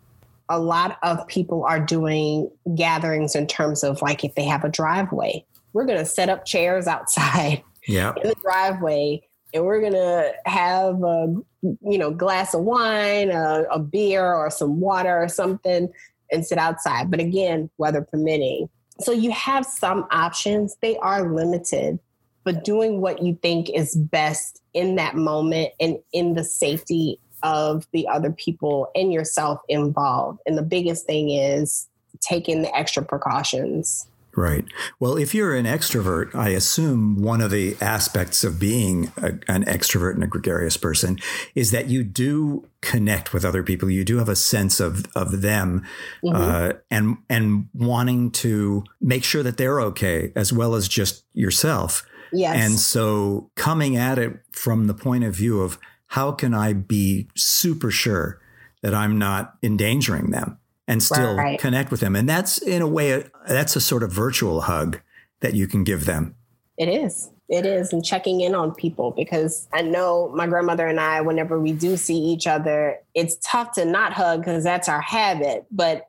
A 0.48 0.60
lot 0.60 0.98
of 1.02 1.26
people 1.26 1.64
are 1.64 1.80
doing 1.80 2.48
gatherings 2.76 3.34
in 3.34 3.48
terms 3.48 3.82
of 3.82 4.00
like 4.00 4.22
if 4.22 4.36
they 4.36 4.44
have 4.44 4.62
a 4.62 4.68
driveway, 4.68 5.44
we're 5.72 5.86
going 5.86 5.98
to 5.98 6.06
set 6.06 6.28
up 6.28 6.44
chairs 6.44 6.86
outside 6.86 7.64
yeah. 7.88 8.12
in 8.22 8.28
the 8.28 8.36
driveway 8.40 9.20
and 9.52 9.64
we're 9.64 9.80
gonna 9.80 10.32
have 10.46 11.02
a 11.02 11.34
you 11.62 11.98
know 11.98 12.10
glass 12.10 12.54
of 12.54 12.62
wine, 12.62 13.30
a, 13.30 13.64
a 13.70 13.78
beer, 13.78 14.24
or 14.24 14.50
some 14.50 14.80
water 14.80 15.22
or 15.22 15.28
something, 15.28 15.92
and 16.30 16.46
sit 16.46 16.58
outside. 16.58 17.10
But 17.10 17.20
again, 17.20 17.70
weather 17.78 18.02
permitting. 18.02 18.68
So 19.00 19.12
you 19.12 19.30
have 19.32 19.64
some 19.64 20.06
options. 20.10 20.76
They 20.80 20.96
are 20.98 21.32
limited, 21.32 21.98
but 22.44 22.64
doing 22.64 23.00
what 23.00 23.22
you 23.22 23.38
think 23.42 23.70
is 23.70 23.96
best 23.96 24.62
in 24.74 24.96
that 24.96 25.16
moment 25.16 25.72
and 25.80 25.98
in 26.12 26.34
the 26.34 26.44
safety 26.44 27.18
of 27.42 27.86
the 27.92 28.06
other 28.06 28.30
people 28.30 28.90
and 28.94 29.12
yourself 29.12 29.60
involved. 29.68 30.40
And 30.46 30.56
the 30.56 30.62
biggest 30.62 31.06
thing 31.06 31.30
is 31.30 31.88
taking 32.20 32.62
the 32.62 32.74
extra 32.76 33.04
precautions. 33.04 34.06
Right. 34.34 34.64
Well, 34.98 35.18
if 35.18 35.34
you're 35.34 35.54
an 35.54 35.66
extrovert, 35.66 36.34
I 36.34 36.50
assume 36.50 37.16
one 37.16 37.42
of 37.42 37.50
the 37.50 37.76
aspects 37.82 38.44
of 38.44 38.58
being 38.58 39.12
a, 39.18 39.32
an 39.46 39.64
extrovert 39.64 40.14
and 40.14 40.24
a 40.24 40.26
gregarious 40.26 40.78
person 40.78 41.18
is 41.54 41.70
that 41.72 41.88
you 41.88 42.02
do 42.02 42.66
connect 42.80 43.34
with 43.34 43.44
other 43.44 43.62
people. 43.62 43.90
You 43.90 44.04
do 44.04 44.16
have 44.18 44.30
a 44.30 44.36
sense 44.36 44.80
of 44.80 45.04
of 45.14 45.42
them, 45.42 45.84
mm-hmm. 46.24 46.34
uh, 46.34 46.72
and 46.90 47.18
and 47.28 47.68
wanting 47.74 48.30
to 48.30 48.84
make 49.02 49.22
sure 49.22 49.42
that 49.42 49.58
they're 49.58 49.80
okay 49.82 50.32
as 50.34 50.50
well 50.50 50.74
as 50.74 50.88
just 50.88 51.24
yourself. 51.34 52.06
Yes. 52.32 52.56
And 52.56 52.78
so 52.78 53.50
coming 53.54 53.96
at 53.96 54.18
it 54.18 54.40
from 54.52 54.86
the 54.86 54.94
point 54.94 55.24
of 55.24 55.36
view 55.36 55.60
of 55.60 55.78
how 56.06 56.32
can 56.32 56.54
I 56.54 56.72
be 56.72 57.28
super 57.36 57.90
sure 57.90 58.40
that 58.80 58.94
I'm 58.94 59.18
not 59.18 59.56
endangering 59.62 60.30
them 60.30 60.58
and 60.88 61.02
still 61.02 61.36
right. 61.36 61.58
connect 61.58 61.90
with 61.90 62.00
them. 62.00 62.16
And 62.16 62.28
that's 62.28 62.58
in 62.58 62.82
a 62.82 62.88
way, 62.88 63.24
that's 63.46 63.76
a 63.76 63.80
sort 63.80 64.02
of 64.02 64.10
virtual 64.10 64.62
hug 64.62 65.00
that 65.40 65.54
you 65.54 65.66
can 65.66 65.84
give 65.84 66.06
them. 66.06 66.34
It 66.76 66.88
is. 66.88 67.30
It 67.48 67.66
is. 67.66 67.92
And 67.92 68.04
checking 68.04 68.40
in 68.40 68.54
on 68.54 68.74
people 68.74 69.10
because 69.10 69.68
I 69.72 69.82
know 69.82 70.32
my 70.34 70.46
grandmother 70.46 70.86
and 70.86 70.98
I, 70.98 71.20
whenever 71.20 71.60
we 71.60 71.72
do 71.72 71.96
see 71.96 72.16
each 72.16 72.46
other, 72.46 72.98
it's 73.14 73.36
tough 73.44 73.72
to 73.72 73.84
not 73.84 74.12
hug 74.12 74.40
because 74.40 74.64
that's 74.64 74.88
our 74.88 75.02
habit. 75.02 75.66
But, 75.70 76.08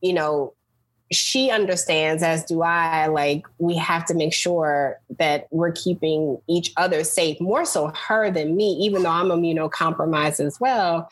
you 0.00 0.12
know, 0.12 0.54
she 1.12 1.50
understands, 1.50 2.22
as 2.22 2.44
do 2.44 2.62
I, 2.62 3.06
like 3.06 3.46
we 3.58 3.76
have 3.76 4.04
to 4.06 4.14
make 4.14 4.32
sure 4.32 5.00
that 5.18 5.46
we're 5.50 5.72
keeping 5.72 6.38
each 6.48 6.72
other 6.76 7.04
safe, 7.04 7.40
more 7.40 7.64
so 7.64 7.92
her 8.08 8.30
than 8.30 8.56
me, 8.56 8.72
even 8.80 9.02
though 9.02 9.10
I'm 9.10 9.28
immunocompromised 9.28 10.44
as 10.44 10.58
well. 10.60 11.10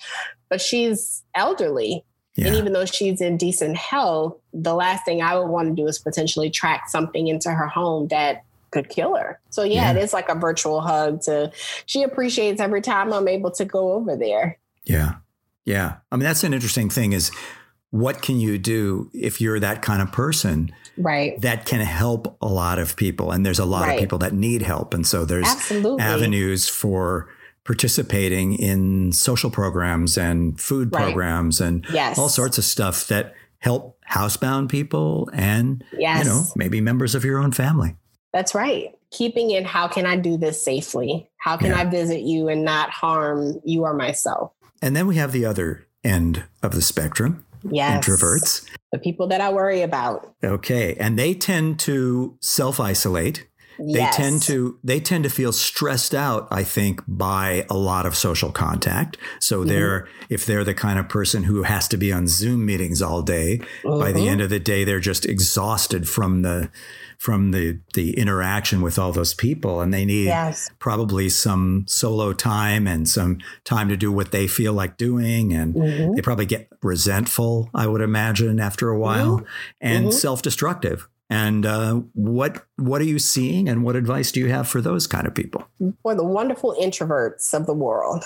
But 0.49 0.61
she's 0.61 1.23
elderly. 1.35 2.05
Yeah. 2.37 2.49
And 2.49 2.57
even 2.57 2.73
though 2.73 2.85
she's 2.85 3.21
in 3.21 3.37
decent 3.37 3.77
health, 3.77 4.37
the 4.53 4.75
last 4.75 5.05
thing 5.05 5.23
I 5.23 5.39
would 5.39 5.49
want 5.49 5.69
to 5.69 5.81
do 5.81 5.87
is 5.87 5.99
potentially 5.99 6.51
track 6.51 6.89
something 6.89 7.29
into 7.29 7.51
her 7.51 7.67
home 7.67 8.09
that 8.09 8.45
could 8.73 8.89
kill 8.89 9.17
her. 9.17 9.39
So 9.51 9.63
yeah, 9.63 9.93
yeah, 9.93 9.99
it 9.99 10.03
is 10.03 10.13
like 10.13 10.29
a 10.29 10.35
virtual 10.35 10.81
hug 10.81 11.23
to 11.23 11.53
she 11.87 12.03
appreciates 12.03 12.61
every 12.61 12.83
time 12.83 13.13
I'm 13.13 13.29
able 13.29 13.53
to 13.53 13.65
go 13.65 13.93
over 13.93 14.17
there. 14.17 14.59
Yeah. 14.85 15.15
Yeah. 15.65 15.97
I 16.11 16.17
mean 16.17 16.25
that's 16.25 16.45
an 16.45 16.53
interesting 16.53 16.91
thing 16.91 17.13
is 17.13 17.31
what 17.91 18.21
can 18.21 18.41
you 18.41 18.59
do 18.59 19.09
if 19.15 19.41
you're 19.41 19.61
that 19.61 19.81
kind 19.81 20.03
of 20.03 20.11
person 20.11 20.75
right 20.99 21.41
that 21.41 21.65
can 21.65 21.81
help 21.81 22.37
a 22.43 22.49
lot 22.49 22.81
of 22.81 22.97
people 22.97 23.31
and 23.31 23.47
there's 23.47 23.61
a 23.61 23.65
lot 23.65 23.87
right. 23.87 23.95
of 23.95 24.01
people 24.01 24.19
that 24.19 24.33
need 24.33 24.63
help 24.63 24.95
and 24.95 25.07
so 25.07 25.25
there's 25.25 25.47
Absolutely. 25.47 26.03
avenues 26.03 26.69
for 26.69 27.29
participating 27.65 28.55
in 28.55 29.13
social 29.13 29.51
programs 29.51 30.19
and 30.19 30.61
food 30.61 30.93
right. 30.93 31.05
programs 31.05 31.61
and 31.61 31.87
yes. 31.93 32.19
all 32.19 32.29
sorts 32.29 32.59
of 32.59 32.65
stuff 32.65 33.07
that 33.09 33.35
help 33.59 33.99
housebound 34.11 34.69
people 34.69 35.31
and 35.33 35.83
yes. 35.93 36.25
you 36.25 36.31
know 36.31 36.45
maybe 36.57 36.81
members 36.81 37.15
of 37.15 37.25
your 37.25 37.39
own 37.39 37.51
family 37.51 37.97
that's 38.33 38.55
right 38.55 38.95
keeping 39.11 39.51
in 39.51 39.65
how 39.65 39.89
can 39.89 40.05
i 40.05 40.15
do 40.15 40.37
this 40.37 40.63
safely 40.63 41.31
how 41.39 41.57
can 41.57 41.69
yeah. 41.69 41.81
i 41.81 41.85
visit 41.85 42.21
you 42.21 42.49
and 42.49 42.63
not 42.65 42.91
harm 42.91 43.59
you 43.65 43.83
or 43.85 43.95
myself 43.95 44.53
and 44.83 44.95
then 44.95 45.07
we 45.07 45.17
have 45.17 45.33
the 45.33 45.47
other 45.47 45.87
end 46.05 46.45
of 46.63 46.73
the 46.73 46.83
spectrum 46.83 47.45
yes. 47.71 48.05
introverts. 48.05 48.69
The 48.93 48.99
people 48.99 49.27
that 49.29 49.41
I 49.41 49.53
worry 49.53 49.83
about. 49.83 50.35
Okay. 50.43 50.95
And 50.95 51.19
they 51.19 51.35
tend 51.35 51.79
to 51.81 52.37
self 52.41 52.81
isolate. 52.81 53.47
They 53.79 54.01
yes. 54.01 54.17
tend 54.17 54.43
to 54.43 54.79
they 54.85 55.01
tend 55.01 55.25
to 55.25 55.31
feel 55.31 55.53
stressed 55.53 56.15
out, 56.15 56.49
I 56.51 56.65
think, 56.65 57.03
by 57.07 57.67
a 57.69 57.75
lot 57.75 58.07
of 58.07 58.17
social 58.17 58.53
contact. 58.53 59.17
So 59.41 59.61
mm-hmm. 59.61 59.69
they're 59.69 60.09
if 60.29 60.47
they're 60.47 60.65
the 60.65 60.75
kind 60.75 60.99
of 60.99 61.09
person 61.09 61.45
who 61.45 61.63
has 61.63 61.89
to 61.89 61.97
be 61.97 62.13
on 62.13 62.27
Zoom 62.29 62.65
meetings 62.67 63.03
all 63.03 63.23
day, 63.23 63.59
mm-hmm. 63.83 63.99
by 63.99 64.13
the 64.13 64.21
mm-hmm. 64.21 64.29
end 64.29 64.41
of 64.41 64.51
the 64.51 64.61
day 64.61 64.85
they're 64.85 65.01
just 65.01 65.27
exhausted 65.27 66.09
from 66.09 66.43
the 66.43 66.71
from 67.19 67.53
the 67.53 67.81
the 67.95 68.19
interaction 68.19 68.83
with 68.83 68.99
all 68.99 69.13
those 69.13 69.33
people 69.33 69.81
and 69.81 69.95
they 69.95 70.05
need 70.05 70.25
yes. 70.25 70.71
probably 70.79 71.29
some 71.29 71.85
solo 71.87 72.33
time 72.33 72.87
and 72.87 73.09
some 73.09 73.39
time 73.65 73.89
to 73.89 73.97
do 73.97 74.13
what 74.13 74.31
they 74.31 74.47
feel 74.47 74.73
like 74.73 74.97
doing 74.97 75.53
and 75.53 75.75
mm-hmm. 75.75 76.15
they 76.15 76.21
probably 76.21 76.47
get 76.47 76.69
resentful 76.83 77.71
i 77.75 77.87
would 77.87 78.01
imagine 78.01 78.61
after 78.61 78.91
a 78.91 78.99
while 78.99 79.39
mm-hmm. 79.39 79.47
and 79.81 80.07
mm-hmm. 80.07 80.13
self-destructive 80.13 81.09
and 81.35 81.67
uh, 81.67 81.95
what 82.15 82.65
what 82.77 83.01
are 83.01 83.07
you 83.07 83.19
seeing 83.19 83.69
and 83.69 83.83
what 83.83 83.97
advice 83.97 84.31
do 84.31 84.39
you 84.39 84.49
have 84.49 84.69
for 84.69 84.81
those 84.81 85.07
kind 85.07 85.27
of 85.27 85.35
people 85.35 85.67
for 86.03 86.15
the 86.15 86.25
wonderful 86.25 86.77
introverts 86.81 87.53
of 87.53 87.67
the 87.67 87.75
world 87.75 88.25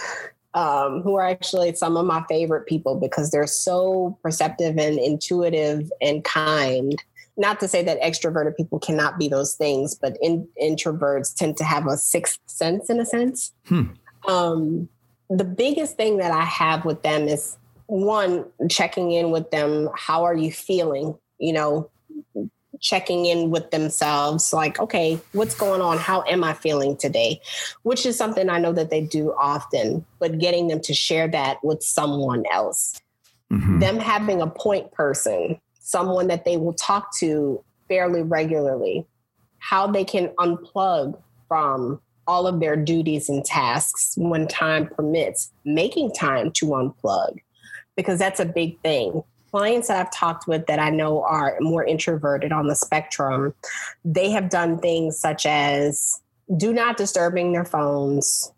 um, 0.55 1.03
who 1.03 1.15
are 1.17 1.27
actually 1.27 1.75
some 1.75 1.97
of 1.97 2.05
my 2.05 2.23
favorite 2.29 2.67
people 2.67 3.01
because 3.01 3.31
they're 3.31 3.47
so 3.47 4.19
perceptive 4.23 4.77
and 4.79 4.99
intuitive 4.99 5.91
and 6.03 6.23
kind 6.25 7.03
not 7.39 7.61
to 7.61 7.69
say 7.69 7.83
that 7.85 8.01
extroverted 8.03 8.57
people 8.57 8.81
cannot 8.81 9.17
be 9.17 9.29
those 9.29 9.55
things, 9.55 9.95
but 9.95 10.17
in, 10.21 10.47
introverts 10.61 11.33
tend 11.33 11.57
to 11.57 11.63
have 11.63 11.87
a 11.87 11.97
sixth 11.97 12.41
sense 12.47 12.91
in 12.91 12.99
a 12.99 13.07
sense. 13.07 13.53
Hmm. 13.67 13.85
Um, 14.27 14.89
the 15.31 15.45
biggest 15.45 15.97
thing 15.97 16.17
that 16.19 16.33
I 16.33 16.43
have 16.43 16.85
with 16.85 17.03
them 17.05 17.29
is 17.29 17.57
one, 17.87 18.45
checking 18.69 19.13
in 19.13 19.31
with 19.31 19.53
them. 19.53 19.89
How 19.97 20.25
are 20.25 20.37
you 20.37 20.51
feeling? 20.51 21.17
You 21.39 21.53
know, 21.53 21.91
checking 22.81 23.27
in 23.27 23.51
with 23.51 23.71
themselves 23.71 24.53
like 24.53 24.79
okay 24.81 25.19
what's 25.33 25.55
going 25.55 25.81
on 25.81 25.99
how 25.99 26.23
am 26.25 26.45
i 26.45 26.53
feeling 26.53 26.97
today 26.97 27.41
which 27.83 28.07
is 28.07 28.17
something 28.17 28.49
i 28.49 28.59
know 28.59 28.73
that 28.73 28.91
they 28.91 29.01
do 29.01 29.35
often 29.39 30.05
but 30.19 30.39
getting 30.39 30.69
them 30.69 30.81
to 30.81 30.95
share 30.95 31.29
that 31.29 31.63
with 31.65 31.83
someone 31.83 32.45
else 32.53 33.01
mm-hmm. 33.51 33.79
them 33.79 33.99
having 33.99 34.41
a 34.41 34.47
point 34.47 34.91
person 34.93 35.61
someone 35.89 36.27
that 36.27 36.45
they 36.45 36.59
will 36.59 36.75
talk 36.75 37.17
to 37.17 37.65
fairly 37.89 38.23
regularly, 38.23 39.07
how 39.59 39.87
they 39.87 40.05
can 40.05 40.29
unplug 40.39 41.19
from 41.49 42.01
all 42.27 42.47
of 42.47 42.61
their 42.61 42.77
duties 42.77 43.31
and 43.31 43.43
tasks 43.43 44.15
when 44.19 44.47
time 44.47 44.87
permits, 44.87 45.51
making 45.65 46.13
time 46.13 46.51
to 46.53 46.67
unplug, 46.67 47.39
because 47.97 48.19
that's 48.19 48.39
a 48.39 48.45
big 48.45 48.79
thing. 48.83 49.23
Clients 49.51 49.89
that 49.89 49.99
I've 49.99 50.13
talked 50.13 50.47
with 50.47 50.67
that 50.67 50.79
I 50.79 50.91
know 50.91 51.23
are 51.23 51.57
more 51.61 51.85
introverted 51.85 52.53
on 52.53 52.67
the 52.67 52.77
spectrum, 52.77 53.55
they 54.05 54.31
have 54.31 54.51
done 54.51 54.79
things 54.79 55.19
such 55.19 55.47
as 55.47 56.21
do 56.57 56.73
not 56.73 56.97
disturbing 56.97 57.53
their 57.53 57.65
phones, 57.65 58.53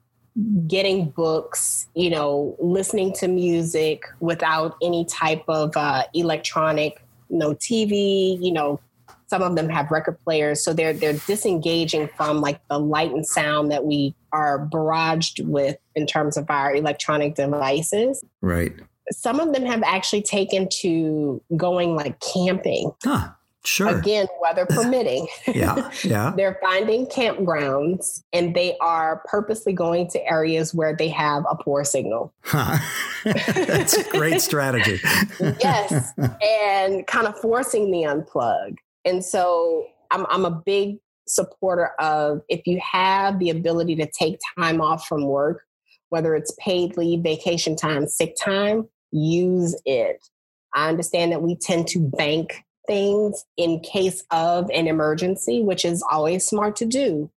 getting 0.66 1.10
books, 1.10 1.88
you 1.94 2.10
know, 2.10 2.56
listening 2.60 3.12
to 3.14 3.28
music 3.28 4.04
without 4.20 4.76
any 4.82 5.04
type 5.04 5.44
of 5.48 5.76
uh, 5.76 6.04
electronic 6.14 7.02
no 7.30 7.54
TV, 7.54 8.36
you 8.42 8.52
know, 8.52 8.80
some 9.28 9.42
of 9.42 9.54
them 9.54 9.68
have 9.68 9.90
record 9.90 10.18
players. 10.24 10.62
So 10.62 10.72
they're 10.72 10.92
they're 10.92 11.12
disengaging 11.12 12.08
from 12.16 12.40
like 12.40 12.60
the 12.68 12.78
light 12.78 13.12
and 13.12 13.24
sound 13.24 13.70
that 13.70 13.84
we 13.84 14.14
are 14.32 14.66
barraged 14.66 15.44
with 15.46 15.76
in 15.94 16.06
terms 16.06 16.36
of 16.36 16.50
our 16.50 16.74
electronic 16.74 17.36
devices. 17.36 18.24
Right. 18.40 18.74
Some 19.10 19.40
of 19.40 19.52
them 19.52 19.64
have 19.66 19.82
actually 19.82 20.22
taken 20.22 20.68
to 20.80 21.42
going 21.56 21.96
like 21.96 22.20
camping. 22.20 22.92
Huh. 23.02 23.30
Sure. 23.64 23.98
Again, 23.98 24.26
weather 24.40 24.64
permitting. 24.70 25.26
yeah. 25.46 25.90
Yeah. 26.02 26.32
They're 26.36 26.58
finding 26.62 27.06
campgrounds 27.06 28.22
and 28.32 28.54
they 28.54 28.76
are 28.78 29.22
purposely 29.26 29.72
going 29.74 30.08
to 30.10 30.26
areas 30.26 30.72
where 30.74 30.96
they 30.96 31.08
have 31.08 31.44
a 31.50 31.56
poor 31.56 31.84
signal. 31.84 32.32
Huh. 32.42 32.78
That's 33.24 33.98
a 33.98 34.10
great 34.10 34.40
strategy. 34.40 35.00
yes. 35.40 36.12
And 36.42 37.06
kind 37.06 37.26
of 37.26 37.38
forcing 37.38 37.90
the 37.90 38.04
unplug. 38.04 38.76
And 39.04 39.22
so 39.24 39.86
I'm, 40.10 40.24
I'm 40.30 40.46
a 40.46 40.50
big 40.50 40.98
supporter 41.28 41.90
of 41.98 42.40
if 42.48 42.66
you 42.66 42.80
have 42.80 43.38
the 43.38 43.50
ability 43.50 43.96
to 43.96 44.06
take 44.10 44.38
time 44.58 44.80
off 44.80 45.06
from 45.06 45.24
work, 45.24 45.62
whether 46.08 46.34
it's 46.34 46.52
paid 46.58 46.96
leave, 46.96 47.20
vacation 47.20 47.76
time, 47.76 48.06
sick 48.06 48.34
time, 48.42 48.88
use 49.12 49.80
it. 49.84 50.28
I 50.74 50.88
understand 50.88 51.32
that 51.32 51.42
we 51.42 51.56
tend 51.56 51.88
to 51.88 51.98
bank 51.98 52.64
things 52.86 53.44
in 53.56 53.80
case 53.80 54.24
of 54.30 54.70
an 54.70 54.86
emergency, 54.86 55.62
which 55.62 55.84
is 55.84 56.02
always 56.10 56.46
smart 56.46 56.76
to 56.76 56.86
do. 56.86 57.30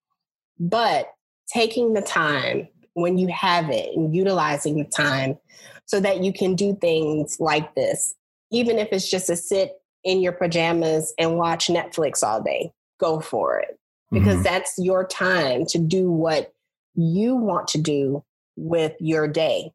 But 0.59 1.11
taking 1.47 1.93
the 1.93 2.01
time 2.01 2.67
when 2.93 3.17
you 3.17 3.27
have 3.27 3.69
it 3.69 3.95
and 3.95 4.15
utilizing 4.15 4.77
the 4.77 4.85
time 4.85 5.37
so 5.85 5.99
that 5.99 6.23
you 6.23 6.31
can 6.31 6.55
do 6.55 6.75
things 6.79 7.39
like 7.39 7.75
this, 7.75 8.15
even 8.51 8.77
if 8.77 8.89
it's 8.91 9.09
just 9.09 9.27
to 9.27 9.35
sit 9.35 9.73
in 10.03 10.21
your 10.21 10.31
pajamas 10.31 11.13
and 11.17 11.37
watch 11.37 11.67
Netflix 11.67 12.23
all 12.23 12.41
day, 12.41 12.71
go 12.99 13.19
for 13.19 13.59
it. 13.59 13.79
Because 14.11 14.35
mm-hmm. 14.35 14.43
that's 14.43 14.75
your 14.77 15.07
time 15.07 15.65
to 15.67 15.79
do 15.79 16.11
what 16.11 16.53
you 16.95 17.35
want 17.35 17.67
to 17.69 17.79
do 17.79 18.23
with 18.55 18.93
your 18.99 19.27
day. 19.27 19.71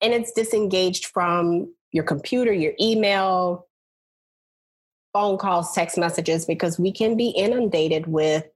And 0.00 0.12
it's 0.12 0.32
disengaged 0.32 1.06
from 1.06 1.72
your 1.92 2.04
computer, 2.04 2.52
your 2.52 2.72
email, 2.80 3.66
phone 5.12 5.38
calls, 5.38 5.72
text 5.74 5.98
messages, 5.98 6.44
because 6.44 6.78
we 6.78 6.92
can 6.92 7.16
be 7.16 7.28
inundated 7.30 8.06
with 8.06 8.46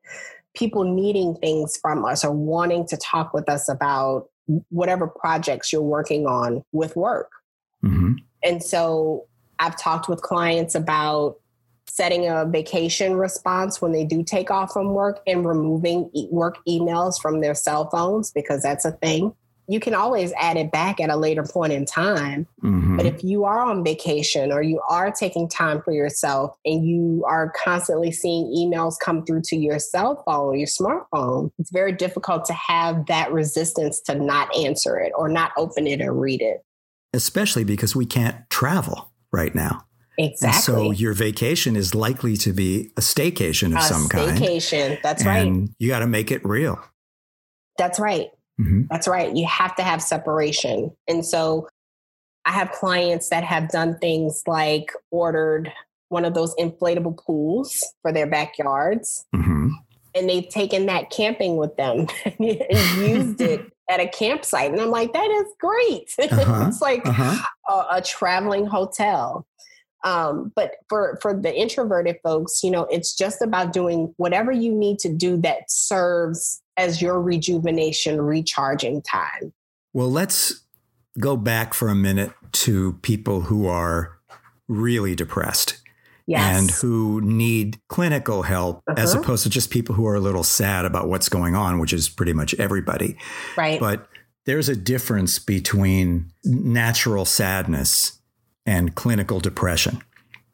people 0.55 0.85
needing 0.85 1.35
things 1.37 1.77
from 1.77 2.05
us 2.05 2.25
or 2.25 2.33
wanting 2.33 2.87
to 2.87 2.97
talk 2.97 3.33
with 3.33 3.49
us 3.49 3.69
about 3.69 4.29
whatever 4.69 5.07
projects 5.07 5.73
you're 5.73 5.83
working 5.83 6.27
on 6.27 6.63
with 6.73 6.95
work. 6.95 7.31
Mm-hmm. 7.83 8.15
And 8.45 8.63
so 8.63 9.27
I've 9.59 9.79
talked 9.79 10.09
with 10.09 10.21
clients 10.23 10.75
about 10.75 11.37
setting 11.89 12.27
a 12.27 12.47
vacation 12.47 13.15
response 13.15 13.81
when 13.81 13.93
they 13.93 14.05
do 14.05 14.23
take 14.23 14.51
off 14.51 14.73
from 14.73 14.95
work 14.95 15.21
and 15.27 15.47
removing 15.47 16.11
work 16.31 16.59
emails 16.67 17.21
from 17.21 17.41
their 17.41 17.55
cell 17.55 17.89
phones 17.91 18.31
because 18.31 18.63
that's 18.63 18.85
a 18.85 18.93
thing 18.93 19.35
you 19.69 19.81
can 19.81 19.95
always 19.95 20.33
add 20.33 20.57
it 20.57 20.73
back 20.73 21.01
at 21.01 21.09
a 21.09 21.17
later 21.17 21.45
point 21.45 21.73
in 21.73 21.85
time. 21.85 22.47
Mm-hmm. 22.63 22.97
But 22.97 23.07
if 23.07 23.23
you 23.23 23.45
are 23.45 23.61
on 23.61 23.85
vacation 23.85 24.53
or 24.53 24.63
you 24.63 24.81
are 24.89 25.11
taking 25.11 25.49
time 25.49 25.81
for 25.83 25.93
yourself 25.93 26.57
and 26.65 26.87
you 26.87 27.25
are 27.29 27.53
constantly 27.57 28.13
seeing 28.13 28.47
emails 28.47 28.97
come 29.01 29.25
through 29.25 29.43
to 29.45 29.57
your 29.57 29.79
cell 29.79 30.23
phone, 30.27 30.59
your 30.59 30.67
smartphone, 30.67 31.51
it's 31.59 31.71
very 31.71 31.93
difficult 31.93 32.45
to 32.47 32.53
have 32.53 33.07
that 33.07 33.33
resistance 33.33 34.01
to 34.03 34.15
not 34.15 34.55
answer 34.57 34.99
it 34.99 35.13
or 35.17 35.29
not 35.29 35.53
open 35.57 35.87
it 35.87 36.01
and 36.01 36.21
read 36.21 36.43
it. 36.43 36.65
Especially 37.15 37.65
because 37.65 37.95
we 37.95 38.07
can't 38.07 38.37
travel 38.51 39.11
right 39.33 39.55
now. 39.55 39.87
Exactly. 40.19 40.75
And 40.75 40.87
so 40.87 40.91
your 40.91 41.15
vacation 41.15 41.77
is 41.77 41.95
likely 41.95 42.37
to 42.39 42.53
be 42.53 42.93
a 42.97 43.01
staycation 43.01 43.73
of 43.73 43.79
a 43.79 43.83
some 43.83 44.03
staycation. 44.09 44.11
kind. 44.11 44.39
Staycation. 44.39 45.03
That's 45.03 45.25
right. 45.25 45.69
You 45.79 45.89
got 45.89 46.01
to 46.01 46.07
make 46.07 46.31
it 46.31 46.45
real. 46.45 46.83
That's 47.79 47.99
right. 47.99 48.29
Mm-hmm. 48.61 48.83
That's 48.91 49.09
right. 49.09 49.35
You 49.35 49.47
have 49.47 49.75
to 49.77 49.83
have 49.83 50.03
separation. 50.03 50.95
And 51.09 51.25
so 51.25 51.69
I 52.45 52.53
have 52.53 52.73
clients 52.73 53.29
that 53.31 53.45
have 53.45 53.69
done 53.69 53.99
things 53.99 54.43
like 54.47 54.93
ordered 55.11 55.73
one 56.09 56.25
of 56.25 56.35
those 56.35 56.55
inflatable 56.57 57.17
pools 57.17 57.83
for 58.03 58.13
their 58.13 58.27
backyards. 58.27 59.25
Mm-hmm. 59.35 59.69
And 60.15 60.29
they've 60.29 60.49
taken 60.49 60.87
that 60.87 61.11
camping 61.11 61.57
with 61.57 61.77
them 61.77 62.07
and 62.25 62.39
used 62.39 63.41
it 63.41 63.73
at 63.89 64.01
a 64.01 64.09
campsite. 64.09 64.71
And 64.71 64.81
I'm 64.81 64.91
like, 64.91 65.13
that 65.13 65.31
is 65.31 65.53
great. 65.59 66.15
Uh-huh. 66.33 66.67
it's 66.69 66.81
like 66.81 67.07
uh-huh. 67.07 67.45
a, 67.69 67.97
a, 67.97 68.03
traveling 68.03 68.67
hotel. 68.67 69.47
Um, 70.05 70.53
but 70.57 70.73
for, 70.89 71.19
for 71.23 71.39
the 71.39 71.55
introverted 71.55 72.17
folks, 72.23 72.63
you 72.63 72.71
know, 72.71 72.85
it's 72.85 73.15
just 73.15 73.43
about 73.43 73.73
doing 73.73 74.15
whatever 74.17 74.51
you 74.51 74.73
need 74.73 74.99
to 75.01 75.13
do 75.13 75.37
that 75.39 75.71
serves 75.71 76.62
as 76.77 77.03
your 77.03 77.21
rejuvenation, 77.21 78.21
recharging 78.21 79.03
time. 79.03 79.53
Well, 79.93 80.11
let's 80.11 80.65
go 81.19 81.37
back 81.37 81.75
for 81.75 81.89
a 81.89 81.95
minute 81.95 82.33
to 82.53 82.95
people 83.03 83.43
who 83.43 83.67
are 83.67 84.19
really 84.69 85.15
depressed 85.15 85.79
yes. 86.27 86.59
and 86.59 86.71
who 86.71 87.21
need 87.21 87.79
clinical 87.89 88.43
help 88.43 88.83
uh-huh. 88.89 89.01
as 89.01 89.15
opposed 89.15 89.43
to 89.45 89.51
just 89.51 89.71
people 89.71 89.95
who 89.95 90.07
are 90.07 90.15
a 90.15 90.21
little 90.21 90.45
sad 90.45 90.85
about 90.85 91.09
what's 91.09 91.29
going 91.29 91.55
on, 91.55 91.79
which 91.79 91.93
is 91.93 92.09
pretty 92.09 92.33
much 92.33 92.55
everybody. 92.55 93.17
Right. 93.57 93.79
But 93.79 94.09
there's 94.47 94.69
a 94.69 94.77
difference 94.77 95.39
between 95.39 96.33
natural 96.45 97.25
sadness 97.25 98.19
and 98.67 98.95
clinical 98.95 99.41
depression. 99.41 100.03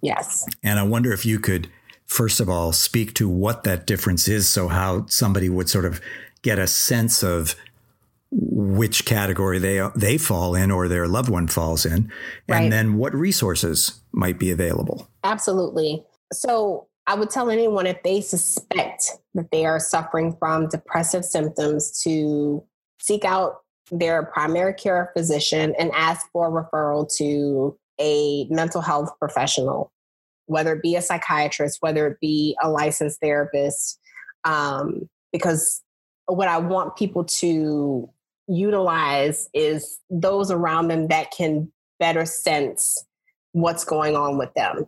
Yes. 0.03 0.47
And 0.63 0.79
I 0.79 0.83
wonder 0.83 1.13
if 1.13 1.27
you 1.27 1.39
could, 1.39 1.69
first 2.09 2.41
of 2.41 2.49
all, 2.49 2.73
speak 2.73 3.15
to 3.15 3.29
what 3.29 3.63
that 3.63 3.87
difference 3.87 4.27
is. 4.27 4.49
So, 4.49 4.67
how 4.69 5.07
somebody 5.07 5.49
would 5.49 5.69
sort 5.69 5.85
of 5.85 6.01
get 6.43 6.59
a 6.59 6.67
sense 6.67 7.23
of 7.23 7.55
which 8.31 9.05
category 9.05 9.59
they 9.59 9.87
they 9.97 10.19
fall 10.19 10.55
in 10.55 10.71
or 10.71 10.87
their 10.87 11.09
loved 11.09 11.31
one 11.31 11.49
falls 11.49 11.87
in 11.87 12.13
right. 12.47 12.63
and 12.63 12.73
then 12.73 12.99
what 12.99 13.15
resources 13.15 14.01
might 14.13 14.39
be 14.39 14.51
available 14.51 15.09
absolutely 15.25 16.05
so 16.31 16.87
i 17.07 17.15
would 17.15 17.31
tell 17.31 17.49
anyone 17.49 17.87
if 17.87 18.03
they 18.03 18.21
suspect 18.21 19.13
that 19.33 19.51
they 19.51 19.65
are 19.65 19.81
suffering 19.81 20.37
from 20.39 20.69
depressive 20.69 21.25
symptoms 21.25 22.03
to 22.03 22.63
seek 23.01 23.25
out 23.25 23.63
their 23.91 24.25
primary 24.25 24.75
care 24.75 25.11
physician 25.17 25.75
and 25.79 25.91
ask 25.95 26.31
for 26.31 26.49
a 26.49 26.63
referral 26.63 27.11
to 27.17 27.75
a 27.99 28.47
mental 28.51 28.83
health 28.83 29.11
professional 29.19 29.91
whether 30.49 30.75
it 30.75 30.83
be 30.83 30.97
a 30.97 31.03
psychiatrist 31.03 31.79
whether 31.81 32.07
it 32.07 32.19
be 32.21 32.57
a 32.63 32.69
licensed 32.69 33.21
therapist 33.21 33.99
um, 34.45 35.09
because 35.33 35.83
what 36.27 36.49
I 36.49 36.59
want 36.59 36.97
people 36.97 37.25
to 37.25 38.09
utilize 38.49 39.49
is 39.55 39.99
those 40.11 40.51
around 40.51 40.89
them 40.89 41.09
that 41.09 41.31
can 41.31 41.71
better 41.99 42.25
sense 42.25 43.05
what's 43.53 43.85
going 43.85 44.17
on 44.17 44.39
with 44.39 44.53
them. 44.55 44.87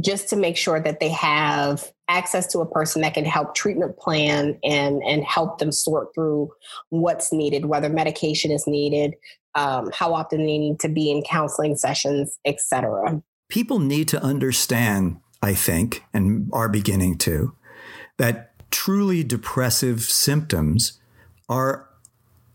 Just 0.00 0.28
to 0.30 0.36
make 0.36 0.56
sure 0.56 0.80
that 0.80 1.00
they 1.00 1.10
have 1.10 1.92
access 2.08 2.46
to 2.48 2.58
a 2.58 2.66
person 2.66 3.02
that 3.02 3.14
can 3.14 3.24
help 3.24 3.54
treatment 3.54 3.96
plan 3.96 4.58
and 4.64 5.02
and 5.04 5.24
help 5.24 5.58
them 5.58 5.72
sort 5.72 6.08
through 6.14 6.50
what's 6.90 7.32
needed 7.32 7.64
whether 7.64 7.88
medication 7.88 8.50
is 8.50 8.66
needed 8.66 9.14
um, 9.54 9.90
how 9.94 10.12
often 10.12 10.40
they 10.40 10.58
need 10.58 10.78
to 10.78 10.88
be 10.88 11.10
in 11.10 11.22
counseling 11.22 11.74
sessions 11.74 12.38
etc 12.44 13.22
people 13.48 13.78
need 13.78 14.08
to 14.08 14.22
understand 14.22 15.18
i 15.42 15.54
think 15.54 16.04
and 16.12 16.48
are 16.52 16.68
beginning 16.68 17.16
to 17.16 17.54
that 18.18 18.52
truly 18.70 19.22
depressive 19.22 20.02
symptoms 20.02 21.00
are 21.48 21.88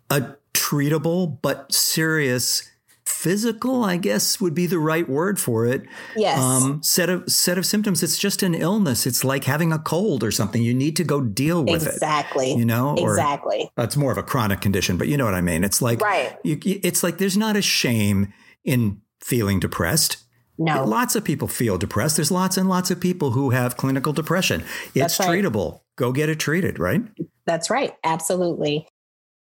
a 0.09 0.35
treatable 0.53 1.37
but 1.41 1.71
serious 1.71 2.69
physical 3.05 3.83
i 3.83 3.97
guess 3.97 4.39
would 4.39 4.53
be 4.53 4.65
the 4.65 4.79
right 4.79 5.09
word 5.09 5.39
for 5.39 5.65
it 5.65 5.83
yes. 6.15 6.39
um, 6.39 6.81
set 6.83 7.09
of 7.09 7.29
set 7.29 7.57
of 7.57 7.65
symptoms. 7.65 8.03
It's 8.03 8.17
just 8.17 8.43
an 8.43 8.53
illness. 8.53 9.05
It's 9.05 9.23
like 9.23 9.43
having 9.43 9.71
a 9.71 9.79
cold 9.79 10.23
or 10.23 10.31
something. 10.31 10.61
You 10.61 10.73
need 10.73 10.95
to 10.97 11.03
go 11.03 11.21
deal 11.21 11.63
with 11.63 11.85
exactly. 11.87 11.91
it 11.91 12.53
exactly. 12.53 12.53
you 12.53 12.65
know 12.65 12.95
exactly. 12.95 13.71
or, 13.77 13.83
it's 13.83 13.97
more 13.97 14.11
of 14.11 14.17
a 14.17 14.23
chronic 14.23 14.61
condition 14.61 14.97
but 14.97 15.07
you 15.07 15.17
know 15.17 15.25
what 15.25 15.33
i 15.33 15.41
mean. 15.41 15.63
It's 15.63 15.81
like 15.81 16.01
right. 16.01 16.37
you, 16.43 16.59
it's 16.63 17.03
like 17.03 17.17
there's 17.17 17.37
not 17.37 17.55
a 17.55 17.61
shame 17.61 18.33
in 18.63 19.01
feeling 19.21 19.59
depressed 19.59 20.17
no. 20.59 20.83
Lots 20.83 21.15
of 21.15 21.23
people 21.23 21.47
feel 21.47 21.77
depressed. 21.77 22.17
There's 22.17 22.31
lots 22.31 22.57
and 22.57 22.67
lots 22.67 22.91
of 22.91 22.99
people 22.99 23.31
who 23.31 23.51
have 23.51 23.77
clinical 23.77 24.11
depression. 24.11 24.63
It's 24.93 25.17
right. 25.19 25.29
treatable. 25.29 25.79
Go 25.95 26.11
get 26.11 26.27
it 26.27 26.39
treated, 26.39 26.79
right? 26.79 27.01
That's 27.45 27.69
right. 27.69 27.93
Absolutely. 28.03 28.85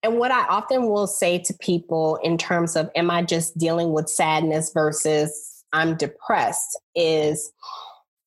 And 0.03 0.19
what 0.19 0.33
I 0.33 0.45
often 0.49 0.89
will 0.89 1.07
say 1.07 1.39
to 1.39 1.55
people 1.55 2.19
in 2.25 2.37
terms 2.37 2.75
of, 2.75 2.91
am 2.97 3.11
I 3.11 3.23
just 3.23 3.57
dealing 3.57 3.93
with 3.93 4.09
sadness 4.09 4.73
versus 4.75 5.65
I'm 5.73 5.97
depressed 5.97 6.79
is 6.97 7.53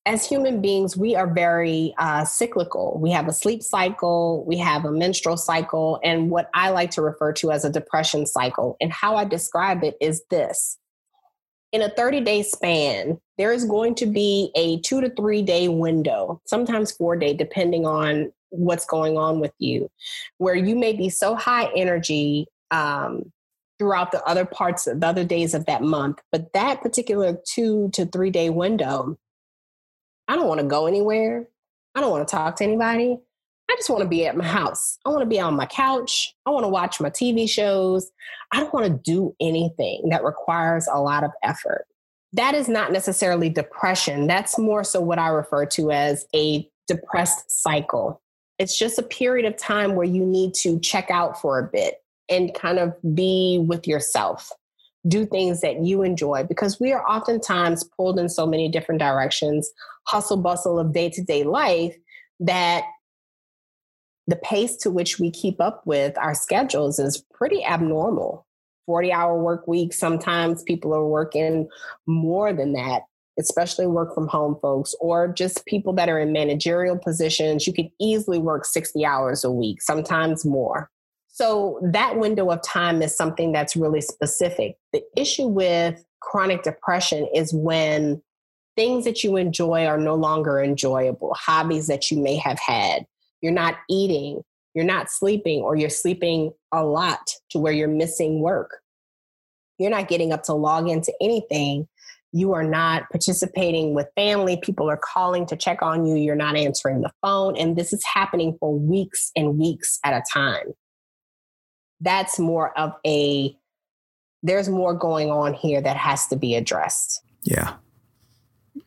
as 0.06 0.26
human 0.26 0.62
beings, 0.62 0.96
we 0.96 1.16
are 1.16 1.28
very 1.28 1.94
uh, 1.98 2.24
cyclical. 2.24 2.98
We 3.02 3.12
have 3.12 3.28
a 3.28 3.34
sleep 3.34 3.62
cycle, 3.62 4.46
we 4.48 4.58
have 4.58 4.86
a 4.86 4.92
menstrual 4.92 5.36
cycle, 5.36 6.00
and 6.02 6.32
what 6.32 6.50
I 6.54 6.70
like 6.70 6.92
to 6.92 7.02
refer 7.02 7.34
to 7.34 7.52
as 7.52 7.66
a 7.66 7.70
depression 7.70 8.26
cycle. 8.26 8.78
And 8.80 8.94
how 8.94 9.18
I 9.18 9.26
describe 9.26 9.84
it 9.84 9.98
is 10.00 10.24
this 10.30 10.78
in 11.72 11.82
a 11.82 11.90
30 11.90 12.22
day 12.22 12.44
span, 12.44 13.20
there 13.38 13.52
is 13.52 13.66
going 13.66 13.96
to 13.96 14.06
be 14.06 14.52
a 14.56 14.80
two 14.82 15.02
to 15.02 15.10
three 15.10 15.42
day 15.42 15.68
window, 15.68 16.42
sometimes 16.46 16.92
four 16.92 17.16
day, 17.16 17.34
depending 17.34 17.86
on 17.86 18.32
what's 18.50 18.86
going 18.86 19.18
on 19.18 19.40
with 19.40 19.54
you, 19.60 19.90
where 20.38 20.56
you 20.56 20.76
may 20.76 20.94
be 20.94 21.10
so 21.10 21.36
high 21.36 21.70
energy 21.76 22.48
um, 22.72 23.32
throughout 23.78 24.12
the 24.12 24.24
other 24.24 24.46
parts 24.46 24.88
of 24.88 25.02
the 25.02 25.08
other 25.08 25.24
days 25.24 25.54
of 25.54 25.66
that 25.66 25.84
month. 25.84 26.20
But 26.32 26.54
that 26.54 26.82
particular 26.82 27.38
two 27.48 27.90
to 27.94 28.06
three 28.06 28.32
day 28.32 28.50
window, 28.50 29.18
I 30.28 30.36
don't 30.36 30.48
want 30.48 30.62
to 30.62 30.68
go 30.68 30.88
anywhere. 30.88 31.48
I 31.96 32.02
don't 32.02 32.12
want 32.12 32.28
to 32.28 32.32
talk 32.32 32.58
to 32.58 32.64
anybody. 32.64 33.20
I 33.70 33.76
just 33.76 33.90
want 33.90 34.02
to 34.02 34.08
be 34.08 34.26
at 34.26 34.38
my 34.38 34.46
house. 34.46 34.98
I 35.06 35.10
want 35.10 35.22
to 35.22 35.28
be 35.28 35.40
on 35.40 35.56
my 35.56 35.66
couch. 35.66 36.34
I 36.46 36.52
want 36.52 36.64
to 36.64 36.70
watch 36.70 37.02
my 37.02 37.10
TV 37.10 37.50
shows. 37.50 38.12
I 38.52 38.60
don't 38.60 38.74
want 38.74 38.86
to 38.86 39.12
do 39.12 39.36
anything 39.42 40.10
that 40.10 40.24
requires 40.24 40.88
a 40.92 41.02
lot 41.02 41.24
of 41.24 41.32
effort. 41.44 41.86
That 42.34 42.56
is 42.56 42.70
not 42.70 42.92
necessarily 42.92 43.50
depression. 43.50 44.28
That's 44.28 44.58
more 44.58 44.84
so 44.84 45.02
what 45.02 45.20
I 45.20 45.28
refer 45.30 45.66
to 45.68 45.92
as 45.92 46.26
a 46.34 46.70
depressed 46.88 47.52
cycle. 47.52 48.22
It's 48.58 48.78
just 48.78 49.00
a 49.00 49.04
period 49.04 49.46
of 49.46 49.58
time 49.58 49.96
where 49.96 50.08
you 50.08 50.26
need 50.26 50.54
to 50.56 50.80
check 50.80 51.12
out 51.12 51.40
for 51.40 51.60
a 51.60 51.68
bit 51.68 51.96
and 52.30 52.54
kind 52.54 52.80
of 52.80 52.94
be 53.14 53.64
with 53.68 53.88
yourself. 53.88 54.52
Do 55.08 55.26
things 55.26 55.62
that 55.62 55.86
you 55.86 56.04
enjoy 56.04 56.44
because 56.44 56.80
we 56.80 56.92
are 56.92 57.06
oftentimes 57.08 57.84
pulled 57.96 58.20
in 58.20 58.30
so 58.30 58.46
many 58.46 58.68
different 58.68 59.00
directions, 59.00 59.70
hustle 60.06 60.38
bustle 60.38 60.80
of 60.80 60.94
day 60.94 61.10
to 61.10 61.22
day 61.22 61.44
life 61.44 61.96
that 62.40 62.84
the 64.28 64.36
pace 64.36 64.76
to 64.78 64.92
which 64.92 65.20
we 65.20 65.32
keep 65.32 65.60
up 65.62 65.82
with 65.86 66.18
our 66.18 66.36
schedules 66.36 67.00
is 67.00 67.24
pretty 67.34 67.64
abnormal. 67.64 68.46
40 68.86 69.12
hour 69.12 69.42
work 69.42 69.68
week. 69.68 69.94
Sometimes 69.94 70.64
people 70.64 70.94
are 70.94 71.06
working 71.06 71.68
more 72.08 72.54
than 72.54 72.74
that, 72.74 73.04
especially 73.38 73.86
work 73.86 74.14
from 74.14 74.28
home 74.28 74.58
folks, 74.62 74.96
or 75.02 75.28
just 75.28 75.66
people 75.66 75.94
that 75.94 76.10
are 76.10 76.20
in 76.20 76.32
managerial 76.32 76.98
positions. 76.98 77.68
You 77.68 77.74
could 77.74 77.90
easily 78.00 78.40
work 78.40 78.66
60 78.66 79.06
hours 79.06 79.44
a 79.44 79.52
week, 79.52 79.82
sometimes 79.82 80.46
more. 80.46 80.90
So 81.28 81.80
that 81.84 82.18
window 82.18 82.50
of 82.50 82.64
time 82.64 83.02
is 83.02 83.16
something 83.16 83.52
that's 83.52 83.76
really 83.76 84.02
specific. 84.02 84.78
The 84.92 85.04
issue 85.16 85.48
with 85.48 86.04
chronic 86.22 86.64
depression 86.64 87.28
is 87.36 87.54
when 87.54 88.22
things 88.76 89.06
that 89.06 89.24
you 89.24 89.36
enjoy 89.36 89.86
are 89.86 90.00
no 90.00 90.16
longer 90.16 90.60
enjoyable, 90.60 91.34
hobbies 91.34 91.88
that 91.88 92.10
you 92.10 92.18
may 92.20 92.38
have 92.38 92.58
had, 92.58 93.06
you're 93.42 93.52
not 93.52 93.76
eating, 93.90 94.44
you're 94.74 94.86
not 94.86 95.10
sleeping, 95.10 95.62
or 95.62 95.76
you're 95.76 95.90
sleeping 95.90 96.52
a 96.72 96.84
lot 96.84 97.20
to 97.52 97.60
where 97.60 97.74
you're 97.74 97.88
missing 97.88 98.42
work. 98.42 98.78
You're 99.78 99.92
not 99.92 100.08
getting 100.08 100.34
up 100.34 100.44
to 100.44 100.54
log 100.54 100.90
into 100.90 101.14
anything. 101.22 101.88
You 102.32 102.54
are 102.54 102.64
not 102.64 103.10
participating 103.10 103.94
with 103.94 104.08
family. 104.16 104.60
People 104.62 104.90
are 104.90 104.98
calling 104.98 105.46
to 105.48 105.56
check 105.56 105.82
on 105.82 106.06
you. 106.06 106.16
You're 106.16 106.36
not 106.36 106.56
answering 106.56 107.02
the 107.02 107.12
phone. 107.22 107.56
And 107.58 107.76
this 107.76 107.94
is 107.94 108.04
happening 108.04 108.58
for 108.60 108.78
weeks 108.78 109.32
and 109.36 109.58
weeks 109.58 110.00
at 110.04 110.14
a 110.14 110.24
time. 110.32 110.74
That's 112.02 112.38
more 112.38 112.78
of 112.78 112.94
a, 113.06 113.56
there's 114.44 114.70
more 114.70 114.94
going 114.94 115.32
on 115.32 115.54
here 115.54 115.82
that 115.82 115.96
has 115.96 116.28
to 116.28 116.36
be 116.36 116.56
addressed. 116.56 117.22
Yeah 117.44 117.76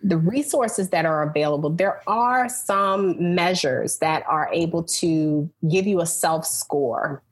the 0.02 0.16
resources 0.16 0.90
that 0.90 1.04
are 1.04 1.22
available, 1.22 1.70
there 1.70 2.02
are 2.08 2.48
some 2.48 3.34
measures 3.34 3.98
that 3.98 4.24
are 4.26 4.48
able 4.52 4.82
to 4.82 5.50
give 5.68 5.86
you 5.86 6.00
a 6.00 6.06
self 6.06 6.46
score 6.46 7.22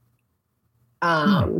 um, 1.02 1.44
hmm. 1.44 1.58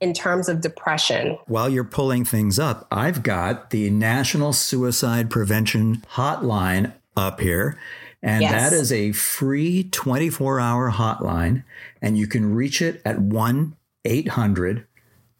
in 0.00 0.12
terms 0.12 0.48
of 0.48 0.60
depression. 0.60 1.38
While 1.46 1.68
you're 1.68 1.84
pulling 1.84 2.24
things 2.24 2.58
up, 2.58 2.86
I've 2.90 3.22
got 3.22 3.70
the 3.70 3.90
National 3.90 4.52
Suicide 4.52 5.30
Prevention 5.30 6.02
Hotline 6.12 6.92
up 7.16 7.40
here. 7.40 7.78
And 8.22 8.42
yes. 8.42 8.70
that 8.70 8.76
is 8.76 8.92
a 8.92 9.12
free 9.12 9.84
24 9.84 10.60
hour 10.60 10.92
hotline. 10.92 11.64
And 12.00 12.16
you 12.16 12.26
can 12.26 12.54
reach 12.54 12.80
it 12.80 13.02
at 13.04 13.18
1 13.18 13.76
800 14.04 14.86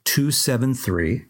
273 0.04 1.24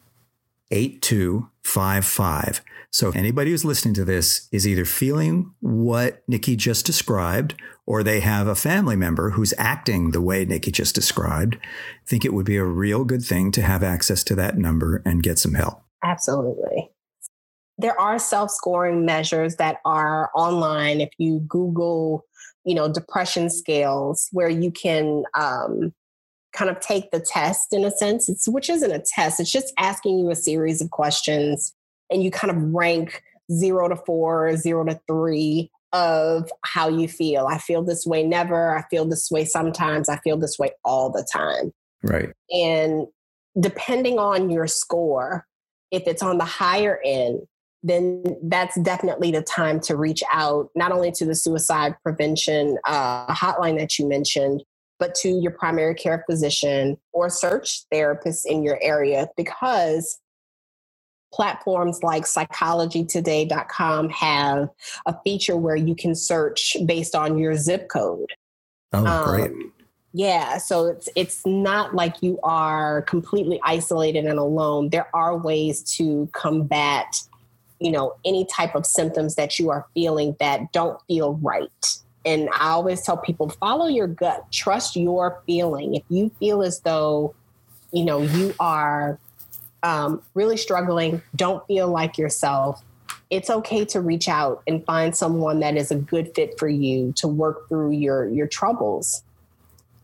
82 0.70 1.50
855. 1.64 2.62
So 2.90 3.08
if 3.08 3.16
anybody 3.16 3.50
who's 3.50 3.64
listening 3.64 3.94
to 3.94 4.04
this 4.04 4.48
is 4.52 4.68
either 4.68 4.84
feeling 4.84 5.54
what 5.60 6.22
Nikki 6.28 6.56
just 6.56 6.84
described 6.84 7.54
or 7.86 8.02
they 8.02 8.20
have 8.20 8.46
a 8.46 8.54
family 8.54 8.96
member 8.96 9.30
who's 9.30 9.54
acting 9.56 10.10
the 10.10 10.20
way 10.20 10.44
Nikki 10.44 10.70
just 10.70 10.94
described, 10.94 11.56
think 12.06 12.24
it 12.24 12.34
would 12.34 12.44
be 12.44 12.56
a 12.56 12.64
real 12.64 13.04
good 13.04 13.24
thing 13.24 13.50
to 13.52 13.62
have 13.62 13.82
access 13.82 14.22
to 14.24 14.34
that 14.34 14.58
number 14.58 15.02
and 15.06 15.22
get 15.22 15.38
some 15.38 15.54
help. 15.54 15.82
Absolutely. 16.04 16.90
There 17.78 17.98
are 17.98 18.18
self-scoring 18.18 19.06
measures 19.06 19.56
that 19.56 19.78
are 19.86 20.30
online 20.34 21.00
if 21.00 21.10
you 21.16 21.40
Google, 21.48 22.24
you 22.64 22.74
know, 22.74 22.92
depression 22.92 23.48
scales 23.48 24.28
where 24.32 24.50
you 24.50 24.70
can 24.70 25.24
um, 25.34 25.94
kind 26.52 26.70
of 26.70 26.80
take 26.80 27.10
the 27.10 27.20
test 27.20 27.72
in 27.72 27.84
a 27.84 27.90
sense, 27.90 28.28
it's, 28.28 28.48
which 28.48 28.68
isn't 28.68 28.90
a 28.92 29.02
test. 29.04 29.40
It's 29.40 29.50
just 29.50 29.72
asking 29.78 30.18
you 30.18 30.30
a 30.30 30.36
series 30.36 30.80
of 30.80 30.90
questions 30.90 31.74
and 32.10 32.22
you 32.22 32.30
kind 32.30 32.50
of 32.50 32.62
rank 32.74 33.22
zero 33.50 33.88
to 33.88 33.96
four, 33.96 34.56
zero 34.56 34.84
to 34.84 35.00
three 35.08 35.70
of 35.92 36.50
how 36.64 36.88
you 36.88 37.08
feel. 37.08 37.46
I 37.46 37.58
feel 37.58 37.82
this 37.82 38.06
way 38.06 38.22
never. 38.22 38.76
I 38.76 38.82
feel 38.90 39.06
this 39.06 39.30
way 39.30 39.44
sometimes. 39.44 40.08
I 40.08 40.18
feel 40.18 40.38
this 40.38 40.58
way 40.58 40.70
all 40.84 41.10
the 41.10 41.26
time. 41.30 41.72
Right. 42.02 42.30
And 42.50 43.06
depending 43.58 44.18
on 44.18 44.50
your 44.50 44.66
score, 44.66 45.46
if 45.90 46.04
it's 46.06 46.22
on 46.22 46.38
the 46.38 46.44
higher 46.44 47.00
end, 47.04 47.40
then 47.82 48.24
that's 48.44 48.80
definitely 48.80 49.32
the 49.32 49.42
time 49.42 49.80
to 49.80 49.96
reach 49.96 50.22
out, 50.32 50.70
not 50.74 50.92
only 50.92 51.10
to 51.12 51.24
the 51.24 51.34
suicide 51.34 51.96
prevention 52.02 52.78
uh, 52.86 53.26
hotline 53.34 53.78
that 53.78 53.98
you 53.98 54.08
mentioned, 54.08 54.62
but 55.02 55.16
to 55.16 55.30
your 55.30 55.50
primary 55.50 55.96
care 55.96 56.24
physician 56.30 56.96
or 57.10 57.28
search 57.28 57.82
therapists 57.92 58.46
in 58.46 58.62
your 58.62 58.78
area 58.80 59.26
because 59.36 60.20
platforms 61.34 62.04
like 62.04 62.22
psychologytoday.com 62.22 64.10
have 64.10 64.68
a 65.06 65.16
feature 65.24 65.56
where 65.56 65.74
you 65.74 65.96
can 65.96 66.14
search 66.14 66.76
based 66.86 67.16
on 67.16 67.36
your 67.36 67.56
zip 67.56 67.88
code. 67.88 68.28
Oh, 68.92 69.04
um, 69.04 69.24
great. 69.28 69.50
Yeah, 70.12 70.58
so 70.58 70.86
it's 70.86 71.08
it's 71.16 71.44
not 71.44 71.96
like 71.96 72.22
you 72.22 72.38
are 72.44 73.02
completely 73.02 73.58
isolated 73.64 74.24
and 74.24 74.38
alone. 74.38 74.90
There 74.90 75.08
are 75.16 75.36
ways 75.36 75.82
to 75.96 76.28
combat, 76.32 77.22
you 77.80 77.90
know, 77.90 78.14
any 78.24 78.44
type 78.44 78.76
of 78.76 78.86
symptoms 78.86 79.34
that 79.34 79.58
you 79.58 79.68
are 79.68 79.84
feeling 79.94 80.36
that 80.38 80.70
don't 80.70 81.00
feel 81.08 81.40
right. 81.42 81.96
And 82.24 82.48
I 82.52 82.70
always 82.70 83.02
tell 83.02 83.16
people 83.16 83.48
follow 83.48 83.86
your 83.86 84.06
gut, 84.06 84.50
trust 84.52 84.96
your 84.96 85.42
feeling. 85.46 85.94
If 85.94 86.04
you 86.08 86.30
feel 86.38 86.62
as 86.62 86.80
though, 86.80 87.34
you 87.92 88.04
know, 88.04 88.22
you 88.22 88.54
are 88.60 89.18
um, 89.82 90.22
really 90.34 90.56
struggling, 90.56 91.22
don't 91.34 91.66
feel 91.66 91.88
like 91.88 92.18
yourself, 92.18 92.82
it's 93.30 93.50
okay 93.50 93.84
to 93.86 94.00
reach 94.00 94.28
out 94.28 94.62
and 94.66 94.84
find 94.84 95.16
someone 95.16 95.60
that 95.60 95.76
is 95.76 95.90
a 95.90 95.96
good 95.96 96.34
fit 96.34 96.58
for 96.58 96.68
you 96.68 97.12
to 97.16 97.26
work 97.26 97.68
through 97.68 97.92
your 97.92 98.28
your 98.28 98.46
troubles. 98.46 99.24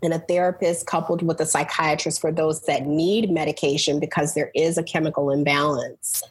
And 0.03 0.15
a 0.15 0.19
therapist 0.19 0.87
coupled 0.87 1.23
with 1.23 1.41
a 1.41 1.47
psychiatrist 1.47 2.21
for 2.21 2.33
those 2.33 2.63
that 2.63 2.87
need 2.87 3.31
medication 3.31 3.99
because 3.99 4.35
there 4.35 4.51
is 4.55 4.79
a 4.79 4.83
chemical 4.83 5.31
imbalance. 5.31 6.23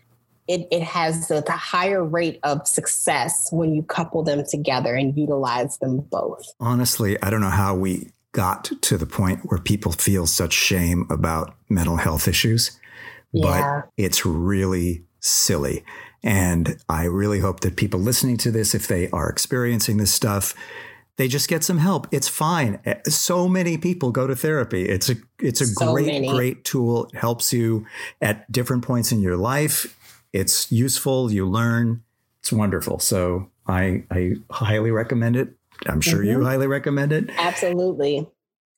It, 0.47 0.67
it 0.71 0.81
has 0.83 1.27
the, 1.27 1.41
the 1.41 1.51
higher 1.51 2.03
rate 2.03 2.39
of 2.43 2.67
success 2.67 3.49
when 3.51 3.73
you 3.73 3.83
couple 3.83 4.23
them 4.23 4.43
together 4.45 4.95
and 4.95 5.17
utilize 5.17 5.77
them 5.79 5.99
both. 5.99 6.45
Honestly, 6.59 7.21
I 7.21 7.29
don't 7.29 7.41
know 7.41 7.49
how 7.49 7.75
we 7.75 8.11
got 8.31 8.71
to 8.81 8.97
the 8.97 9.05
point 9.05 9.41
where 9.45 9.59
people 9.59 9.91
feel 9.91 10.27
such 10.27 10.53
shame 10.53 11.05
about 11.09 11.55
mental 11.69 11.97
health 11.97 12.27
issues 12.27 12.79
yeah. 13.31 13.81
but 13.81 13.89
it's 13.97 14.25
really 14.25 15.03
silly. 15.19 15.83
And 16.23 16.77
I 16.89 17.05
really 17.05 17.39
hope 17.39 17.61
that 17.61 17.75
people 17.75 17.99
listening 17.99 18.37
to 18.37 18.51
this, 18.51 18.73
if 18.73 18.87
they 18.87 19.09
are 19.11 19.29
experiencing 19.29 19.97
this 19.97 20.13
stuff, 20.13 20.55
they 21.17 21.27
just 21.27 21.49
get 21.49 21.63
some 21.63 21.79
help. 21.79 22.07
It's 22.11 22.27
fine. 22.27 22.79
Eh, 22.85 22.95
so 23.05 23.47
many 23.47 23.77
people 23.77 24.11
go 24.11 24.27
to 24.27 24.35
therapy. 24.35 24.83
It's 24.87 25.09
a 25.09 25.15
it's 25.39 25.61
a 25.61 25.65
so 25.65 25.93
great 25.93 26.07
many. 26.07 26.29
great 26.29 26.63
tool. 26.63 27.05
It 27.05 27.15
helps 27.15 27.51
you 27.51 27.85
at 28.21 28.51
different 28.51 28.83
points 28.83 29.11
in 29.11 29.19
your 29.21 29.35
life. 29.35 29.96
It's 30.33 30.71
useful. 30.71 31.31
You 31.31 31.47
learn. 31.47 32.03
It's 32.39 32.51
wonderful. 32.51 32.99
So 32.99 33.49
I 33.67 34.03
I 34.11 34.33
highly 34.51 34.91
recommend 34.91 35.35
it. 35.35 35.49
I'm 35.85 36.01
sure 36.01 36.19
mm-hmm. 36.19 36.41
you 36.41 36.43
highly 36.43 36.67
recommend 36.67 37.11
it. 37.11 37.29
Absolutely 37.37 38.27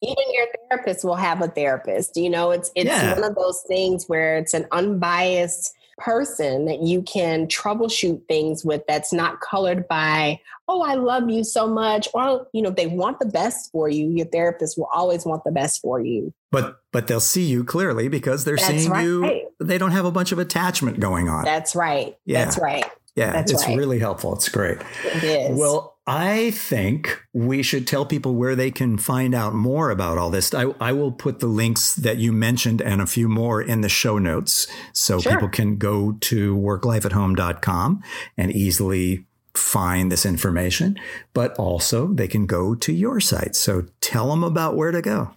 even 0.02 0.24
your 0.32 0.48
therapist 0.70 1.04
will 1.04 1.16
have 1.16 1.42
a 1.42 1.48
therapist. 1.50 2.16
You 2.16 2.30
know, 2.30 2.52
it's 2.52 2.72
it's 2.76 2.88
yeah. 2.88 3.14
one 3.16 3.24
of 3.24 3.36
those 3.36 3.62
things 3.68 4.06
where 4.08 4.38
it's 4.38 4.54
an 4.54 4.66
unbiased 4.72 5.76
person 6.00 6.66
that 6.66 6.82
you 6.82 7.02
can 7.02 7.48
troubleshoot 7.48 8.26
things 8.28 8.64
with 8.64 8.82
that's 8.88 9.12
not 9.12 9.42
colored 9.42 9.86
by 9.90 10.40
oh 10.70 10.82
i 10.82 10.94
love 10.94 11.30
you 11.30 11.44
so 11.44 11.68
much 11.68 12.08
or 12.14 12.48
you 12.54 12.62
know 12.62 12.70
they 12.70 12.88
want 12.88 13.20
the 13.20 13.26
best 13.26 13.70
for 13.72 13.90
you 13.90 14.08
your 14.10 14.26
therapist 14.28 14.78
will 14.78 14.90
always 14.94 15.26
want 15.26 15.44
the 15.44 15.52
best 15.52 15.82
for 15.82 16.00
you 16.00 16.34
but 16.52 16.80
but 16.92 17.08
they'll 17.08 17.20
see 17.20 17.44
you 17.44 17.64
clearly 17.64 18.08
because 18.08 18.46
they're 18.46 18.56
that's 18.56 18.68
seeing 18.68 18.90
right. 18.90 19.04
you 19.04 19.50
they 19.60 19.78
don't 19.78 19.92
have 19.92 20.06
a 20.06 20.12
bunch 20.12 20.32
of 20.32 20.40
attachment 20.40 21.00
going 21.00 21.30
on 21.30 21.44
that's 21.46 21.76
right 21.76 22.18
yeah. 22.26 22.44
that's 22.44 22.58
right 22.60 22.86
yeah 23.16 23.32
that's 23.32 23.52
it's 23.52 23.66
right. 23.68 23.78
really 23.78 24.00
helpful 24.00 24.34
it's 24.34 24.50
great 24.50 24.78
it 25.14 25.24
is 25.24 25.58
well 25.58 25.98
I 26.12 26.50
think 26.50 27.24
we 27.34 27.62
should 27.62 27.86
tell 27.86 28.04
people 28.04 28.34
where 28.34 28.56
they 28.56 28.72
can 28.72 28.98
find 28.98 29.36
out 29.36 29.54
more 29.54 29.92
about 29.92 30.18
all 30.18 30.32
this. 30.32 30.52
I, 30.56 30.74
I, 30.82 30.92
will 30.92 31.12
put 31.12 31.40
the 31.40 31.46
links 31.46 31.94
that 31.94 32.18
you 32.18 32.32
mentioned 32.32 32.82
and 32.82 33.00
a 33.00 33.06
few 33.06 33.30
more 33.30 33.62
in 33.62 33.82
the 33.82 33.90
show 33.90 34.18
notes 34.18 34.66
so 34.92 35.20
sure. 35.20 35.34
people 35.34 35.50
can 35.50 35.78
go 35.78 36.14
to 36.14 36.58
worklifeathome.com 36.58 38.02
and 38.38 38.52
easily 38.52 39.28
find 39.54 40.12
this 40.12 40.26
information. 40.26 40.98
But 41.36 41.54
also, 41.60 42.08
they 42.08 42.28
can 42.28 42.48
go 42.48 42.74
to 42.74 42.92
your 42.92 43.20
site. 43.20 43.56
So 43.56 43.86
tell 44.02 44.30
them 44.32 44.44
about 44.44 44.76
where 44.76 44.92
to 44.92 45.04
go. 45.04 45.36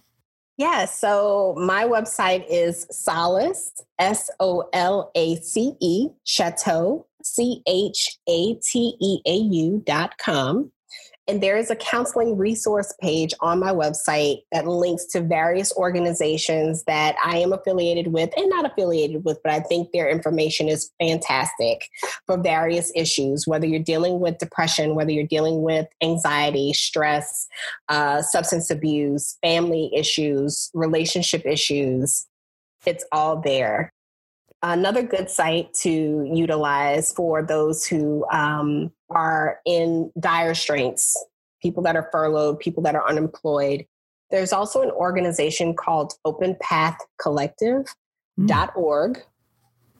Yeah, 0.57 0.85
so 0.85 1.55
my 1.57 1.85
website 1.85 2.45
is 2.47 2.85
Solace, 2.91 3.71
S 3.97 4.29
O 4.39 4.69
L 4.71 5.11
A 5.15 5.35
C 5.37 5.73
E, 5.79 6.09
Chateau, 6.25 7.07
C 7.23 7.63
H 7.65 8.19
A 8.29 8.53
T 8.55 8.95
E 8.99 9.21
A 9.25 9.35
U 9.35 9.81
dot 9.85 10.17
com. 10.19 10.71
And 11.27 11.41
there 11.41 11.57
is 11.57 11.71
a 11.71 11.75
counseling 11.77 12.37
resource 12.37 12.93
page 13.01 13.33
on 13.39 13.59
my 13.59 13.71
website 13.71 14.43
that 14.51 14.67
links 14.67 15.05
to 15.07 15.21
various 15.21 15.73
organizations 15.77 16.83
that 16.83 17.15
I 17.23 17.37
am 17.37 17.53
affiliated 17.53 18.07
with 18.07 18.29
and 18.35 18.49
not 18.49 18.65
affiliated 18.65 19.23
with, 19.23 19.39
but 19.41 19.53
I 19.53 19.61
think 19.61 19.91
their 19.91 20.09
information 20.09 20.67
is 20.67 20.91
fantastic 20.99 21.89
for 22.25 22.37
various 22.37 22.91
issues, 22.93 23.47
whether 23.47 23.65
you're 23.65 23.79
dealing 23.79 24.19
with 24.19 24.37
depression, 24.37 24.95
whether 24.95 25.11
you're 25.11 25.25
dealing 25.25 25.61
with 25.61 25.87
anxiety, 26.01 26.73
stress, 26.73 27.47
uh, 27.87 28.21
substance 28.21 28.69
abuse, 28.69 29.37
family 29.41 29.91
issues, 29.95 30.69
relationship 30.73 31.45
issues. 31.45 32.27
It's 32.85 33.05
all 33.13 33.39
there. 33.39 33.93
Another 34.61 35.03
good 35.03 35.29
site 35.29 35.73
to 35.81 36.29
utilize 36.33 37.11
for 37.11 37.41
those 37.43 37.85
who 37.85 38.25
um, 38.31 38.91
are 39.13 39.59
in 39.65 40.11
dire 40.19 40.55
straits, 40.55 41.15
people 41.61 41.83
that 41.83 41.95
are 41.95 42.09
furloughed, 42.11 42.59
people 42.59 42.83
that 42.83 42.95
are 42.95 43.07
unemployed. 43.07 43.85
There's 44.31 44.53
also 44.53 44.81
an 44.81 44.91
organization 44.91 45.75
called 45.75 46.13
Open 46.25 46.55
Path 46.59 46.97
Collective.org, 47.21 47.87
mm. 48.37 49.21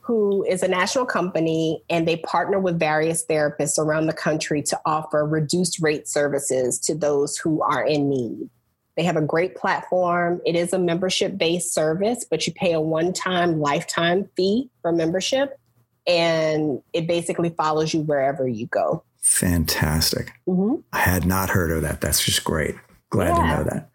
who 0.01 0.43
is 0.43 0.63
a 0.63 0.67
national 0.67 1.05
company 1.05 1.83
and 1.89 2.07
they 2.07 2.17
partner 2.17 2.59
with 2.59 2.79
various 2.79 3.25
therapists 3.25 3.77
around 3.77 4.07
the 4.07 4.13
country 4.13 4.61
to 4.63 4.79
offer 4.85 5.25
reduced 5.25 5.81
rate 5.81 6.07
services 6.07 6.79
to 6.79 6.95
those 6.95 7.37
who 7.37 7.61
are 7.61 7.85
in 7.85 8.09
need. 8.09 8.49
They 8.95 9.03
have 9.03 9.17
a 9.17 9.21
great 9.21 9.55
platform. 9.55 10.41
It 10.45 10.55
is 10.55 10.73
a 10.73 10.79
membership 10.79 11.37
based 11.37 11.73
service, 11.73 12.25
but 12.29 12.45
you 12.45 12.53
pay 12.53 12.73
a 12.73 12.81
one 12.81 13.13
time 13.13 13.59
lifetime 13.59 14.29
fee 14.35 14.69
for 14.81 14.91
membership. 14.91 15.59
And 16.05 16.81
it 16.91 17.07
basically 17.07 17.49
follows 17.49 17.93
you 17.93 18.01
wherever 18.01 18.47
you 18.47 18.67
go. 18.67 19.03
Fantastic. 19.21 20.33
Mm-hmm. 20.47 20.81
I 20.91 20.99
had 20.99 21.25
not 21.25 21.49
heard 21.49 21.71
of 21.71 21.81
that. 21.81 22.01
That's 22.01 22.23
just 22.23 22.43
great. 22.43 22.75
Glad 23.09 23.29
yeah. 23.29 23.35
to 23.35 23.47
know 23.47 23.63
that. 23.69 23.89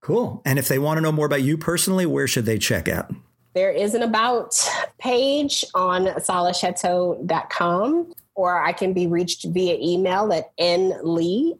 Cool. 0.00 0.42
And 0.44 0.58
if 0.58 0.68
they 0.68 0.78
want 0.78 0.98
to 0.98 1.00
know 1.00 1.12
more 1.12 1.24
about 1.26 1.42
you 1.42 1.58
personally, 1.58 2.06
where 2.06 2.28
should 2.28 2.46
they 2.46 2.58
check 2.58 2.88
out? 2.88 3.12
There 3.54 3.70
is 3.70 3.94
an 3.94 4.02
about 4.02 4.58
page 4.98 5.64
on 5.74 6.06
solacechateau.com, 6.06 8.12
or 8.34 8.62
I 8.62 8.72
can 8.72 8.92
be 8.92 9.06
reached 9.06 9.46
via 9.46 9.78
email 9.80 10.32
at 10.32 10.56
nlee 10.58 11.58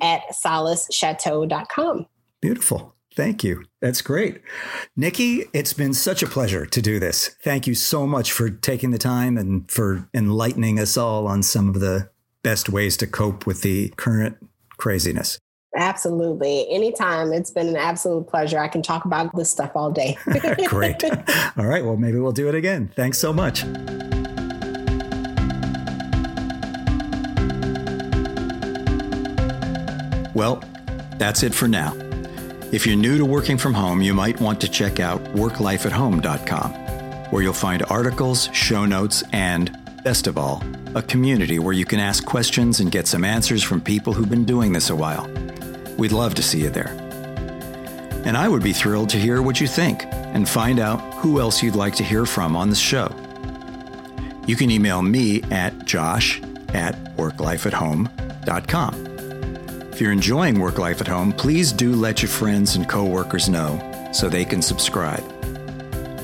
at 0.00 0.22
solacechateau.com. 0.32 2.06
Beautiful. 2.40 2.94
Thank 3.14 3.44
you. 3.44 3.64
That's 3.80 4.00
great. 4.00 4.40
Nikki, 4.96 5.44
it's 5.52 5.72
been 5.72 5.92
such 5.92 6.22
a 6.22 6.26
pleasure 6.26 6.64
to 6.66 6.82
do 6.82 6.98
this. 6.98 7.36
Thank 7.42 7.66
you 7.66 7.74
so 7.74 8.06
much 8.06 8.32
for 8.32 8.48
taking 8.48 8.90
the 8.90 8.98
time 8.98 9.36
and 9.36 9.70
for 9.70 10.08
enlightening 10.14 10.78
us 10.80 10.96
all 10.96 11.26
on 11.26 11.42
some 11.42 11.68
of 11.68 11.80
the 11.80 12.10
best 12.42 12.68
ways 12.68 12.96
to 12.98 13.06
cope 13.06 13.46
with 13.46 13.62
the 13.62 13.90
current 13.96 14.36
craziness. 14.78 15.38
Absolutely. 15.76 16.70
Anytime. 16.70 17.32
It's 17.32 17.50
been 17.50 17.68
an 17.68 17.76
absolute 17.76 18.26
pleasure. 18.28 18.58
I 18.58 18.68
can 18.68 18.82
talk 18.82 19.04
about 19.04 19.34
this 19.34 19.50
stuff 19.50 19.72
all 19.74 19.90
day. 19.90 20.18
Great. 20.66 21.02
All 21.04 21.66
right. 21.66 21.84
Well, 21.84 21.96
maybe 21.96 22.18
we'll 22.18 22.32
do 22.32 22.48
it 22.48 22.54
again. 22.54 22.90
Thanks 22.94 23.18
so 23.18 23.32
much. 23.32 23.64
Well, 30.34 30.62
that's 31.18 31.42
it 31.42 31.54
for 31.54 31.68
now. 31.68 31.94
If 32.72 32.86
you're 32.86 32.96
new 32.96 33.18
to 33.18 33.24
working 33.26 33.58
from 33.58 33.74
home, 33.74 34.00
you 34.00 34.14
might 34.14 34.40
want 34.40 34.58
to 34.62 34.68
check 34.68 34.98
out 34.98 35.22
worklifeathome.com, 35.34 36.72
where 37.30 37.42
you'll 37.42 37.52
find 37.52 37.82
articles, 37.90 38.48
show 38.54 38.86
notes, 38.86 39.22
and, 39.30 39.78
best 40.04 40.26
of 40.26 40.38
all, 40.38 40.64
a 40.94 41.02
community 41.02 41.58
where 41.58 41.74
you 41.74 41.84
can 41.84 42.00
ask 42.00 42.24
questions 42.24 42.80
and 42.80 42.90
get 42.90 43.06
some 43.06 43.24
answers 43.24 43.62
from 43.62 43.82
people 43.82 44.14
who've 44.14 44.30
been 44.30 44.46
doing 44.46 44.72
this 44.72 44.88
a 44.88 44.96
while. 44.96 45.28
We'd 45.98 46.12
love 46.12 46.34
to 46.36 46.42
see 46.42 46.62
you 46.62 46.70
there. 46.70 46.96
And 48.24 48.38
I 48.38 48.48
would 48.48 48.62
be 48.62 48.72
thrilled 48.72 49.10
to 49.10 49.18
hear 49.18 49.42
what 49.42 49.60
you 49.60 49.66
think 49.66 50.06
and 50.06 50.48
find 50.48 50.80
out 50.80 51.00
who 51.16 51.40
else 51.40 51.62
you'd 51.62 51.76
like 51.76 51.96
to 51.96 52.04
hear 52.04 52.24
from 52.24 52.56
on 52.56 52.70
the 52.70 52.76
show. 52.76 53.14
You 54.46 54.56
can 54.56 54.70
email 54.70 55.02
me 55.02 55.42
at 55.50 55.84
josh 55.84 56.40
at 56.72 56.94
worklifeathome.com. 57.18 59.11
If 59.92 60.00
you're 60.00 60.10
enjoying 60.10 60.58
Work 60.58 60.78
Life 60.78 61.02
at 61.02 61.06
Home, 61.06 61.34
please 61.34 61.70
do 61.70 61.94
let 61.94 62.22
your 62.22 62.30
friends 62.30 62.76
and 62.76 62.88
coworkers 62.88 63.50
know 63.50 63.78
so 64.10 64.30
they 64.30 64.46
can 64.46 64.62
subscribe. 64.62 65.22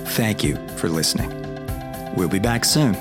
Thank 0.09 0.43
you 0.43 0.57
for 0.79 0.89
listening. 0.89 1.31
We'll 2.15 2.31
be 2.31 2.39
back 2.39 2.65
soon. 2.65 2.95